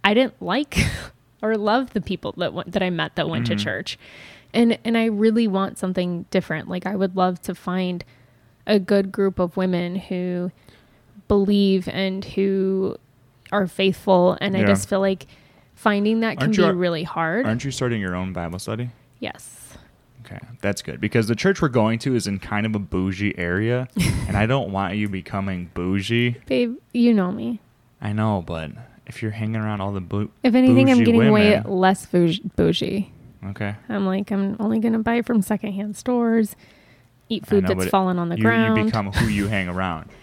I 0.03 0.15
didn't 0.15 0.41
like 0.43 0.77
or 1.43 1.57
love 1.57 1.93
the 1.93 2.01
people 2.01 2.33
that 2.39 2.53
went, 2.55 2.73
that 2.73 2.83
I 2.83 2.91
met 2.91 3.15
that 3.17 3.29
went 3.29 3.45
Mhm. 3.45 3.49
to 3.49 3.57
church. 3.57 3.99
And 4.53 4.79
and 4.85 4.99
I 4.99 5.05
really 5.05 5.47
want 5.47 5.79
something 5.79 6.25
different. 6.31 6.69
Like 6.69 6.87
I 6.87 6.97
would 6.97 7.15
love 7.15 7.41
to 7.43 7.55
find 7.55 8.05
a 8.67 8.79
good 8.81 9.13
group 9.13 9.39
of 9.39 9.57
women 9.57 9.95
who 9.97 10.51
believe 11.29 11.87
and 11.89 12.25
who 12.25 12.97
are 13.53 13.67
faithful 13.67 14.37
and 14.41 14.57
I 14.57 14.65
just 14.65 14.89
feel 14.89 15.01
like 15.01 15.27
finding 15.81 16.21
that 16.21 16.35
can 16.37 16.45
Aren't 16.49 16.57
be 16.57 16.63
you 16.63 16.69
a- 16.69 16.75
really 16.75 17.03
hard. 17.05 17.47
Aren't 17.47 17.65
you 17.65 17.71
starting 17.71 18.01
your 18.01 18.15
own 18.15 18.33
Bible 18.33 18.59
study? 18.59 18.91
yes. 19.19 19.57
Okay, 20.27 20.39
that's 20.61 20.81
good 20.83 21.01
because 21.01 21.27
the 21.27 21.35
church 21.35 21.61
we're 21.61 21.69
going 21.69 21.99
to 22.01 22.15
is 22.15 22.29
in 22.29 22.39
kind 22.39 22.65
of 22.65 22.75
a 22.77 22.79
bougie 22.79 23.37
area, 23.37 23.89
and 24.29 24.37
I 24.37 24.47
don't 24.47 24.71
want 24.71 24.95
you 24.97 25.09
becoming 25.09 25.71
bougie. 25.75 26.37
Babe, 26.47 26.77
you 26.93 27.13
know 27.15 27.33
me. 27.33 27.59
I 28.01 28.13
know, 28.13 28.45
but 28.47 28.71
if 29.07 29.23
you're 29.23 29.33
hanging 29.33 29.57
around 29.57 29.81
all 29.81 29.91
the 29.93 30.01
bou- 30.01 30.31
If 30.45 30.55
anything, 30.55 30.89
I'm 30.91 31.03
getting 31.03 31.33
way 31.33 31.61
less 31.63 32.07
bougie. 32.07 33.11
okay, 33.47 33.75
I'm 33.89 34.07
like, 34.07 34.31
I'm 34.31 34.57
only 34.61 34.79
going 34.79 34.93
to 34.93 35.01
buy 35.01 35.23
from 35.23 35.43
secondhand 35.43 35.97
stores, 35.97 36.55
eat 37.29 37.45
food 37.47 37.65
know, 37.65 37.75
that's 37.75 37.91
fallen 37.91 38.19
on 38.19 38.29
the 38.29 38.37
you, 38.37 38.43
ground. 38.45 38.79
you 38.79 38.85
become 38.85 39.11
who 39.11 39.27
you 39.27 39.49
hang 39.49 39.69
around. 39.69 40.11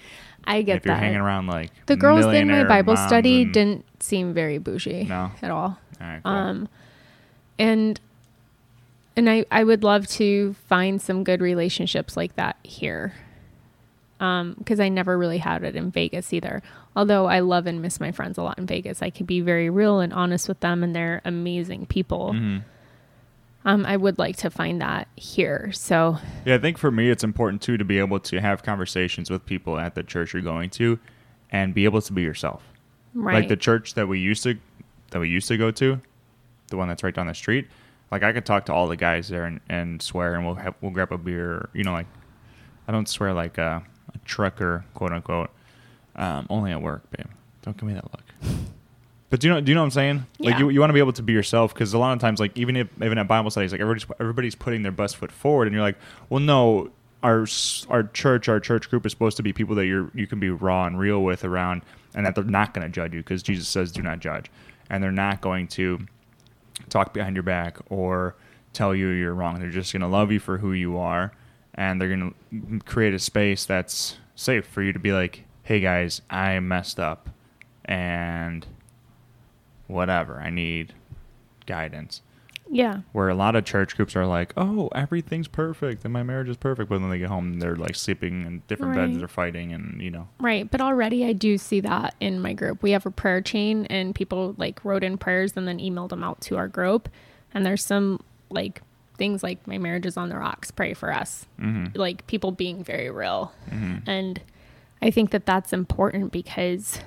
I 0.48 0.62
get 0.64 0.78
if 0.78 0.86
you're 0.86 0.96
that. 0.96 1.02
hanging 1.04 1.20
around 1.20 1.48
like 1.48 1.72
the 1.86 1.96
girls 1.96 2.26
in 2.34 2.48
my 2.48 2.64
Bible 2.64 2.96
study 2.98 3.46
didn't 3.46 3.86
seem 4.02 4.34
very 4.34 4.58
bougie 4.58 5.04
No? 5.04 5.32
at 5.42 5.52
all. 5.52 5.78
All 6.02 6.08
right, 6.08 6.22
cool. 6.24 6.32
Um, 6.34 6.70
and 7.60 8.00
and 9.16 9.30
I 9.30 9.46
I 9.52 9.64
would 9.64 9.84
love 9.84 10.08
to 10.08 10.54
find 10.68 11.02
some 11.02 11.24
good 11.24 11.42
relationships 11.42 12.16
like 12.18 12.36
that 12.36 12.56
here. 12.64 13.14
Um, 14.20 14.56
because 14.58 14.80
I 14.80 14.90
never 14.90 15.16
really 15.16 15.38
had 15.38 15.64
it 15.64 15.76
in 15.76 15.92
Vegas 15.92 16.34
either. 16.34 16.64
Although 16.96 17.28
I 17.28 17.42
love 17.42 17.68
and 17.68 17.84
miss 17.84 18.00
my 18.00 18.12
friends 18.12 18.40
a 18.40 18.42
lot 18.42 18.58
in 18.58 18.66
Vegas, 18.66 19.04
I 19.04 19.12
can 19.12 19.28
be 19.28 19.42
very 19.42 19.70
real 19.70 20.00
and 20.00 20.12
honest 20.12 20.48
with 20.48 20.60
them, 20.62 20.84
and 20.84 20.96
they're 20.96 21.22
amazing 21.24 21.86
people. 21.86 22.34
Mhm. 22.34 22.64
Um, 23.68 23.86
I 23.86 23.98
would 23.98 24.18
like 24.18 24.38
to 24.38 24.50
find 24.50 24.82
that 24.82 25.10
here. 25.18 25.72
So 25.74 26.18
Yeah, 26.46 26.56
I 26.56 26.58
think 26.58 26.78
for 26.78 26.90
me 26.90 27.10
it's 27.10 27.24
important 27.24 27.62
too 27.62 27.76
to 27.76 27.84
be 27.84 28.00
able 28.00 28.18
to 28.22 28.40
have 28.40 28.64
conversations 28.64 29.30
with 29.30 29.46
people 29.46 29.78
at 29.78 29.94
the 29.94 30.04
church 30.04 30.34
you're 30.34 30.42
going 30.42 30.70
to, 30.72 30.98
and 31.52 31.74
be 31.74 31.84
able 31.84 32.02
to 32.02 32.14
be 32.14 32.22
yourself. 32.22 32.64
right, 33.14 33.34
Like 33.34 33.50
the 33.50 33.58
church 33.58 33.94
that 33.96 34.08
we 34.08 34.20
used 34.20 34.44
to 34.44 34.58
that 35.12 35.20
we 35.20 35.28
used 35.28 35.50
to 35.50 35.58
go 35.58 35.70
to, 35.72 36.02
the 36.70 36.78
one 36.78 36.88
that's 36.88 37.04
right 37.04 37.14
down 37.14 37.28
the 37.28 37.34
street. 37.34 37.68
Like 38.10 38.24
I 38.24 38.32
could 38.32 38.46
talk 38.46 38.66
to 38.68 38.74
all 38.74 38.88
the 38.88 38.96
guys 38.96 39.28
there 39.28 39.44
and, 39.44 39.60
and 39.68 40.02
swear, 40.02 40.36
and 40.36 40.46
we'll 40.46 40.56
have, 40.56 40.76
we'll 40.80 40.92
grab 40.92 41.12
a 41.12 41.18
beer. 41.18 41.70
You 41.74 41.84
know, 41.84 41.92
like 41.92 42.08
I 42.88 42.94
don't 42.94 43.10
swear 43.10 43.34
like 43.34 43.58
a, 43.58 43.84
a 44.14 44.18
trucker, 44.20 44.86
quote 44.94 45.12
unquote. 45.12 45.50
Um, 46.16 46.48
only 46.50 46.72
at 46.72 46.82
work, 46.82 47.04
babe. 47.12 47.28
Don't 47.64 47.76
give 47.76 47.88
me 47.88 47.96
that 47.96 48.06
look. 48.06 48.58
But 49.30 49.42
do 49.42 49.48
you 49.48 49.54
know? 49.54 49.62
Do 49.62 49.70
you 49.70 49.76
know 49.76 49.82
what 49.82 49.86
I'm 49.86 49.92
saying? 49.92 50.26
Like 50.40 50.58
you, 50.58 50.70
you 50.70 50.80
want 50.80 50.90
to 50.90 50.94
be 50.94 51.00
able 51.00 51.14
to 51.14 51.24
be 51.24 51.34
yourself 51.34 51.74
because 51.74 51.94
a 51.94 51.98
lot 51.98 52.14
of 52.14 52.20
times, 52.20 52.40
like 52.40 52.58
even 52.58 52.78
if 52.78 52.88
even 53.02 53.18
at 53.18 53.28
Bible 53.28 53.52
studies, 53.52 53.74
like 53.74 53.82
everybody's 53.82 54.08
everybody's 54.20 54.56
putting 54.56 54.84
their 54.84 54.92
best 54.92 55.18
foot 55.18 55.32
forward, 55.32 55.68
and 55.68 55.74
you're 55.74 55.84
like, 55.84 55.98
well, 56.30 56.40
no, 56.40 56.92
our 57.24 57.46
our 57.90 58.04
church, 58.04 58.48
our 58.48 58.60
church 58.62 58.90
group 58.90 59.06
is 59.06 59.12
supposed 59.12 59.36
to 59.38 59.44
be 59.44 59.52
people 59.52 59.76
that 59.76 59.86
you're 59.86 60.10
you 60.14 60.28
can 60.28 60.40
be 60.40 60.50
raw 60.50 60.86
and 60.86 60.98
real 60.98 61.24
with 61.24 61.44
around, 61.44 61.82
and 62.16 62.26
that 62.26 62.36
they're 62.36 62.44
not 62.46 62.74
going 62.74 62.88
to 62.88 62.90
judge 62.90 63.14
you 63.14 63.20
because 63.20 63.44
Jesus 63.44 63.68
says, 63.68 63.92
do 63.92 64.02
not 64.02 64.20
judge, 64.20 64.50
and 64.90 65.04
they're 65.04 65.12
not 65.12 65.42
going 65.42 65.68
to 65.70 66.00
talk 66.90 67.14
behind 67.14 67.36
your 67.36 67.44
back 67.44 67.80
or 67.90 68.36
tell 68.72 68.96
you 68.96 69.10
you're 69.10 69.34
wrong. 69.34 69.60
They're 69.60 69.70
just 69.70 69.92
going 69.92 70.02
to 70.02 70.08
love 70.08 70.32
you 70.32 70.40
for 70.40 70.60
who 70.60 70.72
you 70.72 70.98
are, 70.98 71.34
and 71.74 72.00
they're 72.00 72.16
going 72.16 72.34
to 72.52 72.80
create 72.86 73.14
a 73.14 73.20
space 73.20 73.66
that's 73.66 74.18
safe 74.36 74.66
for 74.66 74.82
you 74.82 74.94
to 74.94 75.00
be 75.00 75.12
like, 75.12 75.44
hey 75.64 75.82
guys, 75.82 76.22
I 76.30 76.58
messed 76.62 76.98
up, 76.98 77.30
and 77.84 78.66
whatever, 79.88 80.40
I 80.40 80.50
need 80.50 80.94
guidance. 81.66 82.22
yeah, 82.70 83.02
Where 83.14 83.30
a 83.30 83.36
lot 83.36 83.56
of 83.56 83.64
church 83.66 83.96
groups 83.96 84.16
are 84.16 84.26
like, 84.26 84.54
oh, 84.58 84.90
everything's 84.94 85.48
perfect 85.48 86.04
and 86.04 86.12
my 86.14 86.24
marriage 86.24 86.50
is 86.50 86.58
perfect, 86.58 86.90
but 86.90 87.00
then 87.00 87.10
they 87.10 87.18
get 87.20 87.30
home 87.30 87.54
and 87.54 87.62
they're 87.62 87.76
like 87.78 87.96
sleeping 87.96 88.46
in 88.46 88.62
different 88.68 88.94
beds, 88.96 89.12
Right. 89.14 89.20
they're 89.20 89.28
fighting, 89.28 89.72
and 89.74 90.02
you 90.02 90.12
know, 90.12 90.28
right. 90.40 90.70
But 90.70 90.82
already 90.82 91.26
I 91.26 91.34
do 91.34 91.58
see 91.58 91.80
that 91.82 92.16
in 92.20 92.42
my 92.42 92.54
group. 92.54 92.84
We 92.84 92.92
have 92.92 93.06
a 93.06 93.12
prayer 93.12 93.42
chain, 93.42 93.86
and 93.90 94.14
people 94.14 94.54
like 94.58 94.84
wrote 94.84 95.04
in 95.04 95.18
prayers 95.18 95.54
and 95.56 95.68
then 95.68 95.80
emailed 95.80 96.10
them 96.10 96.24
out 96.24 96.42
to 96.42 96.58
our 96.58 96.68
group. 96.68 97.08
And 97.54 97.66
there's 97.66 97.84
some 97.84 98.20
like 98.50 98.82
things 99.18 99.42
like 99.44 99.66
my 99.66 99.78
marriage 99.78 100.06
is 100.06 100.16
on 100.18 100.30
the 100.30 100.38
rocks. 100.38 100.70
Pray 100.70 100.94
for 100.94 101.12
us. 101.14 101.46
mm-hmm, 101.60 101.98
Like 102.00 102.28
people 102.28 102.52
being 102.52 102.84
very 102.84 103.10
real. 103.10 103.52
mm-hmm. 103.70 104.08
And 104.10 104.42
I 105.02 105.10
think 105.12 105.32
that 105.32 105.46
that's 105.46 105.72
important 105.74 106.32
because 106.32 107.00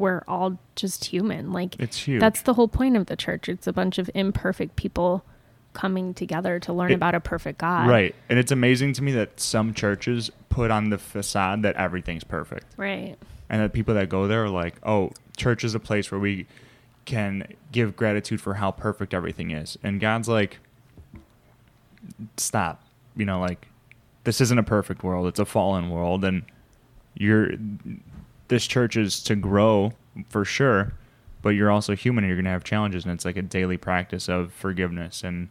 we're 0.00 0.22
all 0.26 0.58
just 0.74 1.04
human. 1.04 1.52
Like 1.52 1.78
it's 1.78 1.96
huge. 1.98 2.20
that's 2.20 2.42
the 2.42 2.54
whole 2.54 2.68
point 2.68 2.96
of 2.96 3.06
the 3.06 3.16
church. 3.16 3.48
It's 3.48 3.66
a 3.66 3.72
bunch 3.72 3.98
of 3.98 4.10
imperfect 4.14 4.74
people 4.76 5.24
coming 5.72 6.12
together 6.14 6.58
to 6.58 6.72
learn 6.72 6.90
It- 6.90 6.94
about 6.94 7.14
a 7.14 7.20
perfect 7.20 7.58
God. 7.58 7.88
right, 7.88 8.14
and 8.28 8.38
it's 8.40 8.50
amazing 8.50 8.92
to 8.94 9.02
me 9.02 9.12
that 9.12 9.38
some 9.38 9.72
churches 9.72 10.30
put 10.48 10.72
on 10.72 10.90
the 10.90 10.98
facade 10.98 11.62
that 11.62 11.76
everything's 11.76 12.24
perfect. 12.24 12.66
Right. 12.76 13.16
and 13.48 13.60
that 13.62 13.72
people 13.72 13.94
that 13.94 14.08
go 14.08 14.26
there 14.28 14.44
are 14.44 14.48
like, 14.48 14.74
oh, 14.84 15.10
church 15.36 15.62
is 15.64 15.74
a 15.74 15.80
place 15.80 16.10
where 16.12 16.20
we 16.20 16.46
can 17.04 17.46
give 17.72 17.96
gratitude 17.96 18.40
for 18.40 18.54
how 18.54 18.70
perfect 18.70 19.12
everything 19.14 19.50
is. 19.50 19.76
And 19.82 20.00
God's 20.00 20.28
like, 20.28 20.58
stop. 22.36 22.82
You 23.16 23.24
know, 23.24 23.40
like, 23.40 23.66
this 24.24 24.40
isn't 24.40 24.58
a 24.58 24.62
perfect 24.62 25.02
world, 25.02 25.26
it's 25.26 25.40
a 25.40 25.44
fallen 25.44 25.90
world. 25.90 26.24
And 26.24 26.42
you're, 27.14 27.50
this 28.50 28.66
church 28.66 28.96
is 28.96 29.22
to 29.22 29.36
grow 29.36 29.92
for 30.28 30.44
sure, 30.44 30.92
but 31.40 31.50
you're 31.50 31.70
also 31.70 31.94
human 31.94 32.24
and 32.24 32.28
you're 32.28 32.36
going 32.36 32.44
to 32.44 32.50
have 32.50 32.64
challenges. 32.64 33.04
And 33.04 33.14
it's 33.14 33.24
like 33.24 33.36
a 33.36 33.42
daily 33.42 33.76
practice 33.76 34.28
of 34.28 34.52
forgiveness 34.52 35.22
and, 35.24 35.48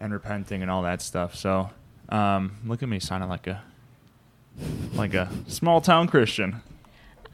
and 0.00 0.12
repenting 0.12 0.62
and 0.62 0.70
all 0.70 0.82
that 0.82 1.02
stuff. 1.02 1.34
So, 1.34 1.70
um, 2.08 2.56
look 2.64 2.82
at 2.82 2.88
me 2.88 3.00
sounding 3.00 3.28
like 3.28 3.46
a, 3.48 3.62
like 4.94 5.12
a 5.12 5.28
small 5.48 5.80
town 5.80 6.06
Christian. 6.06 6.62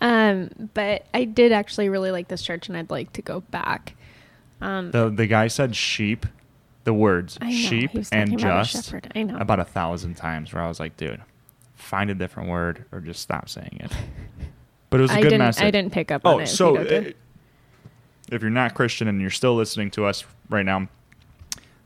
Um, 0.01 0.71
but 0.75 1.07
I 1.15 1.25
did 1.25 1.53
actually 1.53 1.89
really 1.89 2.11
like 2.11 2.29
this 2.29 2.43
church, 2.43 2.69
and 2.69 2.77
I'd 2.77 2.91
like 2.91 3.13
to 3.13 3.23
go 3.23 3.41
back. 3.41 3.95
Um, 4.61 4.91
The 4.91 5.09
the 5.11 5.27
guy 5.27 5.47
said 5.49 5.77
sheep, 5.77 6.27
the 6.85 6.93
words 6.93 7.39
know, 7.41 7.51
sheep 7.51 7.91
and 8.13 8.35
about 8.35 8.67
a 8.67 8.73
just. 8.73 8.95
I 9.15 9.23
know. 9.23 9.37
about 9.39 9.61
a 9.61 9.65
thousand 9.65 10.17
times. 10.17 10.53
Where 10.53 10.63
I 10.63 10.69
was 10.69 10.81
like, 10.81 10.97
dude, 10.97 11.23
find 11.75 12.11
a 12.11 12.15
different 12.15 12.49
word 12.49 12.85
or 12.93 13.01
just 13.01 13.21
stop 13.21 13.49
saying 13.49 13.79
it. 13.81 13.93
But 14.95 15.01
it 15.01 15.03
was 15.03 15.11
a 15.11 15.15
I 15.15 15.23
good 15.23 15.31
didn't. 15.31 15.39
message. 15.41 15.65
I 15.65 15.71
didn't 15.73 15.93
pick 15.93 16.13
up 16.13 16.25
on 16.25 16.35
Oh, 16.35 16.39
it. 16.39 16.43
if 16.45 16.49
so 16.51 16.79
you 16.79 16.85
did. 16.85 17.07
uh, 17.09 17.89
if 18.31 18.43
you're 18.43 18.51
not 18.53 18.75
Christian 18.75 19.09
and 19.09 19.21
you're 19.21 19.29
still 19.29 19.57
listening 19.57 19.91
to 19.91 20.05
us 20.05 20.23
right 20.49 20.65
now, 20.65 20.87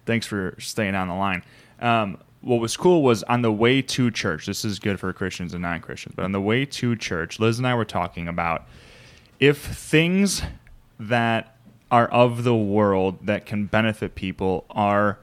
thanks 0.05 0.27
for 0.27 0.55
staying 0.59 0.95
on 0.95 1.09
the 1.09 1.15
line. 1.15 1.43
Um, 1.81 2.19
what 2.43 2.61
was 2.61 2.77
cool 2.77 3.03
was 3.03 3.23
on 3.23 3.41
the 3.41 3.51
way 3.51 3.81
to 3.81 4.11
church. 4.11 4.45
This 4.45 4.63
is 4.63 4.79
good 4.79 5.01
for 5.01 5.11
Christians 5.15 5.55
and 5.55 5.63
non-Christians, 5.63 6.17
but 6.17 6.27
on 6.27 6.33
the 6.33 6.41
way 6.43 6.67
to 6.67 6.97
church, 6.97 7.41
Liz 7.41 7.57
and 7.57 7.67
I 7.67 7.75
were 7.75 7.87
talking 7.87 8.29
about 8.29 8.67
if 9.41 9.57
things 9.57 10.43
that 11.01 11.57
are 11.91 12.09
of 12.09 12.45
the 12.45 12.55
world 12.55 13.25
that 13.25 13.47
can 13.47 13.65
benefit 13.65 14.17
people 14.17 14.67
are 14.69 15.19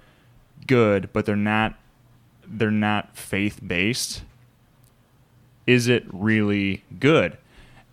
good, 0.65 1.13
but 1.13 1.27
they're 1.27 1.35
not 1.35 1.75
they're 2.47 2.71
not 2.71 3.15
faith 3.15 3.59
based. 3.63 4.23
Is 5.67 5.87
it 5.87 6.03
really 6.11 6.83
good? 6.99 7.37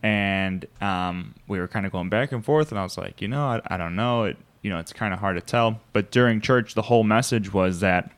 And 0.02 0.66
um, 0.80 1.34
we 1.46 1.60
were 1.60 1.68
kind 1.68 1.86
of 1.86 1.92
going 1.92 2.08
back 2.08 2.32
and 2.32 2.44
forth, 2.44 2.72
and 2.72 2.78
I 2.78 2.82
was 2.82 2.98
like, 2.98 3.22
you 3.22 3.28
know, 3.28 3.44
I, 3.44 3.60
I 3.66 3.76
don't 3.76 3.94
know. 3.94 4.24
It 4.24 4.36
you 4.62 4.70
know, 4.70 4.78
it's 4.78 4.92
kind 4.92 5.12
of 5.12 5.20
hard 5.20 5.36
to 5.36 5.40
tell. 5.40 5.80
But 5.92 6.10
during 6.10 6.40
church, 6.40 6.74
the 6.74 6.82
whole 6.82 7.02
message 7.02 7.52
was 7.52 7.80
that 7.80 8.10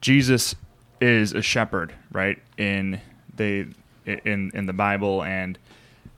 Jesus 0.00 0.54
is 1.00 1.32
a 1.32 1.42
shepherd, 1.42 1.94
right? 2.12 2.38
In 2.58 3.00
they 3.34 3.66
in 4.06 4.50
in 4.54 4.66
the 4.66 4.72
Bible, 4.72 5.22
and 5.22 5.58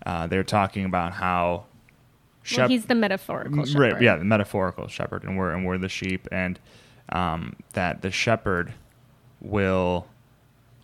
uh, 0.04 0.26
they're 0.26 0.44
talking 0.44 0.84
about 0.84 1.12
how 1.12 1.64
well, 2.56 2.68
he's 2.68 2.86
the 2.86 2.94
metaphorical 2.96 3.64
shepherd. 3.64 3.92
Right, 3.94 4.02
yeah, 4.02 4.16
the 4.16 4.24
metaphorical 4.24 4.88
shepherd, 4.88 5.22
and 5.22 5.38
we're 5.38 5.52
and 5.52 5.64
we're 5.64 5.78
the 5.78 5.88
sheep, 5.88 6.26
and 6.32 6.58
um, 7.10 7.56
that 7.74 8.02
the 8.02 8.10
shepherd 8.10 8.74
will 9.40 10.06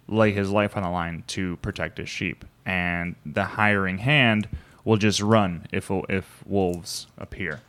lay 0.07 0.33
his 0.33 0.51
life 0.51 0.77
on 0.77 0.85
the 0.85 0.91
line 0.91 1.25
to 1.27 1.57
protect 1.59 1.99
his 1.99 2.09
sheep, 2.09 2.45
and 2.69 3.17
the 3.25 3.45
hiring 3.45 3.99
hand 3.99 4.47
will 4.85 4.99
just 4.99 5.21
run 5.21 5.67
if 5.73 5.91
if 6.09 6.45
wolves 6.47 7.07
appear, 7.17 7.63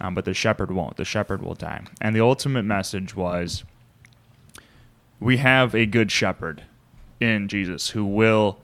um, 0.00 0.14
but 0.14 0.24
the 0.24 0.34
shepherd 0.34 0.72
won't. 0.72 0.96
The 0.96 1.04
shepherd 1.04 1.42
will 1.42 1.54
die, 1.54 1.84
and 2.00 2.16
the 2.16 2.22
ultimate 2.22 2.64
message 2.64 3.14
was: 3.14 3.64
we 5.20 5.36
have 5.36 5.74
a 5.74 5.84
good 5.84 6.10
shepherd 6.10 6.62
in 7.20 7.48
Jesus 7.48 7.90
who 7.90 8.04
will 8.04 8.58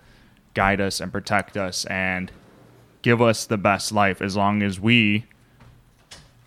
guide 0.55 0.81
us 0.81 0.99
and 0.99 1.13
protect 1.13 1.57
us 1.57 1.85
and 1.87 2.33
give 3.03 3.21
us 3.21 3.45
the 3.45 3.59
best 3.59 3.93
life 3.93 4.23
as 4.23 4.35
long 4.35 4.63
as 4.63 4.81
we 4.81 5.27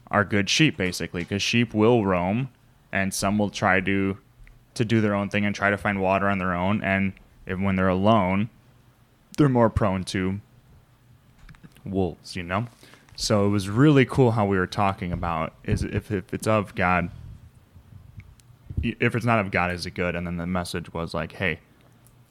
are 0.09 0.25
good 0.25 0.49
sheep 0.49 0.75
basically. 0.75 1.21
Because 1.21 1.43
sheep 1.43 1.73
will 1.73 2.03
roam 2.03 2.49
and 2.91 3.13
some 3.13 3.37
will 3.37 3.49
try 3.51 3.79
to 3.79 4.17
to 4.73 4.85
do 4.85 5.01
their 5.01 5.13
own 5.13 5.29
thing 5.29 5.45
and 5.45 5.55
try 5.55 5.69
to 5.69 5.77
find 5.77 6.01
water 6.01 6.27
on 6.29 6.39
their 6.39 6.53
own. 6.53 6.81
And 6.83 7.13
if, 7.45 7.59
when 7.59 7.75
they're 7.75 7.87
alone 7.87 8.49
they're 9.35 9.49
more 9.49 9.69
prone 9.69 10.03
to 10.05 10.39
wolves, 11.85 12.35
you 12.35 12.43
know? 12.43 12.67
So 13.15 13.45
it 13.45 13.49
was 13.49 13.69
really 13.69 14.05
cool 14.05 14.31
how 14.31 14.45
we 14.45 14.57
were 14.57 14.67
talking 14.67 15.11
about 15.11 15.53
is 15.63 15.83
if, 15.83 16.11
if 16.11 16.33
it's 16.33 16.47
of 16.47 16.75
God, 16.75 17.09
if 18.81 19.15
it's 19.15 19.25
not 19.25 19.39
of 19.39 19.51
God, 19.51 19.71
is 19.71 19.85
it 19.85 19.91
good? 19.91 20.15
And 20.15 20.27
then 20.27 20.37
the 20.37 20.45
message 20.45 20.93
was 20.93 21.13
like, 21.13 21.33
hey, 21.33 21.59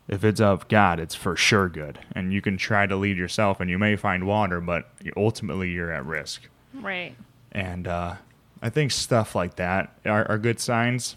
if 0.09 0.23
it's 0.23 0.41
of 0.41 0.69
God, 0.69 1.01
it's 1.01 1.15
for 1.15 1.37
sure 1.37 1.69
good. 1.69 1.99
And 2.13 2.33
you 2.33 2.43
can 2.43 2.59
try 2.59 2.87
to 2.87 2.97
lead 2.97 3.17
yourself 3.17 3.61
and 3.61 3.71
you 3.71 3.79
may 3.79 3.97
find 3.97 4.27
water, 4.27 4.61
but 4.61 4.91
ultimately 5.17 5.71
you're 5.71 5.93
at 5.93 6.05
risk. 6.05 6.49
Right. 6.75 7.15
And 7.53 7.89
uh, 7.89 8.17
I 8.61 8.69
think 8.69 8.91
stuff 8.91 9.35
like 9.35 9.57
that 9.57 9.97
are, 10.05 10.29
are 10.31 10.39
good 10.39 10.61
signs. 10.61 11.17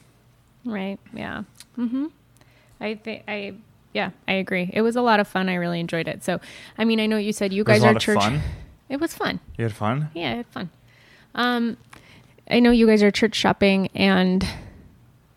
Right. 0.64 1.00
Yeah. 1.14 1.44
Mm-hmm. 1.78 2.08
I 2.80 2.96
think 2.96 3.24
I 3.28 3.56
yeah, 3.94 4.12
I 4.28 4.34
agree. 4.34 4.70
It 4.74 4.82
was 4.82 4.96
a 4.96 5.02
lot 5.02 5.20
of 5.20 5.28
fun. 5.28 5.50
I 5.50 5.56
really 5.56 5.80
enjoyed 5.80 6.08
it. 6.08 6.24
So, 6.24 6.40
I 6.78 6.86
mean, 6.86 7.00
I 7.00 7.06
know 7.06 7.18
you 7.18 7.34
said 7.34 7.54
you 7.54 7.64
guys 7.64 7.84
are 7.84 7.94
church. 7.96 8.24
It 8.90 9.00
was 9.00 9.14
fun. 9.14 9.40
You 9.58 9.66
had 9.66 9.74
fun? 9.74 10.10
Yeah, 10.14 10.32
I 10.32 10.36
had 10.36 10.48
fun. 10.48 10.70
Um, 11.36 11.78
I 12.50 12.60
know 12.60 12.72
you 12.72 12.88
guys 12.88 13.04
are 13.04 13.12
church 13.12 13.36
shopping, 13.36 13.90
and 13.94 14.48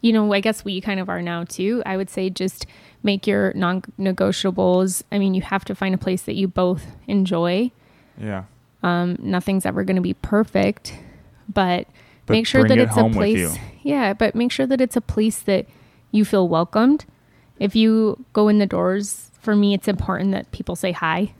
you 0.00 0.12
know, 0.12 0.32
I 0.32 0.40
guess 0.40 0.64
we 0.64 0.80
kind 0.80 1.00
of 1.00 1.08
are 1.08 1.20
now 1.20 1.44
too. 1.44 1.82
I 1.84 1.96
would 1.96 2.08
say 2.10 2.30
just 2.30 2.66
make 3.02 3.26
your 3.26 3.52
non-negotiables. 3.54 5.02
I 5.10 5.18
mean, 5.18 5.34
you 5.34 5.42
have 5.42 5.64
to 5.66 5.74
find 5.74 5.94
a 5.94 5.98
place 5.98 6.22
that 6.22 6.34
you 6.34 6.48
both 6.48 6.86
enjoy. 7.06 7.70
Yeah. 8.18 8.44
Um, 8.82 9.16
nothing's 9.18 9.66
ever 9.66 9.84
going 9.84 9.96
to 9.96 10.02
be 10.02 10.14
perfect, 10.14 10.94
but, 11.52 11.86
But 12.26 12.32
make 12.32 12.46
sure 12.46 12.66
that 12.66 12.78
it 12.78 12.88
it's 12.88 12.96
a 12.96 13.08
place. 13.08 13.58
Yeah, 13.82 14.14
but 14.14 14.34
make 14.34 14.52
sure 14.52 14.66
that 14.66 14.80
it's 14.80 14.96
a 14.96 15.02
place 15.02 15.38
that 15.40 15.66
you 16.10 16.24
feel 16.24 16.48
welcomed. 16.48 17.04
If 17.60 17.76
you 17.76 18.24
go 18.32 18.48
in 18.48 18.58
the 18.58 18.66
doors, 18.66 19.30
for 19.40 19.54
me, 19.54 19.74
it's 19.74 19.86
important 19.86 20.32
that 20.32 20.50
people 20.50 20.74
say 20.74 20.90
hi. 20.92 21.32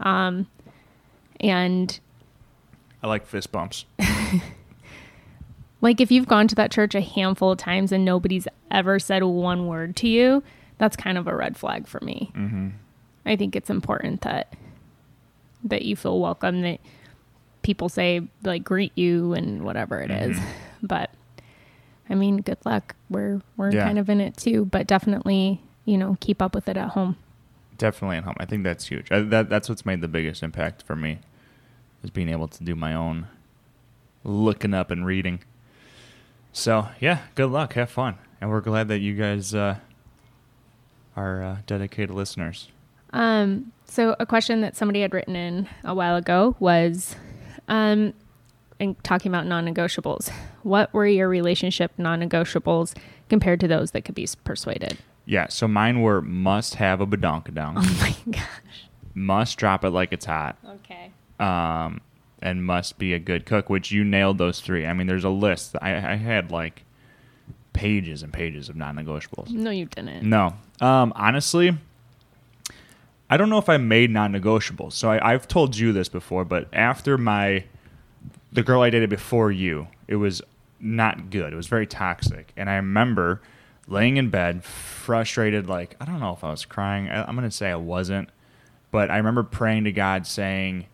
Um, 0.00 0.46
and 1.40 1.98
I 3.02 3.06
like 3.06 3.26
fist 3.26 3.50
bumps. 3.50 3.84
like 5.80 6.00
if 6.00 6.10
you've 6.10 6.28
gone 6.28 6.48
to 6.48 6.54
that 6.56 6.70
church 6.70 6.94
a 6.94 7.00
handful 7.00 7.52
of 7.52 7.58
times 7.58 7.92
and 7.92 8.04
nobody's 8.04 8.46
ever 8.70 8.98
said 8.98 9.22
one 9.22 9.66
word 9.66 9.96
to 9.96 10.08
you, 10.08 10.42
that's 10.78 10.96
kind 10.96 11.16
of 11.16 11.26
a 11.26 11.34
red 11.34 11.56
flag 11.56 11.86
for 11.86 12.00
me. 12.00 12.30
Mm-hmm. 12.34 12.68
I 13.24 13.36
think 13.36 13.56
it's 13.56 13.70
important 13.70 14.22
that 14.22 14.52
that 15.64 15.82
you 15.82 15.94
feel 15.94 16.18
welcome 16.18 16.62
that 16.62 16.80
people 17.62 17.88
say 17.88 18.20
like 18.42 18.64
greet 18.64 18.90
you 18.96 19.32
and 19.32 19.62
whatever 19.62 20.00
it 20.00 20.10
is. 20.10 20.36
Mhm. 20.36 20.44
But 20.84 21.10
I 22.12 22.14
mean, 22.14 22.36
good 22.38 22.58
luck. 22.64 22.94
We're 23.10 23.40
we're 23.56 23.72
Yeah. 23.72 23.84
kind 23.84 23.98
of 23.98 24.08
in 24.10 24.20
it 24.20 24.36
too, 24.36 24.66
but 24.66 24.86
definitely, 24.86 25.60
you 25.86 25.96
know, 25.98 26.16
keep 26.20 26.40
up 26.42 26.54
with 26.54 26.68
it 26.68 26.76
at 26.76 26.90
home. 26.90 27.16
Definitely 27.78 28.18
at 28.18 28.24
home. 28.24 28.36
I 28.38 28.44
think 28.44 28.62
that's 28.64 28.86
huge. 28.86 29.10
I, 29.10 29.20
that 29.20 29.48
that's 29.48 29.68
what's 29.68 29.84
made 29.86 30.00
the 30.02 30.08
biggest 30.08 30.42
impact 30.42 30.82
for 30.82 30.94
me, 30.94 31.18
is 32.04 32.10
being 32.10 32.28
able 32.28 32.46
to 32.48 32.62
do 32.62 32.76
my 32.76 32.94
own 32.94 33.26
looking 34.24 34.74
up 34.74 34.90
and 34.90 35.04
reading. 35.06 35.40
So 36.52 36.88
yeah, 37.00 37.20
good 37.34 37.50
luck. 37.50 37.72
Have 37.74 37.90
fun, 37.90 38.18
and 38.40 38.50
we're 38.50 38.60
glad 38.60 38.88
that 38.88 39.00
you 39.00 39.14
guys 39.14 39.54
uh, 39.54 39.76
are 41.16 41.42
uh, 41.42 41.56
dedicated 41.66 42.14
listeners. 42.14 42.68
Um, 43.14 43.72
so 43.86 44.14
a 44.20 44.26
question 44.26 44.60
that 44.62 44.76
somebody 44.76 45.00
had 45.00 45.12
written 45.12 45.34
in 45.36 45.68
a 45.84 45.94
while 45.94 46.16
ago 46.16 46.56
was, 46.60 47.16
um, 47.68 48.14
in 48.82 48.94
talking 48.96 49.30
about 49.30 49.46
non-negotiables. 49.46 50.30
What 50.62 50.92
were 50.92 51.06
your 51.06 51.28
relationship 51.28 51.92
non-negotiables 51.98 52.94
compared 53.28 53.60
to 53.60 53.68
those 53.68 53.92
that 53.92 54.04
could 54.04 54.14
be 54.14 54.26
persuaded? 54.44 54.98
Yeah. 55.24 55.46
So 55.48 55.68
mine 55.68 56.02
were 56.02 56.20
must 56.20 56.74
have 56.74 57.00
a 57.00 57.06
badonkadonk, 57.06 57.74
Oh 57.76 57.98
my 58.00 58.14
gosh. 58.32 58.88
must 59.14 59.56
drop 59.56 59.84
it 59.84 59.90
like 59.90 60.12
it's 60.12 60.24
hot, 60.26 60.56
Okay. 60.66 61.12
um, 61.38 62.00
and 62.40 62.64
must 62.64 62.98
be 62.98 63.12
a 63.14 63.18
good 63.20 63.46
cook. 63.46 63.70
Which 63.70 63.92
you 63.92 64.02
nailed 64.04 64.38
those 64.38 64.60
three. 64.60 64.84
I 64.84 64.92
mean, 64.92 65.06
there's 65.06 65.24
a 65.24 65.30
list. 65.30 65.76
I, 65.80 65.94
I 65.94 66.14
had 66.16 66.50
like 66.50 66.82
pages 67.72 68.22
and 68.24 68.32
pages 68.32 68.68
of 68.68 68.74
non-negotiables. 68.76 69.50
No, 69.50 69.70
you 69.70 69.86
didn't. 69.86 70.24
No. 70.28 70.54
Um, 70.80 71.12
honestly, 71.14 71.78
I 73.30 73.36
don't 73.36 73.48
know 73.48 73.58
if 73.58 73.68
I 73.68 73.76
made 73.76 74.10
non-negotiables. 74.10 74.92
So 74.92 75.08
I, 75.10 75.32
I've 75.32 75.46
told 75.46 75.76
you 75.76 75.92
this 75.92 76.08
before, 76.08 76.44
but 76.44 76.66
after 76.72 77.16
my 77.16 77.64
the 78.52 78.62
girl 78.62 78.82
I 78.82 78.90
dated 78.90 79.10
before 79.10 79.50
you, 79.50 79.88
it 80.06 80.16
was 80.16 80.42
not 80.78 81.30
good. 81.30 81.52
It 81.52 81.56
was 81.56 81.68
very 81.68 81.86
toxic, 81.86 82.52
and 82.56 82.68
I 82.68 82.76
remember 82.76 83.40
laying 83.88 84.16
in 84.16 84.30
bed, 84.30 84.64
frustrated. 84.64 85.68
Like 85.68 85.96
I 86.00 86.04
don't 86.04 86.20
know 86.20 86.32
if 86.32 86.44
I 86.44 86.50
was 86.50 86.64
crying. 86.64 87.08
I, 87.08 87.24
I'm 87.24 87.34
gonna 87.34 87.50
say 87.50 87.70
I 87.70 87.76
wasn't, 87.76 88.28
but 88.90 89.10
I 89.10 89.16
remember 89.16 89.42
praying 89.42 89.84
to 89.84 89.92
God, 89.92 90.26
saying, 90.26 90.86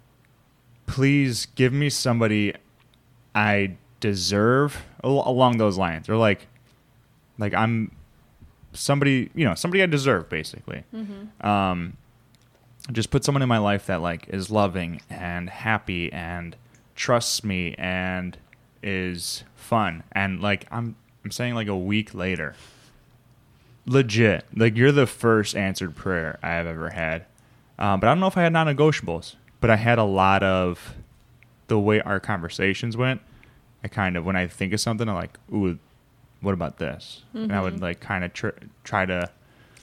"Please 0.87 1.47
give 1.55 1.73
me 1.73 1.91
somebody 1.91 2.55
I 3.35 3.77
deserve." 4.01 4.85
Along 5.05 5.59
those 5.59 5.79
lines, 5.79 6.09
or 6.09 6.17
like, 6.17 6.49
like 7.39 7.55
I'm 7.55 7.93
somebody 8.73 9.31
you 9.35 9.45
know 9.45 9.55
somebody 9.55 9.83
I 9.83 9.87
deserve 9.87 10.29
basically. 10.29 10.85
Um, 11.41 11.97
just 12.93 13.11
put 13.11 13.25
someone 13.25 13.43
in 13.43 13.49
my 13.49 13.59
life 13.59 13.87
that 13.87 14.01
like 14.03 14.29
is 14.29 14.51
loving 14.51 15.01
and 15.09 15.49
happy 15.49 16.13
and 16.13 16.57
trusts 16.99 17.45
me 17.45 17.75
and 17.79 18.37
is 18.83 19.45
fun 19.55 20.03
and 20.13 20.41
like 20.41 20.67
I'm 20.71 20.97
I'm 21.25 21.31
saying 21.31 21.55
like 21.55 21.69
a 21.69 21.77
week 21.77 22.13
later. 22.15 22.55
Legit, 23.87 24.45
like 24.55 24.77
you're 24.77 24.93
the 24.93 25.07
first 25.07 25.57
answered 25.57 25.95
prayer 25.95 26.39
I 26.43 26.49
have 26.49 26.67
ever 26.67 26.91
had. 26.91 27.25
Um, 27.79 28.01
but 28.01 28.09
I 28.09 28.11
don't 28.11 28.21
know 28.21 28.27
if 28.27 28.37
I 28.37 28.43
had 28.43 28.53
non-negotiables, 28.53 29.37
but 29.61 29.71
I 29.71 29.77
had 29.77 29.99
a 29.99 30.05
lot 30.05 30.43
of 30.43 30.95
the 31.69 31.79
way 31.79 32.01
our 32.01 32.19
conversations 32.19 32.97
went. 32.97 33.21
I 33.85 33.89
kind 33.89 34.17
of 34.17 34.25
when 34.25 34.37
I 34.37 34.47
think 34.47 34.73
of 34.73 34.81
something, 34.81 35.09
I'm 35.09 35.15
like, 35.15 35.39
ooh, 35.53 35.79
what 36.41 36.53
about 36.53 36.79
this? 36.79 37.23
And 37.35 37.53
I 37.53 37.61
would 37.63 37.81
like 37.81 38.01
kind 38.01 38.25
of 38.25 38.33
tr- 38.33 38.49
try 38.85 39.07
to 39.07 39.31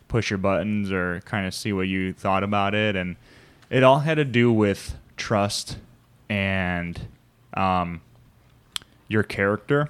push 0.08 0.30
your 0.30 0.38
buttons 0.38 0.92
or 0.92 1.22
kind 1.26 1.48
of 1.48 1.54
see 1.54 1.74
what 1.74 1.88
you 1.88 2.12
thought 2.12 2.44
about 2.44 2.76
it, 2.76 2.96
and 2.96 3.16
it 3.70 3.84
all 3.84 4.00
had 4.00 4.16
to 4.16 4.26
do 4.26 4.52
with 4.52 4.96
trust 5.18 5.78
and 6.30 7.00
um, 7.56 8.02
your 9.08 9.24
character. 9.24 9.90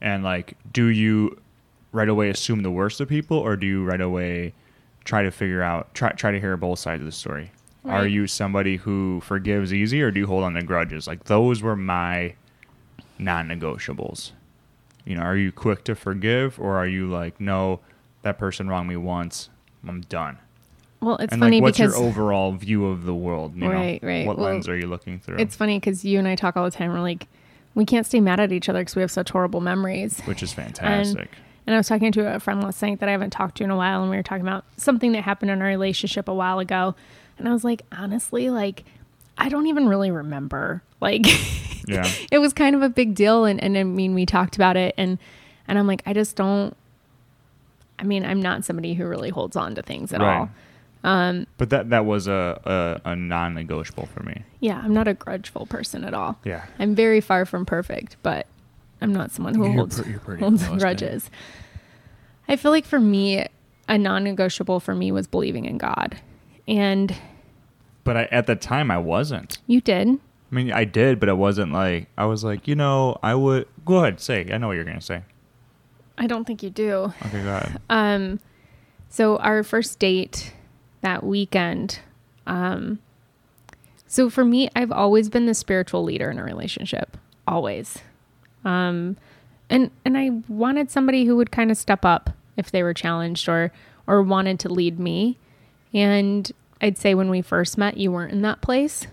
And 0.00 0.24
like, 0.24 0.56
do 0.72 0.86
you 0.86 1.40
right 1.92 2.08
away 2.08 2.30
assume 2.30 2.62
the 2.62 2.70
worst 2.70 3.00
of 3.00 3.08
people, 3.08 3.36
or 3.36 3.56
do 3.56 3.66
you 3.66 3.84
right 3.84 4.00
away 4.00 4.54
try 5.04 5.22
to 5.22 5.30
figure 5.30 5.62
out 5.62 5.94
try 5.94 6.10
try 6.12 6.30
to 6.30 6.40
hear 6.40 6.56
both 6.56 6.78
sides 6.78 7.00
of 7.00 7.06
the 7.06 7.12
story? 7.12 7.52
Are 7.84 8.06
you 8.06 8.28
somebody 8.28 8.76
who 8.76 9.20
forgives 9.22 9.74
easy, 9.74 10.02
or 10.02 10.12
do 10.12 10.20
you 10.20 10.26
hold 10.26 10.44
on 10.44 10.54
to 10.54 10.62
grudges? 10.62 11.08
Like 11.08 11.24
those 11.24 11.62
were 11.62 11.74
my 11.74 12.34
non-negotiables. 13.18 14.30
You 15.04 15.16
know, 15.16 15.22
are 15.22 15.36
you 15.36 15.50
quick 15.50 15.82
to 15.84 15.96
forgive, 15.96 16.60
or 16.60 16.76
are 16.76 16.86
you 16.86 17.08
like, 17.08 17.40
no, 17.40 17.80
that 18.22 18.38
person 18.38 18.68
wronged 18.68 18.88
me 18.88 18.96
once, 18.96 19.50
I'm 19.86 20.02
done. 20.02 20.38
Well, 21.02 21.16
it's 21.16 21.32
and 21.32 21.40
funny 21.40 21.56
like, 21.56 21.62
what's 21.64 21.78
because 21.78 21.98
your 21.98 22.02
overall 22.06 22.52
view 22.52 22.86
of 22.86 23.04
the 23.04 23.14
world? 23.14 23.56
You 23.56 23.68
Right, 23.68 24.00
know? 24.02 24.08
right. 24.08 24.26
What 24.26 24.38
Well, 24.38 24.46
lens 24.46 24.68
are 24.68 24.76
you 24.76 24.86
looking 24.86 25.18
through? 25.18 25.36
it's 25.38 25.56
funny 25.56 25.78
because 25.78 26.04
you 26.04 26.18
and 26.18 26.28
I 26.28 26.36
talk 26.36 26.56
all 26.56 26.64
the 26.64 26.70
time. 26.70 26.92
We're 26.92 27.00
like, 27.00 27.26
we 27.74 27.84
can't 27.84 28.06
stay 28.06 28.20
mad 28.20 28.38
at 28.40 28.52
each 28.52 28.68
other 28.68 28.80
because 28.80 28.94
we 28.96 29.02
have 29.02 29.10
such 29.10 29.30
horrible 29.30 29.60
memories. 29.60 30.20
which 30.26 30.42
is 30.42 30.52
fantastic. 30.52 31.28
And 31.66 31.74
I 31.74 31.78
was 31.78 31.88
talking 31.88 32.12
to 32.12 32.34
a 32.34 32.40
friend 32.40 32.62
last 32.62 32.80
night 32.82 33.00
that 33.00 33.08
I 33.08 33.12
haven't 33.12 33.30
talked 33.30 33.56
to 33.58 33.64
in 33.64 33.70
a 33.70 33.76
while, 33.76 34.00
and 34.02 34.10
we 34.10 34.16
were 34.16 34.22
talking 34.22 34.42
about 34.46 34.64
something 34.76 35.12
that 35.12 35.22
happened 35.22 35.50
in 35.50 35.60
our 35.62 35.68
relationship 35.68 36.28
a 36.28 36.34
while 36.34 36.58
ago. 36.58 36.94
And 37.38 37.48
I 37.48 37.52
was 37.52 37.62
like, 37.64 37.82
honestly, 37.92 38.50
like, 38.50 38.84
I 39.38 39.48
don't 39.48 39.66
even 39.66 39.88
really 39.88 40.10
remember. 40.10 40.82
Like, 41.00 41.22
yeah, 41.88 42.08
it 42.30 42.38
was 42.38 42.52
kind 42.52 42.74
of 42.76 42.82
a 42.82 42.88
big 42.88 43.14
deal. 43.14 43.44
And, 43.44 43.62
and 43.62 43.76
I 43.78 43.84
mean, 43.84 44.14
we 44.14 44.26
talked 44.26 44.54
about 44.56 44.76
it, 44.76 44.94
and 44.98 45.18
and 45.68 45.78
I'm 45.78 45.86
like, 45.86 46.02
I 46.06 46.12
just 46.12 46.36
don't. 46.36 46.76
I 47.98 48.04
mean, 48.04 48.24
I'm 48.24 48.42
not 48.42 48.64
somebody 48.64 48.94
who 48.94 49.06
really 49.06 49.30
holds 49.30 49.56
on 49.56 49.74
to 49.76 49.82
things 49.82 50.12
at 50.12 50.20
Right. 50.20 50.38
all. 50.40 50.50
Um, 51.04 51.46
but 51.58 51.70
that 51.70 51.90
that 51.90 52.04
was 52.06 52.28
a, 52.28 53.00
a, 53.04 53.10
a 53.10 53.16
non-negotiable 53.16 54.06
for 54.06 54.22
me. 54.22 54.42
yeah, 54.60 54.80
I'm 54.84 54.94
not 54.94 55.08
a 55.08 55.14
grudgeful 55.14 55.66
person 55.66 56.04
at 56.04 56.14
all. 56.14 56.38
Yeah, 56.44 56.64
I'm 56.78 56.94
very 56.94 57.20
far 57.20 57.44
from 57.44 57.66
perfect, 57.66 58.16
but 58.22 58.46
I'm 59.00 59.12
not 59.12 59.32
someone 59.32 59.54
who 59.54 59.64
You're 59.64 59.74
holds, 59.74 60.00
pre- 60.00 60.12
you're 60.12 60.36
holds 60.36 60.64
close, 60.64 60.78
grudges. 60.80 61.30
I 62.48 62.54
feel 62.56 62.70
like 62.70 62.84
for 62.84 63.00
me, 63.00 63.44
a 63.88 63.98
non 63.98 64.22
negotiable 64.22 64.78
for 64.78 64.94
me 64.94 65.10
was 65.10 65.26
believing 65.26 65.64
in 65.64 65.76
God. 65.78 66.18
And 66.68 67.14
but 68.04 68.16
I, 68.16 68.22
at 68.30 68.46
the 68.46 68.54
time 68.56 68.90
I 68.90 68.98
wasn't. 68.98 69.58
you 69.66 69.80
did. 69.80 70.08
I 70.08 70.54
mean, 70.54 70.72
I 70.72 70.84
did, 70.84 71.18
but 71.18 71.28
it 71.28 71.36
wasn't 71.36 71.72
like 71.72 72.08
I 72.16 72.26
was 72.26 72.44
like, 72.44 72.68
you 72.68 72.76
know, 72.76 73.18
I 73.22 73.34
would. 73.34 73.66
Go 73.84 73.96
ahead, 73.96 74.20
say. 74.20 74.48
I 74.52 74.58
know 74.58 74.68
what 74.68 74.74
you're 74.74 74.84
gonna 74.84 75.00
say. 75.00 75.22
I 76.16 76.28
don't 76.28 76.44
think 76.46 76.62
you 76.62 76.70
do. 76.70 77.12
Okay, 77.26 77.42
go 77.42 77.48
ahead. 77.56 77.80
Um, 77.90 78.38
so 79.08 79.38
our 79.38 79.64
first 79.64 79.98
date 79.98 80.52
that 81.02 81.22
weekend, 81.24 82.00
um, 82.46 82.98
so 84.06 84.28
for 84.28 84.44
me, 84.44 84.68
I've 84.76 84.92
always 84.92 85.28
been 85.30 85.46
the 85.46 85.54
spiritual 85.54 86.04
leader 86.04 86.30
in 86.30 86.38
a 86.38 86.44
relationship, 86.44 87.16
always. 87.46 87.98
Um, 88.62 89.16
and 89.70 89.90
and 90.04 90.18
I 90.18 90.30
wanted 90.48 90.90
somebody 90.90 91.24
who 91.24 91.36
would 91.36 91.50
kind 91.50 91.70
of 91.70 91.78
step 91.78 92.04
up 92.04 92.28
if 92.58 92.70
they 92.70 92.82
were 92.82 92.92
challenged 92.92 93.48
or 93.48 93.72
or 94.06 94.22
wanted 94.22 94.60
to 94.60 94.68
lead 94.68 94.98
me. 94.98 95.38
And 95.94 96.52
I'd 96.82 96.98
say 96.98 97.14
when 97.14 97.30
we 97.30 97.40
first 97.40 97.78
met, 97.78 97.96
you 97.96 98.12
weren't 98.12 98.32
in 98.32 98.42
that 98.42 98.60
place. 98.60 99.06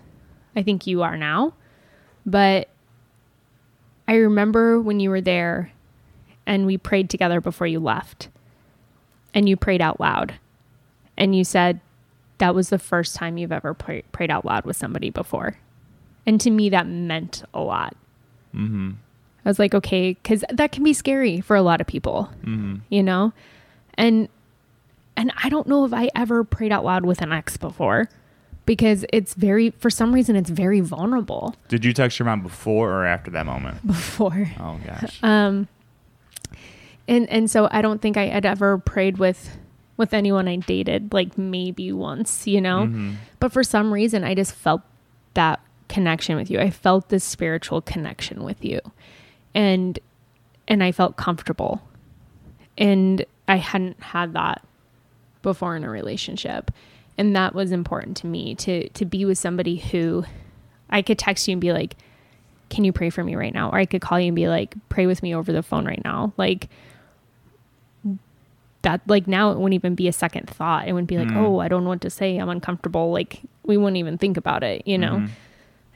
I 0.54 0.62
think 0.62 0.86
you 0.86 1.02
are 1.02 1.16
now. 1.16 1.54
But 2.26 2.68
I 4.06 4.16
remember 4.16 4.80
when 4.80 5.00
you 5.00 5.08
were 5.08 5.20
there 5.22 5.72
and 6.46 6.66
we 6.66 6.76
prayed 6.76 7.08
together 7.08 7.40
before 7.40 7.66
you 7.66 7.80
left. 7.80 8.28
And 9.32 9.48
you 9.48 9.56
prayed 9.56 9.80
out 9.80 10.00
loud. 10.00 10.34
And 11.20 11.36
you 11.36 11.44
said 11.44 11.78
that 12.38 12.54
was 12.54 12.70
the 12.70 12.78
first 12.78 13.14
time 13.14 13.38
you've 13.38 13.52
ever 13.52 13.74
pray- 13.74 14.02
prayed 14.10 14.30
out 14.30 14.44
loud 14.44 14.64
with 14.64 14.76
somebody 14.76 15.10
before. 15.10 15.58
And 16.26 16.40
to 16.40 16.50
me, 16.50 16.68
that 16.70 16.86
meant 16.86 17.44
a 17.54 17.60
lot. 17.60 17.94
Mm-hmm. 18.54 18.90
I 19.44 19.48
was 19.48 19.58
like, 19.58 19.74
okay, 19.74 20.14
because 20.14 20.44
that 20.50 20.72
can 20.72 20.82
be 20.82 20.92
scary 20.92 21.40
for 21.40 21.54
a 21.56 21.62
lot 21.62 21.80
of 21.80 21.86
people, 21.86 22.30
Mm-hmm. 22.44 22.76
you 22.88 23.02
know? 23.02 23.32
And 23.94 24.28
and 25.16 25.32
I 25.42 25.48
don't 25.50 25.66
know 25.66 25.84
if 25.84 25.92
I 25.92 26.08
ever 26.14 26.42
prayed 26.44 26.72
out 26.72 26.84
loud 26.84 27.04
with 27.04 27.20
an 27.20 27.32
ex 27.32 27.56
before 27.58 28.08
because 28.64 29.04
it's 29.12 29.34
very 29.34 29.70
for 29.78 29.90
some 29.90 30.14
reason 30.14 30.36
it's 30.36 30.48
very 30.48 30.80
vulnerable 30.80 31.54
Did 31.68 31.84
you 31.84 31.92
text 31.92 32.18
your 32.18 32.26
mom 32.26 32.42
before 32.42 32.90
or 32.90 33.04
after 33.04 33.30
that 33.32 33.44
moment? 33.44 33.86
before. 33.86 34.50
Oh 34.58 34.78
gosh. 34.86 35.18
Um 35.22 35.68
and 37.08 37.28
and 37.28 37.50
so 37.50 37.68
I 37.70 37.82
don't 37.82 38.00
think 38.00 38.16
I 38.16 38.26
had 38.26 38.46
ever 38.46 38.78
prayed 38.78 39.18
with 39.18 39.58
with 40.00 40.12
anyone 40.12 40.48
I 40.48 40.56
dated 40.56 41.12
like 41.12 41.38
maybe 41.38 41.92
once, 41.92 42.46
you 42.48 42.60
know? 42.60 42.86
Mhm. 42.86 43.14
But 43.38 43.52
for 43.52 43.62
some 43.62 43.92
reason 43.92 44.24
I 44.24 44.34
just 44.34 44.52
felt 44.54 44.82
that 45.34 45.60
connection 45.88 46.36
with 46.36 46.50
you. 46.50 46.58
I 46.58 46.70
felt 46.70 47.08
this 47.10 47.22
spiritual 47.22 47.80
connection 47.82 48.42
with 48.42 48.64
you. 48.64 48.80
And 49.54 49.98
and 50.66 50.82
I 50.82 50.90
felt 50.92 51.16
comfortable. 51.16 51.82
And 52.78 53.24
I 53.48 53.56
hadn't 53.56 54.00
had 54.02 54.32
that 54.34 54.62
before 55.42 55.76
in 55.76 55.84
a 55.84 55.90
relationship. 55.90 56.70
And 57.18 57.34
that 57.36 57.54
was 57.54 57.72
important 57.72 58.16
to 58.18 58.26
me 58.26 58.54
to 58.56 58.88
to 58.88 59.04
be 59.04 59.24
with 59.24 59.38
somebody 59.38 59.76
who 59.76 60.24
I 60.88 61.02
could 61.02 61.18
text 61.18 61.46
you 61.46 61.52
and 61.52 61.60
be 61.60 61.72
like, 61.72 61.96
"Can 62.68 62.84
you 62.84 62.92
pray 62.92 63.10
for 63.10 63.22
me 63.22 63.34
right 63.34 63.52
now?" 63.52 63.70
Or 63.70 63.78
I 63.78 63.84
could 63.86 64.00
call 64.00 64.18
you 64.18 64.28
and 64.28 64.36
be 64.36 64.48
like, 64.48 64.74
"Pray 64.88 65.06
with 65.06 65.22
me 65.22 65.34
over 65.34 65.52
the 65.52 65.62
phone 65.62 65.84
right 65.86 66.02
now." 66.04 66.32
Like 66.36 66.68
that 68.82 69.00
like 69.06 69.26
now 69.26 69.50
it 69.50 69.58
wouldn't 69.58 69.74
even 69.74 69.94
be 69.94 70.08
a 70.08 70.12
second 70.12 70.48
thought. 70.48 70.88
It 70.88 70.92
wouldn't 70.92 71.08
be 71.08 71.18
like, 71.18 71.28
Mm. 71.28 71.36
"Oh, 71.36 71.58
I 71.58 71.68
don't 71.68 71.84
know 71.84 71.90
what 71.90 72.00
to 72.02 72.10
say. 72.10 72.36
I'm 72.38 72.48
uncomfortable." 72.48 73.10
Like 73.12 73.40
we 73.64 73.76
wouldn't 73.76 73.98
even 73.98 74.16
think 74.18 74.36
about 74.36 74.62
it, 74.62 74.86
you 74.86 74.96
know. 74.98 75.16
Mhm. 75.16 75.28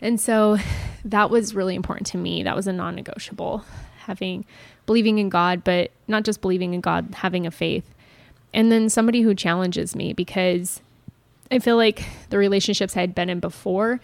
And 0.02 0.20
so 0.20 0.58
that 1.04 1.30
was 1.30 1.54
really 1.54 1.74
important 1.74 2.06
to 2.08 2.18
me. 2.18 2.42
That 2.42 2.54
was 2.56 2.66
a 2.66 2.72
non 2.72 2.94
negotiable. 2.94 3.64
Having 4.06 4.44
believing 4.86 5.18
in 5.18 5.30
God, 5.30 5.64
but 5.64 5.90
not 6.08 6.24
just 6.24 6.42
believing 6.42 6.74
in 6.74 6.82
God, 6.82 7.14
having 7.14 7.46
a 7.46 7.50
faith. 7.50 7.94
And 8.52 8.70
then 8.70 8.90
somebody 8.90 9.22
who 9.22 9.34
challenges 9.34 9.96
me 9.96 10.12
because 10.12 10.82
I 11.50 11.58
feel 11.58 11.76
like 11.76 12.04
the 12.28 12.36
relationships 12.38 12.96
I 12.96 13.00
had 13.00 13.14
been 13.14 13.30
in 13.30 13.40
before, 13.40 14.00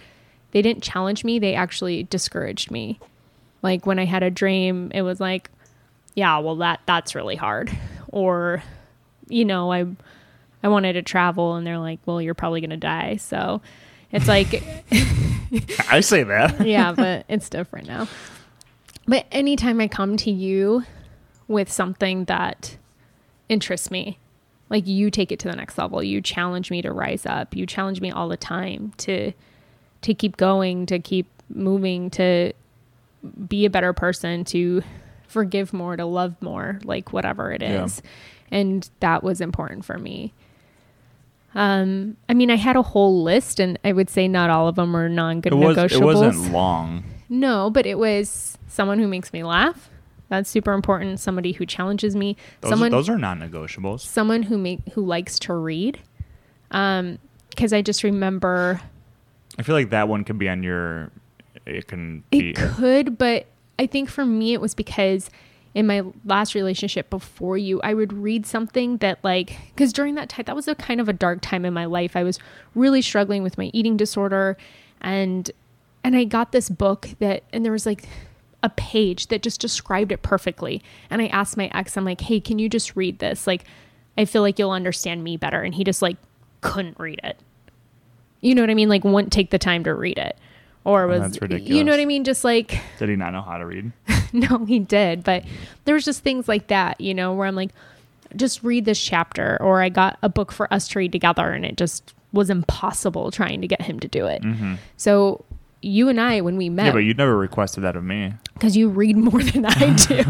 they 0.53 0.63
didn't 0.63 0.83
challenge 0.83 1.23
me, 1.23 1.39
they 1.39 1.55
actually 1.55 2.05
discouraged 2.05 2.71
me. 2.71 2.99
Like 3.63 3.85
when 3.85 3.99
I 3.99 4.07
had 4.07 4.23
a 4.23 4.31
dream, 4.31 4.91
it 4.95 5.03
was 5.03 5.21
like, 5.21 5.51
yeah, 6.15 6.39
well 6.39 6.57
that 6.57 6.81
that's 6.87 7.15
really 7.15 7.37
hard. 7.37 7.71
Or 8.11 8.63
you 9.29 9.45
know, 9.45 9.73
I 9.73 9.87
I 10.63 10.69
wanted 10.69 10.95
to 10.95 11.03
travel 11.03 11.55
and 11.55 11.67
they're 11.67 11.79
like, 11.79 12.01
well, 12.05 12.21
you're 12.21 12.35
probably 12.35 12.61
going 12.61 12.71
to 12.71 12.77
die. 12.77 13.17
So 13.17 13.63
it's 14.13 14.29
like 14.29 14.63
I 15.91 16.01
say 16.01 16.23
that. 16.25 16.61
yeah, 16.67 16.93
but 16.93 17.25
it's 17.29 17.49
different 17.49 17.89
now. 17.89 18.09
But 19.07 19.27
anytime 19.33 19.81
I 19.81 19.89
come 19.89 20.17
to 20.19 20.31
you 20.31 20.85
with 21.49 21.71
something 21.71 22.27
that 22.27 22.77
interests 23.49 23.91
me, 23.91 24.19
like 24.69 24.87
you 24.87 25.11
take 25.11 25.33
it 25.33 25.39
to 25.41 25.49
the 25.49 25.57
next 25.57 25.79
level, 25.79 26.03
you 26.03 26.21
challenge 26.21 26.71
me 26.71 26.83
to 26.83 26.93
rise 26.93 27.27
up. 27.27 27.57
You 27.57 27.67
challenge 27.67 28.01
me 28.01 28.11
all 28.11 28.29
the 28.29 28.37
time 28.37 28.93
to 28.99 29.33
to 30.03 30.15
keep 30.15 30.37
going, 30.37 30.87
to 30.87 30.99
keep 30.99 31.27
moving, 31.49 32.09
to 32.11 32.53
be 33.49 33.67
a 33.67 33.71
better 33.71 33.93
person, 33.93 34.45
to 34.45 34.83
forgive 35.31 35.73
more, 35.73 35.97
to 35.97 36.05
love 36.05 36.41
more, 36.41 36.81
like 36.85 37.13
whatever 37.13 37.53
it 37.53 37.63
is. 37.63 38.03
Yeah. 38.05 38.11
And 38.59 38.91
that 39.01 39.23
was 39.23 39.41
important 39.41 39.85
for 39.85 39.99
me. 39.99 40.33
Um, 41.55 42.17
I 42.29 42.35
mean, 42.35 42.51
I 42.51 42.57
had 42.57 42.77
a 42.77 42.83
whole 42.83 43.23
list, 43.23 43.59
and 43.61 43.79
I 43.85 43.93
would 43.93 44.11
say 44.11 44.29
not 44.29 44.51
all 44.51 44.69
of 44.69 44.77
them 44.77 44.95
are 44.97 45.07
It 45.07 45.11
was. 45.11 45.17
non-negotiables. 45.17 45.93
It 45.93 46.05
wasn't 46.05 46.53
long. 46.53 47.05
No, 47.29 47.71
but 47.71 47.87
it 47.87 47.99
was 47.99 48.59
someone 48.69 48.99
who 48.99 49.09
makes 49.09 49.33
me 49.33 49.43
laugh. 49.43 49.89
That's 50.29 50.49
super 50.49 50.73
important. 50.73 51.19
Somebody 51.19 51.53
who 51.53 51.67
challenges 51.67 52.15
me. 52.15 52.37
Those, 52.61 52.71
someone 52.71 52.91
those 52.93 53.09
are 53.09 53.19
non-negotiables. 53.19 54.01
someone 54.01 54.45
who 54.45 54.59
make 54.59 54.81
who 54.93 55.05
likes 55.05 55.39
to 55.41 55.55
read. 55.55 55.99
Um, 56.71 57.19
because 57.51 57.73
I 57.73 57.83
just 57.83 58.05
remember 58.05 58.81
I 59.59 59.63
feel 59.63 59.75
like 59.75 59.91
that 59.91 60.09
one 60.09 60.25
could 60.25 60.39
be 60.39 60.49
on 60.49 60.63
your. 60.63 61.11
It 61.67 61.87
can 61.89 62.25
be. 62.31 62.51
it 62.51 62.57
could, 62.57 63.19
but 63.19 63.47
I 63.81 63.87
think 63.87 64.11
for 64.11 64.27
me 64.27 64.53
it 64.53 64.61
was 64.61 64.75
because 64.75 65.31
in 65.73 65.87
my 65.87 66.03
last 66.27 66.55
relationship 66.55 67.09
before 67.09 67.57
you, 67.57 67.81
I 67.81 67.95
would 67.95 68.13
read 68.13 68.45
something 68.45 68.99
that 68.99 69.25
like 69.25 69.57
because 69.75 69.91
during 69.91 70.17
that 70.17 70.29
time 70.29 70.45
that 70.45 70.55
was 70.55 70.69
a 70.69 70.75
kind 70.75 71.01
of 71.01 71.09
a 71.09 71.15
dark 71.15 71.41
time 71.41 71.65
in 71.65 71.73
my 71.73 71.87
life. 71.87 72.15
I 72.15 72.23
was 72.23 72.39
really 72.75 73.01
struggling 73.01 73.43
with 73.43 73.57
my 73.57 73.71
eating 73.73 73.97
disorder, 73.97 74.59
and 75.01 75.51
and 76.05 76.15
I 76.15 76.25
got 76.25 76.53
this 76.53 76.69
book 76.69 77.09
that 77.21 77.43
and 77.55 77.65
there 77.65 77.73
was 77.73 77.87
like 77.87 78.07
a 78.63 78.69
page 78.69 79.29
that 79.29 79.41
just 79.41 79.63
described 79.63 80.13
it 80.13 80.21
perfectly. 80.21 80.83
And 81.09 81.23
I 81.23 81.29
asked 81.29 81.57
my 81.57 81.71
ex, 81.73 81.97
I'm 81.97 82.05
like, 82.05 82.21
hey, 82.21 82.39
can 82.39 82.59
you 82.59 82.69
just 82.69 82.95
read 82.97 83.19
this? 83.19 83.47
Like, 83.47 83.65
I 84.19 84.27
feel 84.27 84.43
like 84.43 84.59
you'll 84.59 84.73
understand 84.73 85.25
me 85.25 85.39
better. 85.39 85.63
And 85.63 85.75
he 85.75 85.85
just 85.85 86.03
like 86.03 86.19
couldn't 86.61 86.99
read 86.99 87.21
it. 87.25 87.39
You 88.43 88.55
know 88.55 88.61
what 88.61 88.69
I 88.69 88.75
mean? 88.75 88.91
Like, 88.91 89.05
wouldn't 89.05 89.33
take 89.33 89.49
the 89.49 89.59
time 89.59 89.85
to 89.85 89.95
read 89.95 90.19
it. 90.19 90.37
Or 90.85 91.07
was, 91.07 91.21
that's 91.21 91.43
ridiculous. 91.43 91.71
you 91.71 91.85
know 91.85 91.93
what 91.93 92.01
I 92.01 92.05
mean? 92.07 92.25
Just 92.25 92.43
like, 92.45 92.81
Did 92.99 93.09
he 93.11 93.17
not 93.17 93.33
know 93.33 93.43
how 93.43 93.59
to 93.59 93.67
read? 93.67 93.93
no, 94.33 94.65
he 94.65 94.79
did. 94.79 95.23
But 95.25 95.45
there 95.85 95.95
was 95.95 96.05
just 96.05 96.23
things 96.23 96.49
like 96.49 96.69
that, 96.69 97.01
you 97.01 97.13
know, 97.15 97.35
where 97.35 97.47
I'm 97.47 97.55
like, 97.57 97.71
just 98.37 98.63
read 98.63 98.85
this 98.87 99.01
chapter. 99.03 99.59
Or 99.61 99.83
I 99.83 99.89
got 99.91 100.19
a 100.23 100.29
book 100.29 100.53
for 100.53 100.73
us 100.73 100.89
to 100.89 100.99
read 100.99 101.13
together 101.13 101.51
and 101.53 101.65
it 101.67 101.77
just 101.77 102.15
was 102.33 102.49
impossible 102.49 103.31
trying 103.31 103.61
to 103.61 103.67
get 103.67 103.83
him 103.83 104.01
to 104.01 104.09
do 104.09 104.27
it. 104.27 104.41
Mm-hmm. 104.43 104.75
So 104.97 105.45
you 105.83 106.09
and 106.09 106.21
I, 106.21 106.41
when 106.41 106.57
we 106.57 106.69
met, 106.69 106.87
Yeah, 106.87 106.93
but 106.93 106.99
you 107.01 107.13
never 107.15 107.37
requested 107.37 107.85
that 107.85 107.97
of 107.97 108.05
me. 108.05 108.33
because 108.55 108.77
you 108.77 108.89
read 108.89 109.17
more 109.17 109.43
than 109.43 109.67
I 109.67 109.95
do. 110.09 110.23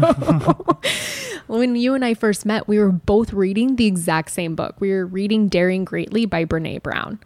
when 1.47 1.75
you 1.75 1.93
and 1.93 2.03
I 2.03 2.13
first 2.13 2.45
met, 2.45 2.67
we 2.67 2.79
were 2.79 2.91
both 2.91 3.33
reading 3.33 3.75
the 3.75 3.85
exact 3.85 4.31
same 4.31 4.55
book. 4.55 4.75
We 4.79 4.91
were 4.91 5.05
reading 5.05 5.47
Daring 5.47 5.85
Greatly 5.85 6.25
by 6.25 6.45
Brene 6.45 6.81
Brown. 6.81 7.19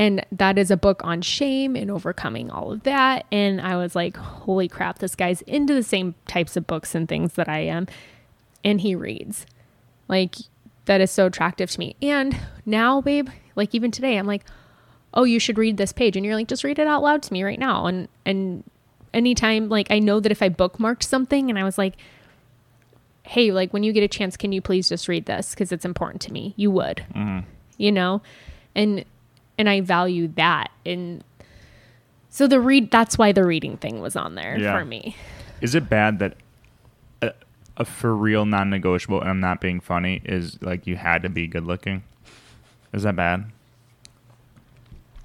And 0.00 0.24
that 0.32 0.56
is 0.56 0.70
a 0.70 0.78
book 0.78 1.04
on 1.04 1.20
shame 1.20 1.76
and 1.76 1.90
overcoming 1.90 2.50
all 2.50 2.72
of 2.72 2.84
that. 2.84 3.26
And 3.30 3.60
I 3.60 3.76
was 3.76 3.94
like, 3.94 4.16
holy 4.16 4.66
crap, 4.66 4.98
this 4.98 5.14
guy's 5.14 5.42
into 5.42 5.74
the 5.74 5.82
same 5.82 6.14
types 6.26 6.56
of 6.56 6.66
books 6.66 6.94
and 6.94 7.06
things 7.06 7.34
that 7.34 7.50
I 7.50 7.58
am. 7.58 7.86
And 8.64 8.80
he 8.80 8.94
reads. 8.94 9.44
Like, 10.08 10.36
that 10.86 11.02
is 11.02 11.10
so 11.10 11.26
attractive 11.26 11.70
to 11.72 11.78
me. 11.78 11.96
And 12.00 12.34
now, 12.64 13.02
babe, 13.02 13.28
like 13.56 13.74
even 13.74 13.90
today, 13.90 14.16
I'm 14.16 14.26
like, 14.26 14.44
oh, 15.12 15.24
you 15.24 15.38
should 15.38 15.58
read 15.58 15.76
this 15.76 15.92
page. 15.92 16.16
And 16.16 16.24
you're 16.24 16.34
like, 16.34 16.48
just 16.48 16.64
read 16.64 16.78
it 16.78 16.86
out 16.86 17.02
loud 17.02 17.22
to 17.24 17.32
me 17.34 17.42
right 17.42 17.58
now. 17.58 17.84
And, 17.84 18.08
and, 18.24 18.64
anytime 19.12 19.68
like 19.68 19.90
I 19.90 19.98
know 19.98 20.20
that 20.20 20.30
if 20.30 20.40
I 20.40 20.48
bookmarked 20.48 21.02
something 21.02 21.50
and 21.50 21.58
I 21.58 21.64
was 21.64 21.76
like, 21.76 21.96
hey, 23.24 23.50
like 23.50 23.72
when 23.72 23.82
you 23.82 23.92
get 23.92 24.04
a 24.04 24.08
chance, 24.08 24.36
can 24.36 24.52
you 24.52 24.62
please 24.62 24.88
just 24.88 25.08
read 25.08 25.26
this 25.26 25.50
because 25.50 25.72
it's 25.72 25.84
important 25.84 26.22
to 26.22 26.32
me? 26.32 26.54
You 26.56 26.70
would, 26.70 27.04
Mm-hmm. 27.14 27.40
you 27.76 27.92
know, 27.92 28.22
and 28.74 29.04
and 29.60 29.68
I 29.68 29.80
value 29.82 30.28
that. 30.36 30.70
And 30.86 31.22
so 32.30 32.46
the 32.46 32.58
read 32.60 32.90
that's 32.90 33.18
why 33.18 33.30
the 33.32 33.44
reading 33.44 33.76
thing 33.76 34.00
was 34.00 34.16
on 34.16 34.34
there 34.34 34.58
Yeah. 34.58 34.76
for 34.78 34.84
me. 34.84 35.14
Is 35.60 35.74
it 35.74 35.88
bad 35.90 36.18
that 36.20 36.36
a, 37.22 37.32
a 37.76 37.84
for 37.84 38.16
real 38.16 38.46
non-negotiable, 38.46 39.20
and 39.20 39.28
I'm 39.28 39.40
not 39.40 39.60
being 39.60 39.78
funny, 39.80 40.22
is 40.24 40.60
like 40.62 40.86
you 40.86 40.96
had 40.96 41.22
to 41.22 41.28
be 41.28 41.46
good 41.46 41.64
looking? 41.64 42.02
Is 42.94 43.02
that 43.04 43.14
bad? 43.14 43.44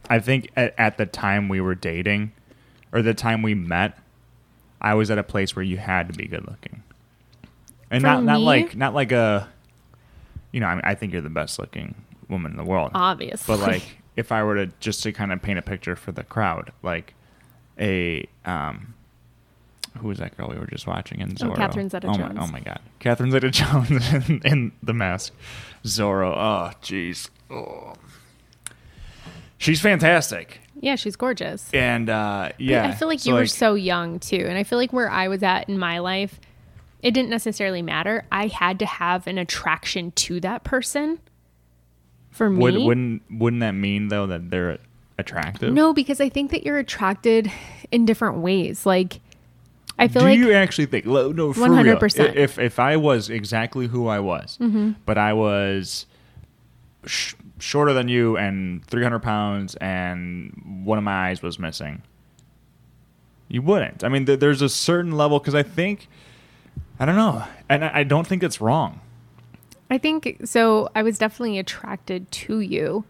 I 0.10 0.20
think 0.20 0.52
at, 0.56 0.76
at 0.78 0.98
the 0.98 1.06
time 1.06 1.50
we 1.50 1.60
were 1.62 1.74
dating, 1.74 2.32
or 2.92 3.02
the 3.02 3.14
time 3.14 3.42
we 3.42 3.56
met, 3.56 3.98
I 4.82 4.94
was 4.94 5.10
at 5.10 5.18
a 5.18 5.24
place 5.24 5.56
where 5.56 5.64
you 5.64 5.78
had 5.78 6.08
to 6.10 6.14
be 6.14 6.28
good 6.28 6.46
looking, 6.48 6.84
and 7.90 8.02
For 8.02 8.08
not 8.08 8.24
not 8.24 8.40
me? 8.40 8.46
like 8.46 8.76
not 8.76 8.94
like 8.94 9.12
a, 9.12 9.48
you 10.52 10.60
know, 10.60 10.68
I, 10.68 10.76
mean, 10.76 10.84
I 10.84 10.94
think 10.96 11.14
you're 11.14 11.22
the 11.24 11.30
best 11.30 11.58
looking 11.58 11.96
woman 12.30 12.52
in 12.52 12.58
the 12.58 12.64
world, 12.66 12.92
Obviously. 12.94 13.56
but 13.56 13.66
like 13.66 13.84
if 14.16 14.32
I 14.32 14.44
were 14.44 14.56
to 14.56 14.68
just 14.80 15.04
to 15.04 15.12
kind 15.12 15.32
of 15.32 15.42
paint 15.42 15.60
a 15.60 15.62
picture 15.62 15.96
for 15.96 16.12
the 16.12 16.24
crowd, 16.24 16.72
like 16.84 17.14
a 17.80 18.28
um, 18.46 18.94
who 19.98 20.08
was 20.08 20.18
that 20.20 20.36
girl 20.38 20.50
we 20.50 20.58
were 20.58 20.68
just 20.68 20.88
watching 20.88 21.22
in 21.22 21.36
Oh, 21.42 21.52
Catherine 21.54 21.90
Zeta-Jones. 21.90 22.20
Oh 22.20 22.34
my, 22.34 22.44
oh 22.44 22.48
my 22.48 22.60
god, 22.60 22.80
Catherine 23.00 23.32
Zeta-Jones 23.32 24.14
in, 24.30 24.42
in 24.44 24.72
The 24.84 24.94
Mask, 24.94 25.34
Zorro. 25.84 26.34
Oh 26.36 26.72
jeez, 26.82 27.30
oh. 27.50 27.94
she's 29.58 29.82
fantastic, 29.82 30.60
yeah, 30.80 30.96
she's 30.96 31.16
gorgeous. 31.16 31.70
and 31.74 32.10
uh, 32.10 32.50
But 32.50 32.60
yeah, 32.62 32.88
I 32.88 32.92
feel 32.94 33.08
like 33.08 33.20
so, 33.20 33.30
you 33.30 33.36
were 33.36 33.46
so 33.46 33.74
young 33.76 34.20
too. 34.20 34.46
And 34.48 34.58
I 34.58 34.64
feel 34.64 34.78
like 34.78 34.94
where 34.94 35.10
I 35.10 35.28
was 35.28 35.44
at 35.44 35.68
in 35.70 35.78
my 35.78 36.00
life, 36.00 36.40
it 37.02 37.12
didn't 37.12 37.30
necessarily 37.30 37.82
matter. 37.82 38.26
I 38.32 38.48
had 38.48 38.80
to 38.80 38.86
have 38.86 39.28
an 39.28 39.38
attraction 39.38 40.12
to 40.12 40.40
that 40.42 40.64
person 40.64 41.20
For 42.36 42.50
me, 42.50 42.62
Would, 42.62 42.76
wouldn't 42.76 43.22
wouldn't 43.32 43.60
that 43.62 43.72
mean 43.72 44.10
though 44.10 44.28
that 44.28 44.50
they're 44.52 44.78
attractive? 45.18 45.74
no, 45.74 45.94
because 45.94 46.20
I 46.22 46.30
think 46.30 46.52
that 46.52 46.66
you're 46.66 46.78
attracted 46.78 47.50
in 47.92 48.06
different 48.06 48.38
ways. 48.40 48.86
Like, 48.86 49.22
I 49.98 50.08
feel 50.10 50.22
Do 50.24 50.28
like 50.28 50.38
you 50.38 50.52
actually 50.54 50.88
think? 50.88 51.06
lo- 51.06 51.32
No, 51.32 51.54
for 51.54 51.62
real. 51.70 51.96
100%. 51.98 52.20
I- 52.32 52.34
If 52.38 52.60
if 52.60 52.78
I 52.80 52.98
was 52.98 53.30
exactly 53.30 53.88
who 53.88 54.08
I 54.08 54.20
was, 54.20 54.58
Mm-hmm. 54.62 54.92
but 55.06 55.18
I 55.18 55.32
was 55.32 56.06
sh- 57.06 57.36
shorter 57.60 57.94
than 57.94 58.10
you 58.10 58.36
and 58.38 58.86
300 58.88 59.20
pounds, 59.20 59.76
and 59.76 60.82
one 60.84 60.98
of 60.98 61.04
my 61.06 61.30
eyes 61.30 61.42
was 61.42 61.58
missing, 61.58 62.02
you 63.48 63.62
wouldn't. 63.62 64.04
I 64.04 64.10
mean, 64.10 64.26
th- 64.26 64.40
there's 64.40 64.62
a 64.62 64.68
certain 64.70 65.14
level 65.14 65.40
because 65.40 65.56
I 65.56 65.64
think 65.64 66.10
I 67.00 67.06
don't 67.06 67.16
know, 67.16 67.44
and 67.70 67.86
I, 67.86 68.00
I 68.00 68.04
don't 68.04 68.28
think 68.28 68.44
it's 68.44 68.60
wrong. 68.60 69.00
I 69.96 69.98
think 69.98 70.42
so. 70.44 70.90
I 70.94 71.04
was 71.04 71.18
definitely 71.18 71.58
attracted 71.58 72.30
to 72.32 72.60
you, 72.60 73.06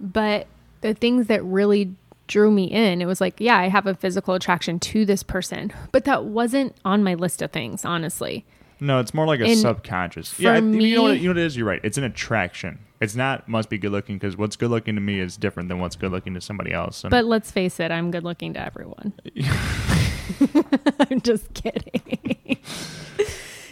but 0.00 0.48
the 0.80 0.92
things 0.92 1.28
that 1.28 1.44
really 1.44 1.94
drew 2.26 2.50
me 2.50 2.64
in, 2.64 3.00
it 3.00 3.06
was 3.06 3.20
like, 3.20 3.36
yeah, 3.38 3.56
I 3.58 3.68
have 3.68 3.86
a 3.86 3.94
physical 3.94 4.34
attraction 4.34 4.80
to 4.80 5.04
this 5.06 5.22
person, 5.22 5.72
but 5.92 6.04
that 6.04 6.24
wasn't 6.24 6.74
on 6.84 7.04
my 7.04 7.14
list 7.14 7.42
of 7.42 7.52
things, 7.52 7.84
honestly. 7.84 8.44
No, 8.80 8.98
it's 8.98 9.14
more 9.14 9.24
like 9.26 9.38
a 9.40 9.44
And 9.44 9.58
subconscious. 9.58 10.38
Yeah, 10.40 10.54
I- 10.54 10.56
you 10.58 10.96
know 10.96 11.02
what? 11.04 11.12
me- 11.12 11.18
You 11.18 11.24
know 11.24 11.30
what 11.30 11.38
it 11.38 11.46
is. 11.46 11.56
You're 11.56 11.66
right. 11.66 11.80
It's 11.84 11.96
an 11.98 12.04
attraction. 12.04 12.80
It's 13.00 13.14
not 13.14 13.48
must 13.48 13.70
be 13.70 13.78
good 13.78 13.92
looking 13.92 14.16
because 14.16 14.36
what's 14.36 14.56
good 14.56 14.70
looking 14.70 14.96
to 14.96 15.00
me 15.00 15.20
is 15.20 15.36
different 15.36 15.68
than 15.68 15.78
what's 15.78 15.94
good 15.94 16.10
looking 16.10 16.34
to 16.34 16.40
somebody 16.40 16.72
else. 16.72 17.04
And 17.04 17.10
But 17.12 17.24
let's 17.24 17.50
face 17.52 17.78
it, 17.78 17.92
I'm 17.92 18.10
good 18.10 18.24
looking 18.24 18.54
to 18.54 18.60
everyone. 18.60 19.12
I'm 21.10 21.20
just 21.20 21.54
kidding. 21.54 22.58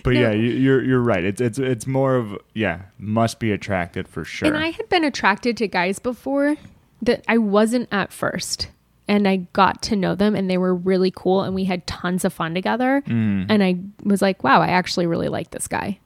But 0.06 0.14
No. 0.14 0.20
yeah, 0.20 0.30
you, 0.32 0.50
you're 0.50 0.82
you're 0.84 1.00
right. 1.02 1.24
It's 1.24 1.40
it's 1.40 1.58
it's 1.58 1.86
more 1.86 2.14
of 2.16 2.38
yeah, 2.54 2.82
must 2.98 3.38
be 3.40 3.50
attracted 3.52 4.06
for 4.08 4.24
sure. 4.24 4.46
And 4.48 4.56
I 4.56 4.70
had 4.70 4.88
been 4.88 5.04
attracted 5.04 5.56
to 5.58 5.66
guys 5.68 5.98
before 5.98 6.56
that 7.02 7.24
I 7.28 7.38
wasn't 7.38 7.88
at 7.92 8.12
first. 8.12 8.68
And 9.08 9.28
I 9.28 9.36
got 9.52 9.82
to 9.82 9.96
know 9.96 10.14
them 10.16 10.34
and 10.34 10.48
they 10.50 10.58
were 10.58 10.74
really 10.74 11.12
cool 11.14 11.42
and 11.42 11.54
we 11.54 11.64
had 11.64 11.86
tons 11.86 12.24
of 12.24 12.32
fun 12.32 12.54
together. 12.54 13.02
Mm. 13.06 13.46
And 13.48 13.62
I 13.62 13.78
was 14.02 14.20
like, 14.22 14.42
wow, 14.42 14.60
I 14.62 14.68
actually 14.68 15.06
really 15.06 15.28
like 15.28 15.50
this 15.50 15.68
guy. 15.68 15.98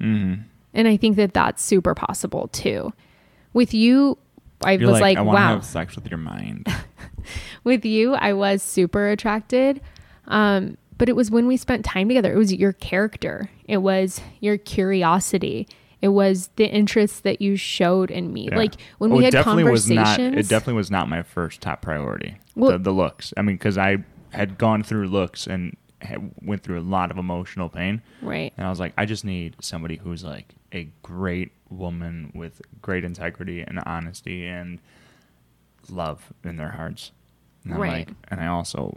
Mhm. 0.00 0.42
And 0.74 0.88
I 0.88 0.96
think 0.96 1.16
that 1.16 1.34
that's 1.34 1.62
super 1.62 1.94
possible 1.94 2.48
too. 2.48 2.92
With 3.52 3.74
you, 3.74 4.18
I 4.64 4.72
You're 4.72 4.90
was 4.90 5.00
like, 5.00 5.18
I 5.18 5.20
want 5.20 5.36
to 5.36 5.42
wow. 5.42 5.54
have 5.54 5.64
sex 5.64 5.94
with 5.96 6.10
your 6.10 6.18
mind. 6.18 6.66
With 7.64 7.84
you, 7.84 8.14
I 8.14 8.32
was 8.32 8.62
super 8.62 9.08
attracted. 9.08 9.80
Um, 10.26 10.76
but 11.02 11.08
it 11.08 11.16
was 11.16 11.32
when 11.32 11.48
we 11.48 11.56
spent 11.56 11.84
time 11.84 12.06
together. 12.06 12.32
It 12.32 12.36
was 12.36 12.52
your 12.52 12.72
character. 12.74 13.50
It 13.66 13.78
was 13.78 14.20
your 14.38 14.56
curiosity. 14.56 15.66
It 16.00 16.08
was 16.10 16.48
the 16.54 16.66
interest 16.68 17.24
that 17.24 17.40
you 17.42 17.56
showed 17.56 18.08
in 18.12 18.32
me. 18.32 18.48
Yeah. 18.52 18.56
Like 18.56 18.74
when 18.98 19.10
Oh, 19.10 19.16
we 19.16 19.22
it 19.22 19.24
had 19.24 19.32
definitely 19.32 19.64
was 19.64 19.88
conversations. 19.88 20.34
not. 20.36 20.38
It 20.38 20.48
definitely 20.48 20.74
was 20.74 20.92
not 20.92 21.08
my 21.08 21.24
first 21.24 21.60
top 21.60 21.82
priority. 21.82 22.36
Well- 22.54 22.70
the, 22.70 22.78
the 22.78 22.92
looks. 22.92 23.34
I 23.36 23.42
mean, 23.42 23.56
because 23.56 23.76
I 23.76 24.04
had 24.30 24.58
gone 24.58 24.84
through 24.84 25.08
looks 25.08 25.48
and 25.48 25.76
went 26.40 26.62
through 26.62 26.78
a 26.78 26.86
lot 26.86 27.10
of 27.10 27.18
emotional 27.18 27.68
pain. 27.68 28.00
right. 28.20 28.52
And 28.56 28.64
I 28.64 28.70
was 28.70 28.78
like, 28.78 28.92
I 28.96 29.04
just 29.04 29.24
need 29.24 29.56
somebody 29.60 29.96
who's 29.96 30.22
like 30.22 30.54
a 30.72 30.84
great 31.02 31.50
woman 31.68 32.30
with 32.32 32.62
great 32.80 33.02
integrity 33.04 33.62
and 33.62 33.80
honesty 33.86 34.46
and 34.46 34.80
love 35.90 36.32
in 36.44 36.58
their 36.58 36.70
hearts. 36.70 37.10
And 37.64 37.76
Right. 37.76 38.06
like, 38.08 38.16
and 38.28 38.38
I 38.40 38.46
also, 38.46 38.96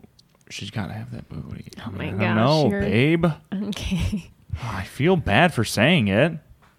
she's 0.56 0.72
got 0.72 0.88
to 0.88 0.94
have 0.94 1.12
that 1.12 1.28
booty. 1.28 1.65
Oh 1.86 1.91
my 1.91 2.06
I 2.06 2.10
don't 2.12 2.20
gosh, 2.20 2.36
know, 2.36 2.70
you're- 2.70 2.82
babe. 2.82 3.26
Okay. 3.54 4.32
I 4.63 4.84
feel 4.86 5.18
bad 5.18 5.54
for 5.54 5.65
saying 5.65 6.08
it. 6.08 6.32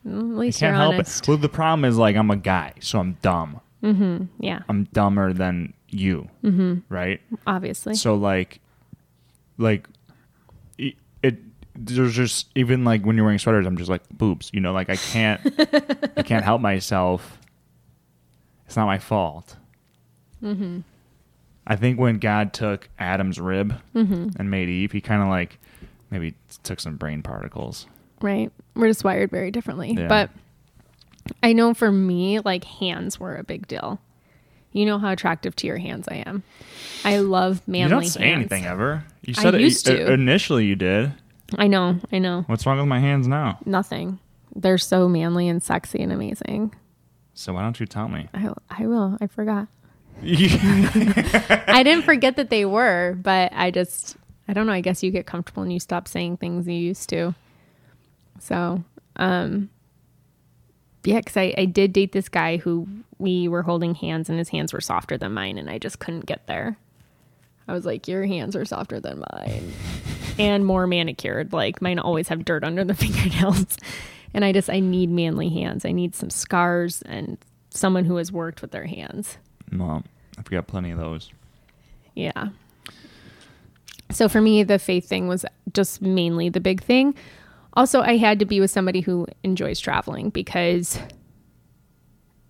Mm, 0.06 0.30
at 0.30 0.36
I 0.36 0.38
least 0.38 0.60
can't 0.60 0.70
you're 0.70 0.80
help 0.80 0.94
honest. 0.94 1.22
it. 1.22 1.28
Well, 1.28 1.36
the 1.36 1.48
problem 1.50 1.84
is 1.84 1.98
like 1.98 2.16
I'm 2.16 2.30
a 2.30 2.36
guy, 2.36 2.72
so 2.80 2.98
I'm 2.98 3.18
dumb. 3.22 3.60
Mm-hmm, 3.82 4.24
yeah, 4.40 4.60
I'm 4.68 4.84
dumber 4.92 5.32
than 5.34 5.74
you, 5.90 6.28
mm-hmm. 6.42 6.78
right? 6.88 7.20
obviously. 7.46 7.94
So 7.94 8.14
like, 8.14 8.60
like, 9.58 9.86
it, 10.78 10.94
it. 11.22 11.36
There's 11.74 12.14
just 12.14 12.48
even 12.54 12.84
like 12.84 13.04
when 13.04 13.16
you're 13.16 13.26
wearing 13.26 13.38
sweaters, 13.38 13.66
I'm 13.66 13.76
just 13.76 13.90
like 13.90 14.08
boobs. 14.10 14.50
You 14.54 14.60
know, 14.60 14.72
like 14.72 14.88
I 14.88 14.96
can't, 14.96 15.40
I 16.16 16.22
can't 16.22 16.44
help 16.44 16.62
myself. 16.62 17.38
It's 18.66 18.76
not 18.76 18.86
my 18.86 18.98
fault. 18.98 19.56
Mm-hmm. 20.42 20.80
Mm-hmm. 21.66 21.72
I 21.72 21.76
think 21.76 21.98
when 21.98 22.18
God 22.18 22.52
took 22.52 22.88
Adam's 22.98 23.40
rib 23.40 23.74
and 23.94 24.50
made 24.50 24.68
Eve, 24.68 24.92
he 24.92 25.00
kind 25.00 25.22
of 25.22 25.28
like 25.28 25.58
maybe 26.10 26.34
took 26.62 26.80
some 26.80 26.96
brain 26.96 27.22
particles. 27.22 27.86
right. 28.20 28.50
We're 28.74 28.88
just 28.88 29.04
wired 29.04 29.30
very 29.30 29.50
differently. 29.50 29.94
Yeah. 29.96 30.06
But 30.06 30.30
I 31.42 31.54
know 31.54 31.72
for 31.72 31.90
me, 31.90 32.40
like 32.40 32.64
hands 32.64 33.18
were 33.18 33.36
a 33.36 33.42
big 33.44 33.66
deal. 33.66 33.98
You 34.72 34.84
know 34.84 34.98
how 34.98 35.10
attractive 35.12 35.56
to 35.56 35.66
your 35.66 35.78
hands 35.78 36.06
I 36.08 36.16
am. 36.26 36.42
I 37.04 37.18
love 37.20 37.66
manly 37.66 37.84
you 37.84 37.88
don't 37.88 38.04
say 38.04 38.20
hands. 38.28 38.34
anything 38.40 38.66
ever. 38.66 39.02
You 39.22 39.32
I 39.38 39.42
said 39.42 39.54
it 39.54 39.62
used 39.62 39.86
to. 39.86 40.12
initially. 40.12 40.66
You 40.66 40.76
did. 40.76 41.14
I 41.56 41.68
know, 41.68 41.98
I 42.12 42.18
know. 42.18 42.42
What's 42.48 42.66
wrong 42.66 42.76
with 42.76 42.86
my 42.86 42.98
hands 43.00 43.26
now? 43.26 43.58
Nothing. 43.64 44.18
They're 44.54 44.76
so 44.78 45.08
manly 45.08 45.48
and 45.48 45.62
sexy 45.62 46.02
and 46.02 46.12
amazing. 46.12 46.74
So 47.32 47.54
why 47.54 47.62
don't 47.62 47.80
you 47.80 47.86
tell 47.86 48.08
me? 48.08 48.28
I, 48.34 48.50
I 48.68 48.86
will. 48.86 49.16
I 49.20 49.26
forgot. 49.26 49.68
I 50.22 51.82
didn't 51.84 52.04
forget 52.04 52.36
that 52.36 52.50
they 52.50 52.64
were, 52.64 53.16
but 53.20 53.52
I 53.54 53.70
just, 53.70 54.16
I 54.48 54.52
don't 54.52 54.66
know. 54.66 54.72
I 54.72 54.80
guess 54.80 55.02
you 55.02 55.10
get 55.10 55.26
comfortable 55.26 55.62
and 55.62 55.72
you 55.72 55.80
stop 55.80 56.08
saying 56.08 56.38
things 56.38 56.66
you 56.66 56.74
used 56.74 57.08
to. 57.10 57.34
So, 58.40 58.82
um, 59.16 59.70
yeah, 61.04 61.18
because 61.18 61.36
I, 61.36 61.54
I 61.56 61.64
did 61.66 61.92
date 61.92 62.12
this 62.12 62.28
guy 62.28 62.56
who 62.56 62.88
we 63.18 63.48
were 63.48 63.62
holding 63.62 63.94
hands 63.94 64.28
and 64.28 64.38
his 64.38 64.48
hands 64.48 64.72
were 64.72 64.80
softer 64.80 65.16
than 65.16 65.32
mine, 65.32 65.58
and 65.58 65.70
I 65.70 65.78
just 65.78 65.98
couldn't 65.98 66.26
get 66.26 66.46
there. 66.46 66.76
I 67.68 67.72
was 67.72 67.84
like, 67.86 68.08
Your 68.08 68.26
hands 68.26 68.56
are 68.56 68.64
softer 68.64 69.00
than 69.00 69.22
mine 69.32 69.72
and 70.38 70.66
more 70.66 70.86
manicured. 70.86 71.52
Like, 71.52 71.80
mine 71.80 71.98
always 71.98 72.28
have 72.28 72.44
dirt 72.44 72.64
under 72.64 72.84
the 72.84 72.94
fingernails. 72.96 73.76
And 74.34 74.44
I 74.44 74.52
just, 74.52 74.68
I 74.68 74.80
need 74.80 75.10
manly 75.10 75.48
hands. 75.48 75.84
I 75.84 75.92
need 75.92 76.14
some 76.14 76.30
scars 76.30 77.02
and 77.02 77.38
someone 77.70 78.04
who 78.04 78.16
has 78.16 78.30
worked 78.32 78.60
with 78.60 78.70
their 78.70 78.86
hands. 78.86 79.38
Well, 79.72 80.02
I've 80.38 80.50
got 80.50 80.66
plenty 80.66 80.90
of 80.90 80.98
those. 80.98 81.32
Yeah. 82.14 82.48
So 84.10 84.28
for 84.28 84.40
me, 84.40 84.62
the 84.62 84.78
faith 84.78 85.08
thing 85.08 85.28
was 85.28 85.44
just 85.72 86.00
mainly 86.00 86.48
the 86.48 86.60
big 86.60 86.82
thing. 86.82 87.14
Also, 87.74 88.00
I 88.00 88.16
had 88.16 88.38
to 88.38 88.46
be 88.46 88.60
with 88.60 88.70
somebody 88.70 89.00
who 89.00 89.26
enjoys 89.42 89.78
traveling 89.80 90.30
because 90.30 90.98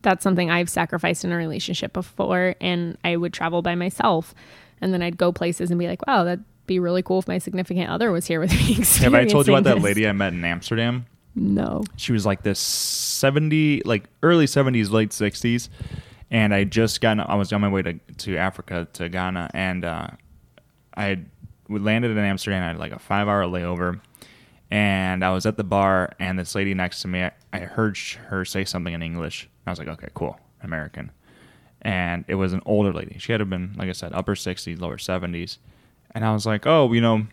that's 0.02 0.22
something 0.22 0.50
I've 0.50 0.70
sacrificed 0.70 1.24
in 1.24 1.32
a 1.32 1.36
relationship 1.36 1.92
before. 1.92 2.54
And 2.60 2.96
I 3.02 3.16
would 3.16 3.32
travel 3.32 3.62
by 3.62 3.74
myself. 3.74 4.34
And 4.80 4.92
then 4.92 5.02
I'd 5.02 5.16
go 5.16 5.32
places 5.32 5.70
and 5.70 5.80
be 5.80 5.88
like, 5.88 6.06
wow, 6.06 6.22
that'd 6.22 6.44
be 6.66 6.78
really 6.78 7.02
cool 7.02 7.18
if 7.18 7.26
my 7.26 7.38
significant 7.38 7.90
other 7.90 8.12
was 8.12 8.26
here 8.26 8.38
with 8.38 8.52
me. 8.52 8.74
Have 9.02 9.14
I 9.14 9.24
told 9.24 9.46
you 9.46 9.54
about 9.54 9.64
that 9.64 9.82
lady 9.82 10.06
I 10.06 10.12
met 10.12 10.32
in 10.32 10.44
Amsterdam? 10.44 11.06
No. 11.34 11.82
She 11.96 12.12
was 12.12 12.24
like 12.24 12.42
this 12.42 12.60
70, 12.60 13.82
like 13.84 14.04
early 14.22 14.46
70s, 14.46 14.90
late 14.90 15.10
60s. 15.10 15.68
And 16.30 16.52
I 16.52 16.64
just 16.64 17.00
got, 17.00 17.18
I 17.20 17.34
was 17.36 17.52
on 17.52 17.60
my 17.60 17.68
way 17.68 17.82
to, 17.82 17.92
to 17.92 18.36
Africa, 18.36 18.88
to 18.94 19.08
Ghana. 19.08 19.50
And 19.54 19.84
uh, 19.84 20.08
I 20.96 21.20
we 21.68 21.80
landed 21.80 22.10
in 22.10 22.18
Amsterdam. 22.18 22.62
I 22.62 22.66
had 22.68 22.78
like 22.78 22.92
a 22.92 22.98
five 22.98 23.28
hour 23.28 23.44
layover. 23.44 24.00
And 24.70 25.24
I 25.24 25.30
was 25.30 25.46
at 25.46 25.56
the 25.56 25.64
bar, 25.64 26.12
and 26.18 26.36
this 26.36 26.56
lady 26.56 26.74
next 26.74 27.02
to 27.02 27.08
me, 27.08 27.22
I, 27.22 27.30
I 27.52 27.60
heard 27.60 27.96
her 28.26 28.44
say 28.44 28.64
something 28.64 28.92
in 28.92 29.00
English. 29.00 29.48
I 29.64 29.70
was 29.70 29.78
like, 29.78 29.86
okay, 29.86 30.08
cool, 30.12 30.40
American. 30.60 31.12
And 31.82 32.24
it 32.26 32.34
was 32.34 32.52
an 32.52 32.62
older 32.66 32.92
lady. 32.92 33.16
She 33.18 33.30
had 33.30 33.48
been, 33.48 33.74
like 33.76 33.88
I 33.88 33.92
said, 33.92 34.12
upper 34.12 34.34
60s, 34.34 34.80
lower 34.80 34.96
70s. 34.96 35.58
And 36.10 36.24
I 36.24 36.32
was 36.32 36.46
like, 36.46 36.66
oh, 36.66 36.92
you 36.92 37.00
know, 37.00 37.28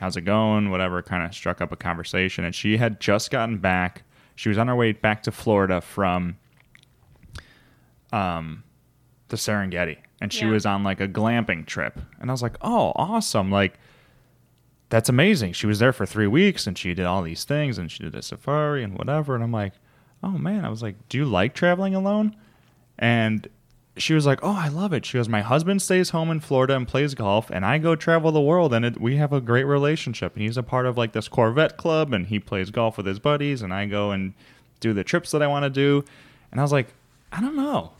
how's 0.00 0.16
it 0.16 0.22
going? 0.22 0.70
Whatever, 0.70 1.02
kind 1.02 1.24
of 1.24 1.32
struck 1.32 1.60
up 1.60 1.70
a 1.70 1.76
conversation. 1.76 2.44
And 2.44 2.52
she 2.52 2.78
had 2.78 2.98
just 2.98 3.30
gotten 3.30 3.58
back. 3.58 4.02
She 4.34 4.48
was 4.48 4.58
on 4.58 4.66
her 4.66 4.74
way 4.74 4.90
back 4.90 5.22
to 5.24 5.30
Florida 5.30 5.80
from 5.80 6.36
um, 8.12 8.64
the 9.28 9.36
Serengeti. 9.36 9.98
And 10.20 10.32
she 10.32 10.44
Yeah. 10.44 10.52
was 10.52 10.66
on 10.66 10.84
like 10.84 11.00
a 11.00 11.08
glamping 11.08 11.64
trip. 11.66 11.98
And 12.20 12.30
I 12.30 12.32
was 12.34 12.42
like, 12.42 12.56
oh, 12.60 12.92
awesome. 12.96 13.50
Like, 13.50 13.78
that's 14.90 15.08
amazing. 15.08 15.52
She 15.52 15.66
was 15.66 15.78
there 15.78 15.92
for 15.92 16.04
three 16.04 16.26
weeks 16.26 16.66
and 16.66 16.76
she 16.76 16.94
did 16.94 17.06
all 17.06 17.22
these 17.22 17.44
things 17.44 17.78
and 17.78 17.90
she 17.90 18.02
did 18.02 18.14
a 18.14 18.22
safari 18.22 18.82
and 18.82 18.98
whatever. 18.98 19.34
And 19.34 19.42
I'm 19.44 19.52
like, 19.52 19.72
oh 20.22 20.32
man. 20.32 20.64
I 20.64 20.68
was 20.68 20.82
like, 20.82 20.96
do 21.08 21.16
you 21.16 21.24
like 21.24 21.54
traveling 21.54 21.94
alone? 21.94 22.36
And 22.98 23.48
she 23.96 24.14
was 24.14 24.26
like, 24.26 24.40
oh, 24.42 24.54
I 24.56 24.68
love 24.68 24.92
it. 24.92 25.04
She 25.06 25.16
goes, 25.18 25.28
my 25.28 25.42
husband 25.42 25.80
stays 25.82 26.10
home 26.10 26.30
in 26.30 26.40
Florida 26.40 26.74
and 26.74 26.86
plays 26.88 27.14
golf, 27.14 27.50
and 27.50 27.64
I 27.66 27.78
go 27.78 27.96
travel 27.96 28.30
the 28.30 28.40
world, 28.40 28.72
and 28.72 28.84
it, 28.84 29.00
we 29.00 29.16
have 29.16 29.32
a 29.32 29.40
great 29.40 29.64
relationship. 29.64 30.34
And 30.34 30.42
he's 30.42 30.56
a 30.56 30.62
part 30.62 30.86
of 30.86 30.96
like 30.96 31.12
this 31.12 31.28
Corvette 31.28 31.76
club, 31.76 32.12
and 32.14 32.26
he 32.26 32.38
plays 32.38 32.70
golf 32.70 32.96
with 32.96 33.04
his 33.06 33.18
buddies, 33.18 33.62
and 33.62 33.74
I 33.74 33.86
go 33.86 34.10
and 34.12 34.32
do 34.78 34.92
the 34.92 35.04
trips 35.04 35.30
that 35.32 35.42
I 35.42 35.46
want 35.48 35.64
to 35.64 35.70
do. 35.70 36.04
And 36.50 36.60
I 36.60 36.62
was 36.64 36.72
like, 36.72 36.88
I 37.32 37.40
don't 37.40 37.56
know. 37.56 37.92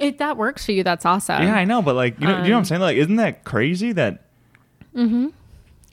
If 0.00 0.18
that 0.18 0.36
works 0.36 0.64
for 0.64 0.72
you, 0.72 0.82
that's 0.82 1.04
awesome. 1.06 1.42
yeah, 1.42 1.54
I 1.54 1.64
know, 1.64 1.82
but 1.82 1.94
like, 1.94 2.18
you 2.20 2.26
know, 2.26 2.32
you 2.32 2.36
know 2.36 2.42
what 2.42 2.50
I'm 2.50 2.56
Um, 2.58 2.64
saying? 2.64 2.80
Like, 2.80 2.96
isn't 2.96 3.16
that 3.16 3.44
crazy 3.44 3.92
that 3.92 4.24
Mm-hmm. 4.96 5.28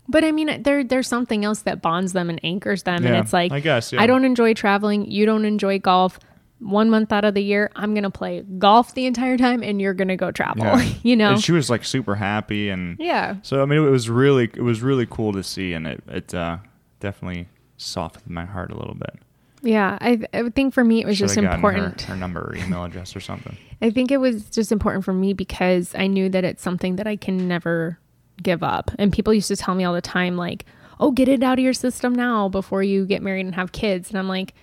But 0.09 0.23
I 0.23 0.31
mean, 0.31 0.63
there 0.63 0.83
there's 0.83 1.07
something 1.07 1.43
else 1.43 1.61
that 1.63 1.81
bonds 1.81 2.13
them 2.13 2.29
and 2.29 2.39
anchors 2.43 2.83
them, 2.83 3.05
and 3.05 3.15
it's 3.15 3.33
like 3.33 3.51
I 3.51 3.59
guess, 3.59 3.91
yeah. 3.91 4.01
I 4.01 4.07
don't 4.07 4.23
enjoy 4.25 4.53
traveling. 4.53 5.11
You 5.11 5.25
don't 5.25 5.43
enjoy 5.45 5.79
golf. 5.79 6.17
one 6.59 6.89
month 6.89 7.11
out 7.11 7.23
of 7.25 7.33
the 7.35 7.43
year, 7.43 7.69
I'm 7.75 7.93
going 7.93 8.03
to 8.05 8.09
play 8.09 8.41
golf 8.57 8.95
the 8.95 9.05
entire 9.05 9.37
time 9.37 9.61
and 9.61 9.79
you're 9.79 9.93
going 9.93 10.07
to 10.07 10.15
go 10.15 10.31
travel, 10.31 10.63
Yeah. 10.65 10.89
you 11.03 11.15
know? 11.15 11.33
And 11.33 11.43
she 11.43 11.51
was 11.51 11.69
like 11.69 11.83
super 11.85 12.15
happy 12.15 12.69
and 12.69 12.97
yeah. 12.99 13.35
so 13.43 13.61
I 13.61 13.65
mean 13.65 13.77
it 13.85 13.89
was 13.91 14.09
really 14.09 14.45
it 14.45 14.63
was 14.63 14.81
really 14.81 15.05
cool 15.05 15.33
to 15.33 15.43
see 15.43 15.73
and 15.73 15.85
it 15.85 16.01
it 16.07 16.33
uh, 16.33 16.57
definitely 16.99 17.47
softened 17.77 18.33
my 18.33 18.45
heart 18.45 18.71
a 18.71 18.75
little 18.75 18.95
bit. 18.95 19.19
Yeah. 19.67 19.97
I, 19.99 20.21
I 20.33 20.49
think 20.49 20.73
for 20.73 20.83
me, 20.83 21.01
it 21.01 21.05
was 21.05 21.17
Should've 21.17 21.35
just 21.35 21.37
important. 21.37 22.01
Her, 22.03 22.13
her 22.13 22.19
number 22.19 22.41
or 22.41 22.55
email 22.55 22.85
address 22.85 23.15
or 23.15 23.19
something. 23.19 23.57
I 23.81 23.89
think 23.89 24.11
it 24.11 24.17
was 24.17 24.49
just 24.49 24.71
important 24.71 25.03
for 25.03 25.13
me 25.13 25.33
because 25.33 25.93
I 25.95 26.07
knew 26.07 26.29
that 26.29 26.45
it's 26.45 26.63
something 26.63 26.95
that 26.95 27.05
I 27.05 27.17
can 27.17 27.47
never 27.47 27.99
give 28.41 28.63
up. 28.63 28.91
And 28.97 29.11
people 29.11 29.33
used 29.33 29.49
to 29.49 29.57
tell 29.57 29.75
me 29.75 29.83
all 29.83 29.93
the 29.93 30.01
time, 30.01 30.37
like, 30.37 30.65
oh, 31.01 31.11
get 31.11 31.27
it 31.27 31.43
out 31.43 31.59
of 31.59 31.63
your 31.63 31.73
system 31.73 32.15
now 32.15 32.47
before 32.47 32.81
you 32.81 33.05
get 33.05 33.21
married 33.21 33.45
and 33.45 33.55
have 33.55 33.73
kids. 33.73 34.09
And 34.09 34.17
I'm 34.17 34.29
like, 34.29 34.53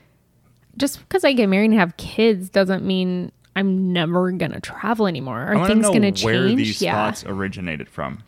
just 0.76 1.00
because 1.00 1.22
I 1.22 1.34
get 1.34 1.48
married 1.48 1.70
and 1.70 1.78
have 1.78 1.96
kids 1.98 2.48
doesn't 2.48 2.84
mean 2.84 3.30
I'm 3.54 3.92
never 3.92 4.32
going 4.32 4.52
to 4.52 4.60
travel 4.60 5.06
anymore. 5.06 5.40
Are 5.40 5.66
things 5.66 5.86
going 5.86 6.02
to 6.02 6.12
change? 6.12 6.24
where 6.24 6.48
these 6.48 6.80
yeah. 6.80 6.94
thoughts 6.94 7.24
originated 7.26 7.88
from. 7.88 8.22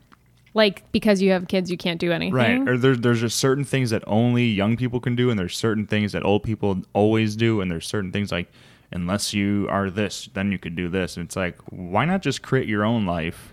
Like, 0.57 0.91
because 0.91 1.21
you 1.21 1.33
have 1.33 1.49
kids, 1.49 1.71
you 1.71 1.77
can't 1.77 2.01
do 2.01 2.13
anything. 2.13 2.33
Right. 2.33 2.67
Or 2.67 2.79
there's 2.79 2.99
there's 3.01 3.21
just 3.21 3.37
certain 3.37 3.63
things 3.63 3.91
that 3.91 4.03
only 4.07 4.47
young 4.47 4.79
people 4.79 5.01
can 5.01 5.15
do, 5.15 5.29
and 5.29 5.39
there's 5.39 5.55
certain 5.55 5.87
things 5.87 6.13
that 6.13 6.25
old 6.25 6.43
people 6.43 6.81
always 6.95 7.37
do, 7.37 7.61
and 7.61 7.71
there's 7.71 7.87
certain 7.87 8.11
things 8.11 8.33
like 8.33 8.51
unless 8.91 9.35
you 9.35 9.67
are 9.69 9.91
this, 9.91 10.31
then 10.33 10.51
you 10.51 10.59
could 10.59 10.75
do 10.75 10.89
this. 10.89 11.19
And 11.19 11.27
it's 11.27 11.37
like, 11.37 11.59
why 11.69 12.07
not 12.07 12.23
just 12.23 12.41
create 12.41 12.69
your 12.69 12.85
own 12.85 13.05
life 13.05 13.53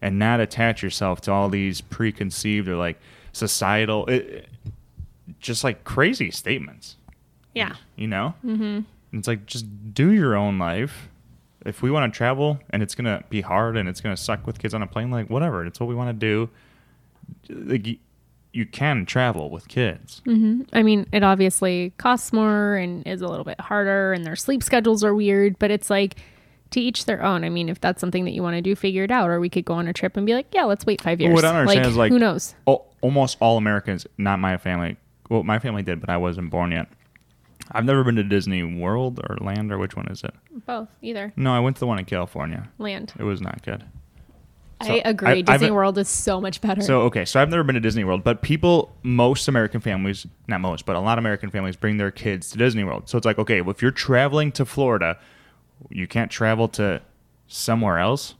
and 0.00 0.18
not 0.18 0.40
attach 0.40 0.82
yourself 0.82 1.20
to 1.22 1.32
all 1.32 1.50
these 1.50 1.82
preconceived 1.82 2.66
or 2.66 2.76
like 2.76 2.98
societal, 3.32 4.06
it, 4.06 4.48
just 5.38 5.64
like 5.64 5.84
crazy 5.84 6.30
statements. 6.30 6.96
Yeah. 7.54 7.74
You 7.96 8.08
know. 8.08 8.34
Mm-hmm. 8.42 8.80
It's 9.18 9.28
like 9.28 9.44
just 9.44 9.66
do 9.92 10.12
your 10.12 10.34
own 10.34 10.58
life. 10.58 11.08
If 11.64 11.82
we 11.82 11.90
want 11.90 12.12
to 12.12 12.16
travel 12.16 12.58
and 12.70 12.82
it's 12.82 12.94
gonna 12.94 13.24
be 13.30 13.40
hard 13.40 13.76
and 13.76 13.88
it's 13.88 14.00
gonna 14.00 14.16
suck 14.16 14.46
with 14.46 14.58
kids 14.58 14.74
on 14.74 14.82
a 14.82 14.86
plane, 14.86 15.10
like 15.10 15.30
whatever, 15.30 15.64
it's 15.64 15.78
what 15.80 15.88
we 15.88 15.94
want 15.94 16.08
to 16.08 16.12
do. 16.12 16.50
Like 17.48 17.98
you 18.52 18.66
can 18.66 19.06
travel 19.06 19.50
with 19.50 19.68
kids. 19.68 20.22
Mm-hmm. 20.26 20.62
I 20.72 20.82
mean, 20.82 21.06
it 21.12 21.22
obviously 21.22 21.92
costs 21.96 22.32
more 22.32 22.74
and 22.74 23.06
is 23.06 23.22
a 23.22 23.28
little 23.28 23.44
bit 23.44 23.60
harder, 23.60 24.12
and 24.12 24.24
their 24.24 24.36
sleep 24.36 24.62
schedules 24.62 25.02
are 25.02 25.14
weird, 25.14 25.58
but 25.58 25.70
it's 25.70 25.88
like 25.88 26.16
to 26.70 26.80
each 26.80 27.04
their 27.06 27.22
own. 27.22 27.44
I 27.44 27.48
mean, 27.48 27.68
if 27.68 27.80
that's 27.80 28.00
something 28.00 28.24
that 28.24 28.32
you 28.32 28.42
want 28.42 28.56
to 28.56 28.62
do, 28.62 28.74
figure 28.74 29.04
it 29.04 29.10
out. 29.10 29.30
Or 29.30 29.40
we 29.40 29.48
could 29.48 29.64
go 29.64 29.74
on 29.74 29.88
a 29.88 29.92
trip 29.92 30.16
and 30.16 30.26
be 30.26 30.34
like, 30.34 30.46
yeah, 30.52 30.64
let's 30.64 30.84
wait 30.84 31.00
five 31.00 31.20
years. 31.20 31.34
What 31.34 31.44
I 31.44 31.60
understand 31.60 31.86
is 31.86 31.96
like 31.96 32.12
who 32.12 32.18
knows? 32.18 32.54
almost 33.00 33.36
all 33.40 33.56
Americans, 33.56 34.06
not 34.16 34.38
my 34.38 34.56
family. 34.56 34.96
Well, 35.28 35.42
my 35.42 35.58
family 35.58 35.82
did, 35.82 36.00
but 36.00 36.10
I 36.10 36.18
wasn't 36.18 36.50
born 36.50 36.72
yet. 36.72 36.88
I've 37.72 37.84
never 37.84 38.04
been 38.04 38.16
to 38.16 38.22
Disney 38.22 38.62
World 38.62 39.20
or 39.28 39.36
Land 39.40 39.72
or 39.72 39.78
which 39.78 39.96
one 39.96 40.06
is 40.08 40.22
it? 40.22 40.34
Both, 40.66 40.88
either. 41.00 41.32
No, 41.36 41.54
I 41.54 41.60
went 41.60 41.76
to 41.76 41.80
the 41.80 41.86
one 41.86 41.98
in 41.98 42.04
California. 42.04 42.68
Land. 42.78 43.12
It 43.18 43.24
was 43.24 43.40
not 43.40 43.62
good. 43.62 43.84
So, 44.82 44.94
I 44.94 45.02
agree. 45.04 45.28
I- 45.28 45.40
Disney 45.42 45.66
I've- 45.66 45.70
World 45.70 45.96
is 45.96 46.08
so 46.08 46.40
much 46.40 46.60
better. 46.60 46.80
So 46.80 47.02
okay, 47.02 47.24
so 47.24 47.40
I've 47.40 47.50
never 47.50 47.62
been 47.62 47.74
to 47.74 47.80
Disney 47.80 48.04
World, 48.04 48.24
but 48.24 48.42
people, 48.42 48.92
most 49.02 49.46
American 49.48 49.80
families, 49.80 50.26
not 50.48 50.60
most, 50.60 50.86
but 50.86 50.96
a 50.96 51.00
lot 51.00 51.18
of 51.18 51.22
American 51.22 51.50
families 51.50 51.76
bring 51.76 51.98
their 51.98 52.10
kids 52.10 52.50
to 52.50 52.58
Disney 52.58 52.82
World. 52.84 53.08
So 53.08 53.16
it's 53.16 53.24
like, 53.24 53.38
okay, 53.38 53.60
well, 53.60 53.70
if 53.70 53.80
you're 53.80 53.90
traveling 53.92 54.50
to 54.52 54.64
Florida, 54.64 55.18
you 55.88 56.06
can't 56.06 56.30
travel 56.30 56.68
to 56.68 57.00
somewhere 57.46 57.98
else 57.98 58.34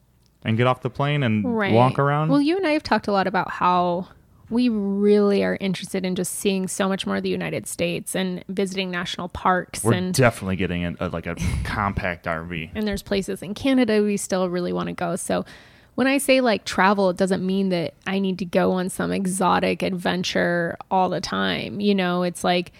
and 0.44 0.56
get 0.56 0.66
off 0.66 0.80
the 0.82 0.90
plane 0.90 1.22
and 1.22 1.56
right. 1.56 1.72
walk 1.72 1.98
around. 1.98 2.30
Well, 2.30 2.40
you 2.40 2.56
and 2.56 2.66
I 2.66 2.72
have 2.72 2.82
talked 2.82 3.06
a 3.06 3.12
lot 3.12 3.26
about 3.28 3.50
how 3.50 4.08
we 4.52 4.68
really 4.68 5.42
are 5.42 5.56
interested 5.60 6.04
in 6.04 6.14
just 6.14 6.34
seeing 6.34 6.68
so 6.68 6.86
much 6.86 7.06
more 7.06 7.16
of 7.16 7.22
the 7.22 7.30
United 7.30 7.66
States 7.66 8.14
and 8.14 8.44
visiting 8.48 8.90
national 8.90 9.30
parks 9.30 9.82
We're 9.82 9.94
and 9.94 10.14
definitely 10.14 10.56
getting 10.56 10.84
a, 10.84 10.90
a, 11.00 11.06
uh, 11.06 11.10
like 11.10 11.26
a 11.26 11.36
compact 11.64 12.26
RV. 12.26 12.70
and 12.74 12.86
there's 12.86 13.02
places 13.02 13.42
in 13.42 13.54
Canada 13.54 14.02
we 14.02 14.18
still 14.18 14.50
really 14.50 14.72
want 14.72 14.88
to 14.88 14.92
go. 14.92 15.16
So 15.16 15.46
when 15.94 16.06
I 16.06 16.18
say 16.18 16.42
like 16.42 16.64
travel, 16.64 17.10
it 17.10 17.16
doesn't 17.16 17.44
mean 17.44 17.70
that 17.70 17.94
I 18.06 18.18
need 18.18 18.38
to 18.40 18.44
go 18.44 18.72
on 18.72 18.90
some 18.90 19.10
exotic 19.10 19.82
adventure 19.82 20.76
all 20.90 21.08
the 21.08 21.20
time. 21.20 21.80
You 21.80 21.94
know, 21.94 22.22
it's 22.22 22.44
like 22.44 22.72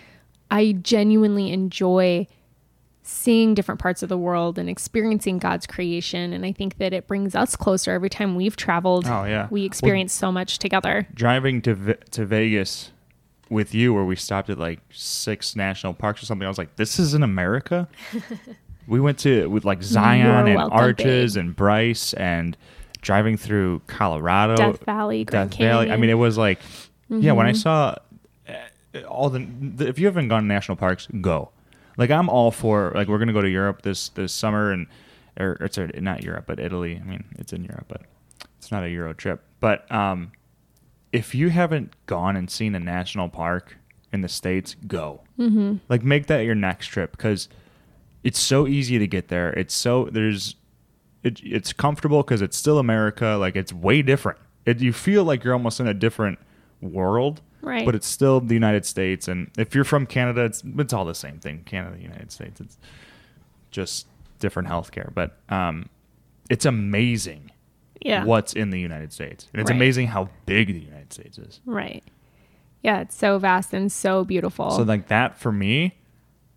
I 0.51 0.73
genuinely 0.73 1.53
enjoy 1.53 2.27
seeing 3.03 3.55
different 3.55 3.81
parts 3.81 4.03
of 4.03 4.09
the 4.09 4.17
world 4.17 4.59
and 4.59 4.69
experiencing 4.69 5.39
God's 5.39 5.67
creation. 5.67 6.33
And 6.33 6.47
I 6.47 6.53
think 6.53 6.79
that 6.79 6.93
it 6.93 7.07
brings 7.09 7.35
us 7.35 7.57
closer 7.57 7.91
every 7.93 8.09
time 8.11 8.37
we've 8.37 8.57
traveled. 8.57 9.07
Oh, 9.07 9.25
yeah. 9.25 9.49
We 9.51 9.61
Well- 9.63 9.67
experience 9.67 10.13
so 10.13 10.31
much 10.31 10.59
together. 10.59 11.07
Driving 11.15 11.61
to 11.63 11.75
Ve- 11.75 11.95
to 12.13 12.25
Vegas 12.25 12.93
with 13.51 13.75
you, 13.75 13.93
where 13.93 14.05
we 14.05 14.17
stopped 14.17 14.49
at 14.51 14.59
like 14.59 14.81
six 14.93 15.57
national 15.57 15.95
parks 15.95 16.23
or 16.23 16.27
something, 16.27 16.47
I 16.47 16.49
was 16.49 16.59
like, 16.59 16.77
"This 16.77 16.99
is 16.99 17.13
in 17.13 17.23
America." 17.23 17.89
we 18.87 19.01
went 19.01 19.19
to 19.21 19.49
with 19.51 19.65
like 19.65 19.83
Zion 19.83 20.47
and 20.47 20.55
welcome, 20.57 20.79
Arches 20.79 21.35
babe. 21.35 21.41
and 21.45 21.57
Bryce 21.57 22.15
and 22.15 22.57
driving 23.01 23.37
through 23.37 23.83
Colorado, 23.89 24.55
Death 24.57 24.85
Valley, 24.85 25.25
Grand 25.25 25.51
Death 25.51 25.59
Valley. 25.59 25.91
I 25.91 25.97
mean, 25.97 26.09
it 26.09 26.15
was 26.15 26.39
like, 26.39 26.61
yeah. 27.09 27.33
When 27.33 27.47
I 27.47 27.53
Mhm. 27.53 27.57
saw 27.57 27.97
uh, 28.49 29.01
all 29.09 29.29
the, 29.29 29.47
the, 29.61 29.89
if 29.89 29.99
you 29.99 30.07
haven't 30.07 30.29
gone 30.29 30.43
to 30.43 30.47
national 30.47 30.77
parks, 30.77 31.09
go. 31.21 31.51
Like 31.97 32.11
I'm 32.11 32.29
all 32.29 32.51
for 32.51 32.93
like 32.95 33.09
we're 33.09 33.19
gonna 33.19 33.33
go 33.33 33.43
to 33.43 33.51
Europe 33.51 33.83
this 33.83 34.09
this 34.11 34.33
summer 34.33 34.73
and 34.73 34.87
or 35.39 35.53
it's 35.61 35.79
a, 35.79 35.87
not 36.01 36.23
Europe 36.23 36.45
but 36.47 36.59
Italy. 36.59 37.01
I 37.01 37.07
mean, 37.07 37.25
it's 37.39 37.53
in 37.53 37.65
Europe, 37.65 37.87
but 37.89 38.03
it's 38.59 38.71
not 38.71 38.85
a 38.85 38.91
Euro 38.91 39.13
trip. 39.13 39.43
But 39.61 39.91
um, 39.91 40.33
if 41.13 41.35
you 41.35 41.51
haven't 41.51 41.95
gone 42.07 42.37
and 42.37 42.51
seen 42.51 42.75
a 42.75 42.81
national 42.81 43.29
park 43.29 43.77
in 44.13 44.21
the 44.21 44.29
states, 44.29 44.77
go. 44.87 45.23
Mm-hmm. 45.39 45.77
Like 45.89 46.03
make 46.03 46.27
that 46.27 46.41
your 46.41 46.55
next 46.55 46.89
trip 46.89 47.13
because 47.13 47.49
it's 48.23 48.39
so 48.39 48.67
easy 48.67 48.99
to 48.99 49.07
get 49.07 49.29
there. 49.29 49.53
It's 49.53 49.75
so 49.75 50.09
there's 50.11 50.57
it, 51.23 51.41
it's 51.43 51.73
comfortable 51.73 52.23
because 52.23 52.43
it's 52.43 52.57
still 52.57 52.79
America. 52.79 53.37
Like 53.39 53.57
it's 53.57 53.73
way 53.73 54.03
different. 54.03 54.39
It, 54.65 54.81
you 54.81 54.93
feel 54.93 55.25
like 55.25 55.45
you're 55.45 55.55
almost 55.55 55.81
in 55.81 55.89
a 55.89 55.95
different 55.95 56.39
world, 56.81 57.41
Right. 57.63 57.87
But 57.87 57.95
it's 57.95 58.07
still 58.09 58.41
the 58.41 58.55
United 58.55 58.85
States. 58.85 59.29
And 59.29 59.51
if 59.57 59.75
you're 59.75 59.85
from 59.85 60.05
Canada, 60.05 60.45
it's 60.45 60.63
it's 60.79 60.93
all 60.93 61.05
the 61.05 61.15
same 61.15 61.39
thing. 61.39 61.63
Canada, 61.65 61.97
United 62.01 62.31
States. 62.33 62.61
It's 62.61 62.77
just 63.71 64.07
different 64.41 64.69
healthcare, 64.69 65.15
but 65.15 65.39
um, 65.49 65.89
it's 66.51 66.67
amazing 66.67 67.51
Yeah. 68.05 68.25
what's 68.25 68.53
in 68.53 68.71
the 68.71 68.81
United 68.81 69.13
States, 69.13 69.49
and 69.53 69.63
it's 69.63 69.71
Right. 69.71 69.77
amazing 69.77 70.09
how 70.09 70.29
big 70.45 70.67
the 70.69 70.81
United 70.81 71.13
States 71.13 71.39
is. 71.39 71.61
Right. 71.65 72.03
Yeah, 72.83 73.01
it's 73.01 73.15
so 73.15 73.39
vast 73.39 73.73
and 73.73 73.91
so 73.93 74.25
beautiful. 74.25 74.71
So 74.73 74.83
like 74.83 75.07
that 75.07 75.39
for 75.39 75.53
me, 75.53 75.95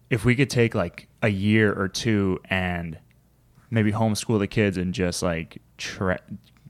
if 0.10 0.26
we 0.26 0.36
could 0.36 0.50
take 0.50 0.74
like 0.74 1.08
a 1.22 1.30
year 1.30 1.72
or 1.72 1.88
two 1.88 2.40
and 2.50 2.98
maybe 3.70 3.92
homeschool 3.92 4.40
the 4.40 4.48
kids 4.48 4.76
and 4.78 4.92
just 4.94 5.22
like 5.22 5.60
tra- 5.78 6.20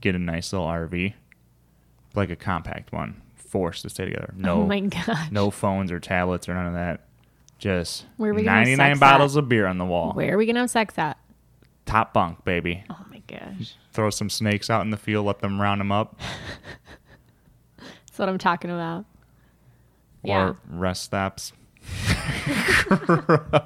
get 0.01 0.13
a 0.15 0.19
nice 0.19 0.51
little 0.51 0.67
RV, 0.67 1.13
like 2.13 2.29
a 2.29 2.35
compact 2.35 2.91
one, 2.91 3.21
forced 3.55 3.83
to 3.83 3.89
stay 3.89 4.03
together. 4.03 4.33
Oh 4.33 4.37
no, 4.37 4.53
oh 4.63 4.65
my 4.65 4.81
gosh. 4.81 5.31
no 5.31 5.49
phones 5.49 5.89
or 5.93 5.99
tablets 6.01 6.49
or 6.49 6.53
none 6.55 6.67
of 6.67 6.73
that. 6.73 7.05
Just 7.57 8.05
Where 8.17 8.31
are 8.31 8.33
we 8.33 8.43
gonna 8.43 8.57
have 8.57 8.67
99 8.67 8.89
sex 8.95 8.99
bottles 8.99 9.35
of 9.37 9.47
beer 9.47 9.65
on 9.65 9.77
the 9.77 9.85
wall. 9.85 10.11
Where 10.11 10.33
are 10.33 10.37
we 10.37 10.45
gonna 10.45 10.59
have 10.59 10.69
sex 10.69 10.97
at? 10.97 11.17
Top 11.85 12.13
bunk, 12.13 12.43
baby. 12.43 12.83
Oh 12.89 12.97
my 13.09 13.21
gosh. 13.27 13.75
Throw 13.93 14.09
some 14.09 14.29
snakes 14.29 14.69
out 14.69 14.81
in 14.81 14.89
the 14.89 14.97
field, 14.97 15.25
let 15.25 15.39
them 15.39 15.61
round 15.61 15.79
them 15.79 15.89
up, 15.93 16.19
That's 17.77 18.17
what 18.19 18.27
I'm 18.27 18.37
talking 18.37 18.71
about. 18.71 19.05
or 20.23 20.27
Yeah. 20.29 20.53
rest 20.67 21.03
stops. 21.03 21.53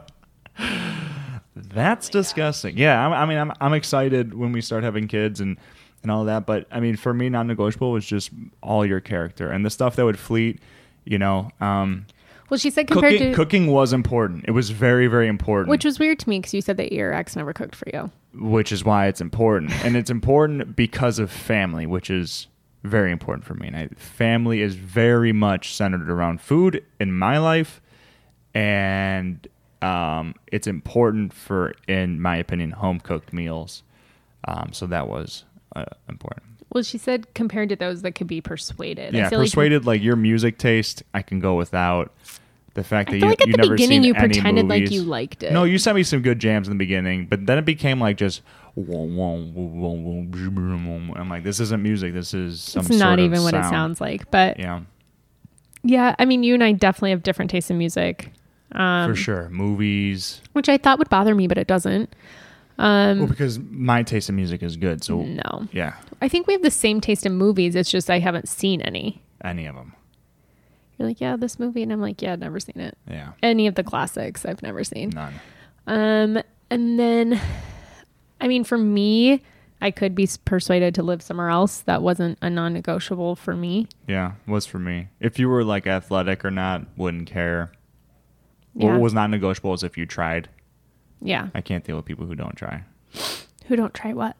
That's 1.55 2.09
oh 2.09 2.11
disgusting. 2.11 2.77
Yeah, 2.77 3.05
I'm, 3.05 3.11
I 3.13 3.25
mean, 3.25 3.37
I'm 3.37 3.51
I'm 3.59 3.73
excited 3.73 4.33
when 4.33 4.51
we 4.51 4.61
start 4.61 4.83
having 4.83 5.07
kids 5.07 5.41
and 5.41 5.57
and 6.04 6.12
all 6.12 6.26
that. 6.26 6.45
But 6.45 6.68
I 6.72 6.80
mean, 6.80 6.95
for 6.95 7.14
me, 7.14 7.30
non-negotiable 7.30 7.91
was 7.91 8.06
just 8.06 8.32
all 8.62 8.86
your 8.86 9.00
character 9.00 9.50
and 9.50 9.66
the 9.66 9.70
stuff 9.70 9.95
that 9.95 10.06
would 10.06 10.20
fleet. 10.20 10.60
You 11.06 11.18
know, 11.18 11.50
um, 11.60 12.06
Well, 12.50 12.58
she 12.58 12.70
said 12.70 12.88
compared 12.88 13.14
cooking 13.14 13.30
to 13.32 13.36
cooking 13.36 13.68
was 13.68 13.93
important. 13.93 14.45
It 14.47 14.52
was 14.52 14.70
very 14.70 15.08
very 15.08 15.28
important. 15.28 15.70
which 15.70 15.86
was 15.86 16.00
weird 16.00 16.20
to 16.20 16.30
me 16.30 16.39
because 16.39 16.54
you 16.54 16.62
said 16.62 16.78
that 16.78 16.91
your 16.91 17.14
ex 17.14 17.36
never 17.36 17.54
cooked 17.54 17.76
for 17.76 17.88
you. 17.93 18.12
which 18.36 18.72
is 18.72 18.84
why 18.84 19.08
it's 19.08 19.22
important. 19.22 19.72
and 19.84 19.95
it's 19.95 20.10
important 20.12 20.76
because 20.76 21.18
of 21.20 21.32
family, 21.32 21.86
which 21.86 22.10
is 22.10 22.47
very 22.84 23.12
important 23.12 23.43
for 23.45 23.56
me. 23.56 23.68
And 23.68 23.76
I, 23.76 23.88
family 23.95 24.62
is 24.62 24.76
very 24.76 25.34
much 25.34 25.74
centered 25.76 26.10
around 26.10 26.39
food 26.41 26.84
in 27.00 27.12
my 27.12 27.38
life, 27.39 27.82
and 28.54 29.47
um, 29.82 30.36
it's 30.47 30.68
important 30.68 31.34
for, 31.34 31.74
in 31.88 32.22
my 32.22 32.36
opinion, 32.38 32.72
home 32.72 33.00
cooked 33.00 33.34
meals. 33.34 33.84
Um, 34.47 34.70
so 34.72 34.88
that 34.88 35.08
was 35.08 35.43
uh, 35.76 35.86
important. 36.07 36.43
Well, 36.72 36.84
she 36.84 36.97
said 36.97 37.34
compared 37.34 37.70
to 37.70 37.76
those 37.76 38.03
that 38.03 38.13
could 38.13 38.28
be 38.28 38.41
persuaded. 38.41 39.13
Yeah, 39.13 39.30
feel 39.30 39.39
like- 39.39 39.47
persuaded 39.47 39.86
like, 39.86 40.01
your 40.01 40.15
music 40.15 40.57
taste, 40.57 41.03
I 41.13 41.22
can 41.22 41.39
go 41.39 41.55
without. 41.55 42.13
The 42.76 42.84
fact 42.84 43.09
that 43.09 43.17
you, 43.17 43.26
like 43.26 43.41
at 43.41 43.47
you 43.47 43.53
the 43.53 43.57
never 43.57 43.76
beginning 43.76 44.03
you 44.03 44.13
pretended 44.13 44.67
like 44.70 44.91
you 44.91 45.01
liked 45.01 45.41
it. 45.43 45.51
No, 45.51 45.63
you 45.63 45.80
sent 45.80 45.95
me 45.95 46.03
some 46.03 46.22
good 46.22 46.39
jams 46.39 46.67
in 46.67 46.74
the 46.74 46.78
beginning, 46.78 47.26
but 47.26 47.45
then 47.45 47.57
it 47.57 47.65
became 47.65 47.99
like 47.99 48.15
just. 48.17 48.41
I'm 48.78 49.59
like, 51.30 51.43
this 51.43 51.59
isn't 51.59 51.82
music. 51.82 52.13
This 52.13 52.34
is 52.34 52.61
some 52.61 52.86
it's 52.86 52.95
not 52.95 53.20
even 53.20 53.41
what 53.43 53.53
it 53.53 53.63
sounds 53.65 53.99
like. 53.99 54.30
But 54.32 54.59
yeah. 54.59 54.82
Yeah, 55.84 56.15
I 56.20 56.26
mean, 56.26 56.43
you 56.43 56.53
and 56.53 56.63
I 56.63 56.72
definitely 56.74 57.11
have 57.11 57.24
different 57.24 57.51
tastes 57.51 57.70
in 57.70 57.78
music. 57.78 58.32
Um, 58.74 59.09
For 59.09 59.15
sure. 59.15 59.49
Movies. 59.49 60.41
which 60.53 60.70
I 60.70 60.78
thought 60.78 60.99
would 60.99 61.09
bother 61.09 61.34
me, 61.34 61.47
but 61.47 61.57
it 61.57 61.67
doesn't. 61.67 62.13
Um, 62.80 63.19
Well, 63.19 63.27
because 63.27 63.59
my 63.59 64.03
taste 64.03 64.30
in 64.30 64.36
music 64.38 64.63
is 64.63 64.77
good. 64.77 65.03
So, 65.03 65.21
no, 65.21 65.67
yeah, 65.71 65.95
I 66.21 66.27
think 66.30 66.47
we 66.47 66.53
have 66.53 66.61
the 66.63 66.71
same 66.71 67.01
taste 67.01 67.25
in 67.25 67.34
movies. 67.34 67.75
It's 67.75 67.91
just 67.91 68.09
I 68.09 68.19
haven't 68.19 68.47
seen 68.47 68.82
any. 68.82 69.21
any 69.43 69.65
of 69.65 69.75
them. 69.75 69.93
You're 70.97 71.07
like, 71.09 71.21
yeah, 71.21 71.36
this 71.38 71.59
movie, 71.59 71.84
and 71.84 71.91
I'm 71.93 72.01
like, 72.01 72.21
yeah, 72.21 72.34
I've 72.34 72.39
never 72.39 72.59
seen 72.59 72.80
it. 72.80 72.97
Yeah. 73.09 73.34
Any 73.43 73.67
of 73.67 73.75
the 73.75 73.84
classics, 73.84 74.45
I've 74.45 74.61
never 74.61 74.84
seen. 74.84 75.09
None. 75.11 75.34
Um, 75.88 76.43
and 76.69 76.99
then, 76.99 77.39
I 78.41 78.47
mean, 78.47 78.63
for 78.63 78.77
me, 78.77 79.41
I 79.82 79.91
could 79.91 80.13
be 80.15 80.27
persuaded 80.45 80.95
to 80.95 81.03
live 81.03 81.21
somewhere 81.21 81.49
else. 81.49 81.82
That 81.82 82.01
wasn't 82.01 82.38
a 82.41 82.49
non-negotiable 82.49 83.36
for 83.38 83.55
me. 83.55 83.88
Yeah, 84.07 84.34
was 84.47 84.65
for 84.65 84.80
me. 84.80 85.07
If 85.19 85.39
you 85.39 85.47
were 85.49 85.63
like 85.63 85.88
athletic 85.88 86.43
or 86.43 86.51
not, 86.51 86.86
wouldn't 86.97 87.27
care. 87.27 87.71
Yeah. 88.75 88.91
What 88.91 89.01
was 89.01 89.13
not 89.13 89.30
negotiable 89.30 89.73
is 89.73 89.84
if 89.84 89.97
you 89.97 90.05
tried. 90.05 90.49
Yeah. 91.22 91.49
I 91.53 91.61
can't 91.61 91.84
deal 91.84 91.95
with 91.95 92.05
people 92.05 92.26
who 92.26 92.36
don't 92.36 92.55
try. 92.55 92.84
Who 93.67 93.76
don't 93.76 93.93
try 93.93 94.13
what? 94.13 94.36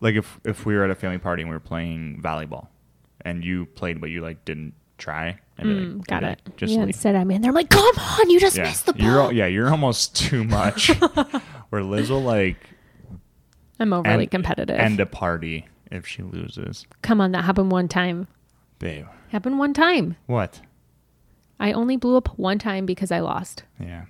Like 0.00 0.14
if 0.14 0.38
if 0.44 0.64
we 0.66 0.74
were 0.76 0.84
at 0.84 0.90
a 0.90 0.94
family 0.94 1.18
party 1.18 1.42
and 1.42 1.50
we 1.50 1.56
were 1.56 1.60
playing 1.60 2.20
volleyball, 2.22 2.68
and 3.22 3.44
you 3.44 3.66
played 3.66 4.00
but 4.00 4.10
you 4.10 4.20
like 4.22 4.44
didn't 4.44 4.74
try, 4.98 5.38
like- 5.58 5.66
Mm, 5.66 5.98
I'd 6.00 6.06
got 6.06 6.22
it. 6.24 6.40
like, 6.46 6.56
Just 6.56 6.72
yeah, 6.72 6.80
leave. 6.80 6.88
instead 6.90 7.16
I'm 7.16 7.30
in 7.30 7.42
there. 7.42 7.50
I'm 7.50 7.54
like, 7.54 7.70
come 7.70 7.84
on, 7.98 8.30
you 8.30 8.38
just 8.40 8.56
yeah, 8.56 8.64
missed 8.64 8.86
the 8.86 8.92
ball. 8.92 9.04
you're 9.06 9.32
yeah, 9.32 9.46
you're 9.46 9.70
almost 9.70 10.14
too 10.28 10.44
much. 10.44 10.88
Where 11.70 11.82
Liz 11.82 12.10
will 12.10 12.22
like 12.22 12.58
I'm 13.80 13.92
overly 13.92 14.22
end- 14.22 14.30
competitive. 14.30 14.76
end 14.78 15.00
a 15.00 15.06
party 15.06 15.66
if 15.90 16.06
she 16.06 16.22
loses. 16.22 16.86
come 17.02 17.20
on, 17.20 17.32
that 17.32 17.44
happened 17.44 17.70
one 17.72 17.88
time. 17.88 18.28
Babe, 18.78 19.06
Happened 19.30 19.58
one 19.58 19.74
time. 19.74 20.16
what? 20.26 20.60
I 21.60 21.72
only 21.72 21.96
blew 21.96 22.16
up 22.16 22.38
one 22.38 22.58
time 22.60 22.86
because 22.86 23.10
I 23.10 23.18
lost. 23.20 23.64
Yeah, 23.80 24.04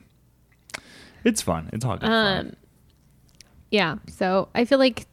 it's 1.25 1.43
fun. 1.43 1.69
It's 1.73 1.85
all 1.85 1.97
good 1.97 2.09
Um, 2.09 2.37
fun. 2.47 2.57
yeah. 3.71 3.97
So 4.09 4.49
I 4.55 4.65
feel 4.65 4.79
like, 4.79 5.07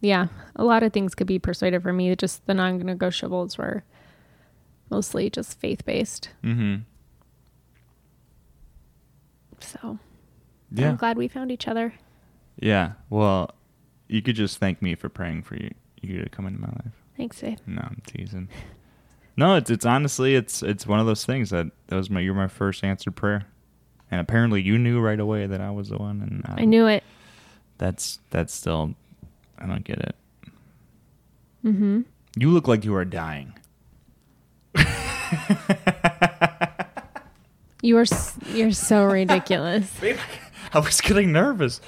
yeah, 0.00 0.26
a 0.56 0.64
lot 0.64 0.82
of 0.82 0.92
things 0.92 1.14
could 1.14 1.26
be 1.26 1.38
persuaded 1.38 1.82
for 1.82 1.92
me. 1.92 2.14
Just 2.16 2.44
the 2.46 2.54
non-negotiables 2.54 3.56
were 3.58 3.84
mostly 4.90 5.30
just 5.30 5.58
faith-based. 5.60 6.28
Mm-hmm. 6.42 6.82
So 9.60 9.98
Yeah, 10.70 10.90
I'm 10.90 10.96
glad 10.96 11.16
we 11.16 11.28
found 11.28 11.50
each 11.50 11.68
other. 11.68 11.94
yeah. 12.58 12.92
Well, 13.10 13.50
you 14.08 14.20
could 14.22 14.36
just 14.36 14.58
thank 14.58 14.82
me 14.82 14.94
for 14.94 15.08
praying 15.08 15.42
for 15.42 15.56
you 15.56 15.70
you 16.02 16.22
to 16.22 16.28
come 16.28 16.46
into 16.46 16.60
my 16.60 16.68
life. 16.68 16.92
Thanks, 17.16 17.40
babe. 17.40 17.56
No, 17.66 17.80
I'm 17.80 18.02
teasing. 18.06 18.48
No, 19.36 19.56
it's 19.56 19.70
it's 19.70 19.86
honestly 19.86 20.34
it's 20.34 20.62
it's 20.62 20.86
one 20.86 21.00
of 21.00 21.06
those 21.06 21.24
things 21.24 21.48
that 21.50 21.66
that 21.86 21.96
was 21.96 22.10
my 22.10 22.20
you're 22.20 22.34
my 22.34 22.46
first 22.48 22.84
answered 22.84 23.16
prayer, 23.16 23.46
and 24.14 24.20
apparently 24.20 24.62
you 24.62 24.78
knew 24.78 25.00
right 25.00 25.18
away 25.18 25.46
that 25.46 25.60
I 25.60 25.72
was 25.72 25.88
the 25.88 25.98
one, 25.98 26.20
and 26.22 26.44
um, 26.46 26.54
I 26.56 26.64
knew 26.64 26.86
it. 26.86 27.02
that's 27.78 28.20
that's 28.30 28.54
still 28.54 28.94
I 29.58 29.66
don't 29.66 29.82
get 29.82 29.98
it. 29.98 30.14
Mm-hmm. 31.64 32.02
You 32.36 32.50
look 32.50 32.68
like 32.68 32.84
you 32.84 32.94
are 32.94 33.04
dying. 33.04 33.54
You 37.82 37.98
are 37.98 38.06
you're 38.54 38.72
so 38.72 39.04
ridiculous. 39.04 39.92
I 40.72 40.78
was 40.78 41.02
getting 41.02 41.32
nervous. 41.32 41.82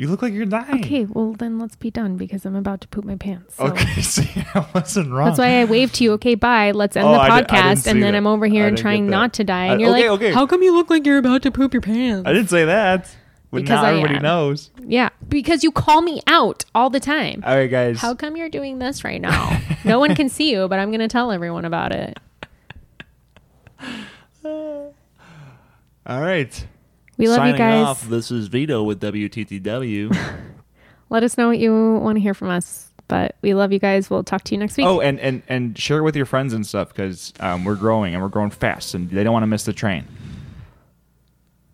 You 0.00 0.08
look 0.08 0.22
like 0.22 0.32
you're 0.32 0.46
dying. 0.46 0.82
Okay, 0.82 1.04
well 1.04 1.32
then 1.34 1.58
let's 1.58 1.76
be 1.76 1.90
done 1.90 2.16
because 2.16 2.46
I'm 2.46 2.56
about 2.56 2.80
to 2.80 2.88
poop 2.88 3.04
my 3.04 3.16
pants. 3.16 3.56
So. 3.56 3.66
Okay, 3.66 4.00
see, 4.00 4.30
I 4.54 4.66
wasn't 4.74 5.12
wrong. 5.12 5.26
That's 5.28 5.38
why 5.38 5.60
I 5.60 5.66
waved 5.66 5.96
to 5.96 6.04
you. 6.04 6.12
Okay, 6.12 6.34
bye. 6.36 6.70
Let's 6.70 6.96
end 6.96 7.06
Oh, 7.06 7.12
the 7.12 7.18
I 7.18 7.28
di- 7.28 7.34
I 7.34 7.40
didn't 7.42 7.50
podcast. 7.50 7.78
see 7.82 7.90
and 7.90 8.02
then 8.02 8.12
that. 8.12 8.16
I'm 8.18 8.26
over 8.26 8.46
here 8.46 8.64
I 8.64 8.68
and 8.68 8.76
didn't 8.78 8.82
trying 8.82 9.04
get 9.04 9.10
that. 9.10 9.16
not 9.16 9.32
to 9.34 9.44
die. 9.44 9.66
I- 9.66 9.72
And 9.72 9.80
you're 9.82 9.90
okay, 9.90 10.08
like, 10.08 10.20
okay. 10.22 10.32
how 10.32 10.46
come 10.46 10.62
you 10.62 10.74
look 10.74 10.88
like 10.88 11.04
you're 11.04 11.18
about 11.18 11.42
to 11.42 11.50
poop 11.50 11.74
your 11.74 11.82
pants? 11.82 12.26
I 12.26 12.32
didn't 12.32 12.48
say 12.48 12.64
that. 12.64 13.14
But 13.50 13.62
Because 13.62 13.82
now 13.82 13.88
I 13.88 13.90
everybody 13.90 14.14
am. 14.16 14.22
knows. 14.22 14.70
Yeah, 14.86 15.10
because 15.28 15.62
you 15.64 15.70
call 15.70 16.00
me 16.00 16.22
out 16.26 16.64
all 16.74 16.88
the 16.88 17.00
time. 17.00 17.42
All 17.44 17.54
right, 17.54 17.66
guys. 17.70 17.98
How 17.98 18.14
come 18.14 18.36
you're 18.38 18.48
doing 18.48 18.78
this 18.78 19.04
right 19.04 19.20
now? 19.20 19.60
no 19.84 19.98
one 19.98 20.14
can 20.14 20.30
see 20.30 20.50
you, 20.50 20.66
but 20.68 20.78
I'm 20.78 20.88
going 20.90 21.00
to 21.00 21.08
tell 21.08 21.30
everyone 21.30 21.64
about 21.66 21.92
it. 21.92 22.16
All 24.44 24.94
right. 26.06 26.66
We 27.20 27.28
love 27.28 27.46
you 27.46 27.56
guys. 27.56 27.86
Off, 27.86 28.08
this 28.08 28.30
is 28.30 28.48
Vito 28.48 28.82
with 28.82 28.98
WTTW. 29.00 30.16
Let 31.10 31.22
us 31.22 31.36
know 31.36 31.48
what 31.48 31.58
you 31.58 31.98
want 31.98 32.16
to 32.16 32.20
hear 32.20 32.32
from 32.32 32.48
us. 32.48 32.86
But 33.08 33.34
we 33.42 33.52
love 33.54 33.72
you 33.72 33.78
guys. 33.78 34.08
We'll 34.08 34.24
talk 34.24 34.42
to 34.44 34.54
you 34.54 34.58
next 34.58 34.76
week. 34.76 34.86
oh, 34.86 35.00
and, 35.00 35.20
and, 35.20 35.42
and 35.48 35.76
share 35.76 35.98
it 35.98 36.02
with 36.02 36.16
your 36.16 36.24
friends 36.26 36.52
and 36.52 36.64
stuff 36.66 36.88
because 36.88 37.34
um, 37.40 37.64
we're 37.64 37.74
growing 37.74 38.14
and 38.14 38.22
we're 38.22 38.28
growing 38.28 38.50
fast 38.50 38.94
and 38.94 39.10
they 39.10 39.22
don't 39.24 39.32
want 39.32 39.42
to 39.42 39.48
miss 39.48 39.64
the 39.64 39.72
train. 39.72 40.06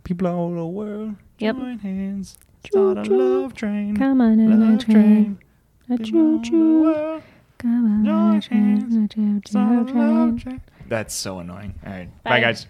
People 0.02 0.26
all 0.26 0.46
over 0.46 0.56
the 0.56 0.66
world 0.66 1.14
Yep. 1.38 1.56
join 1.56 1.78
hands. 1.78 2.38
Start 2.66 2.98
a 2.98 3.02
love 3.02 3.54
train. 3.54 3.96
Come 3.96 4.20
on 4.20 4.40
in 4.40 4.50
a 4.50 4.56
love 4.56 4.84
train. 4.84 5.38
A 5.90 5.98
choo 5.98 6.42
choo. 6.42 7.22
Come 7.58 8.06
on 8.08 8.40
join 8.40 8.58
hands. 8.58 9.50
Start 9.50 9.90
a 9.90 9.92
love 9.92 9.92
train. 9.92 10.38
train. 10.38 10.60
That's 10.88 11.14
so 11.14 11.38
annoying. 11.38 11.74
All 11.84 11.92
right. 11.92 12.08
Bye. 12.24 12.30
Bye 12.30 12.40
guys. 12.40 12.66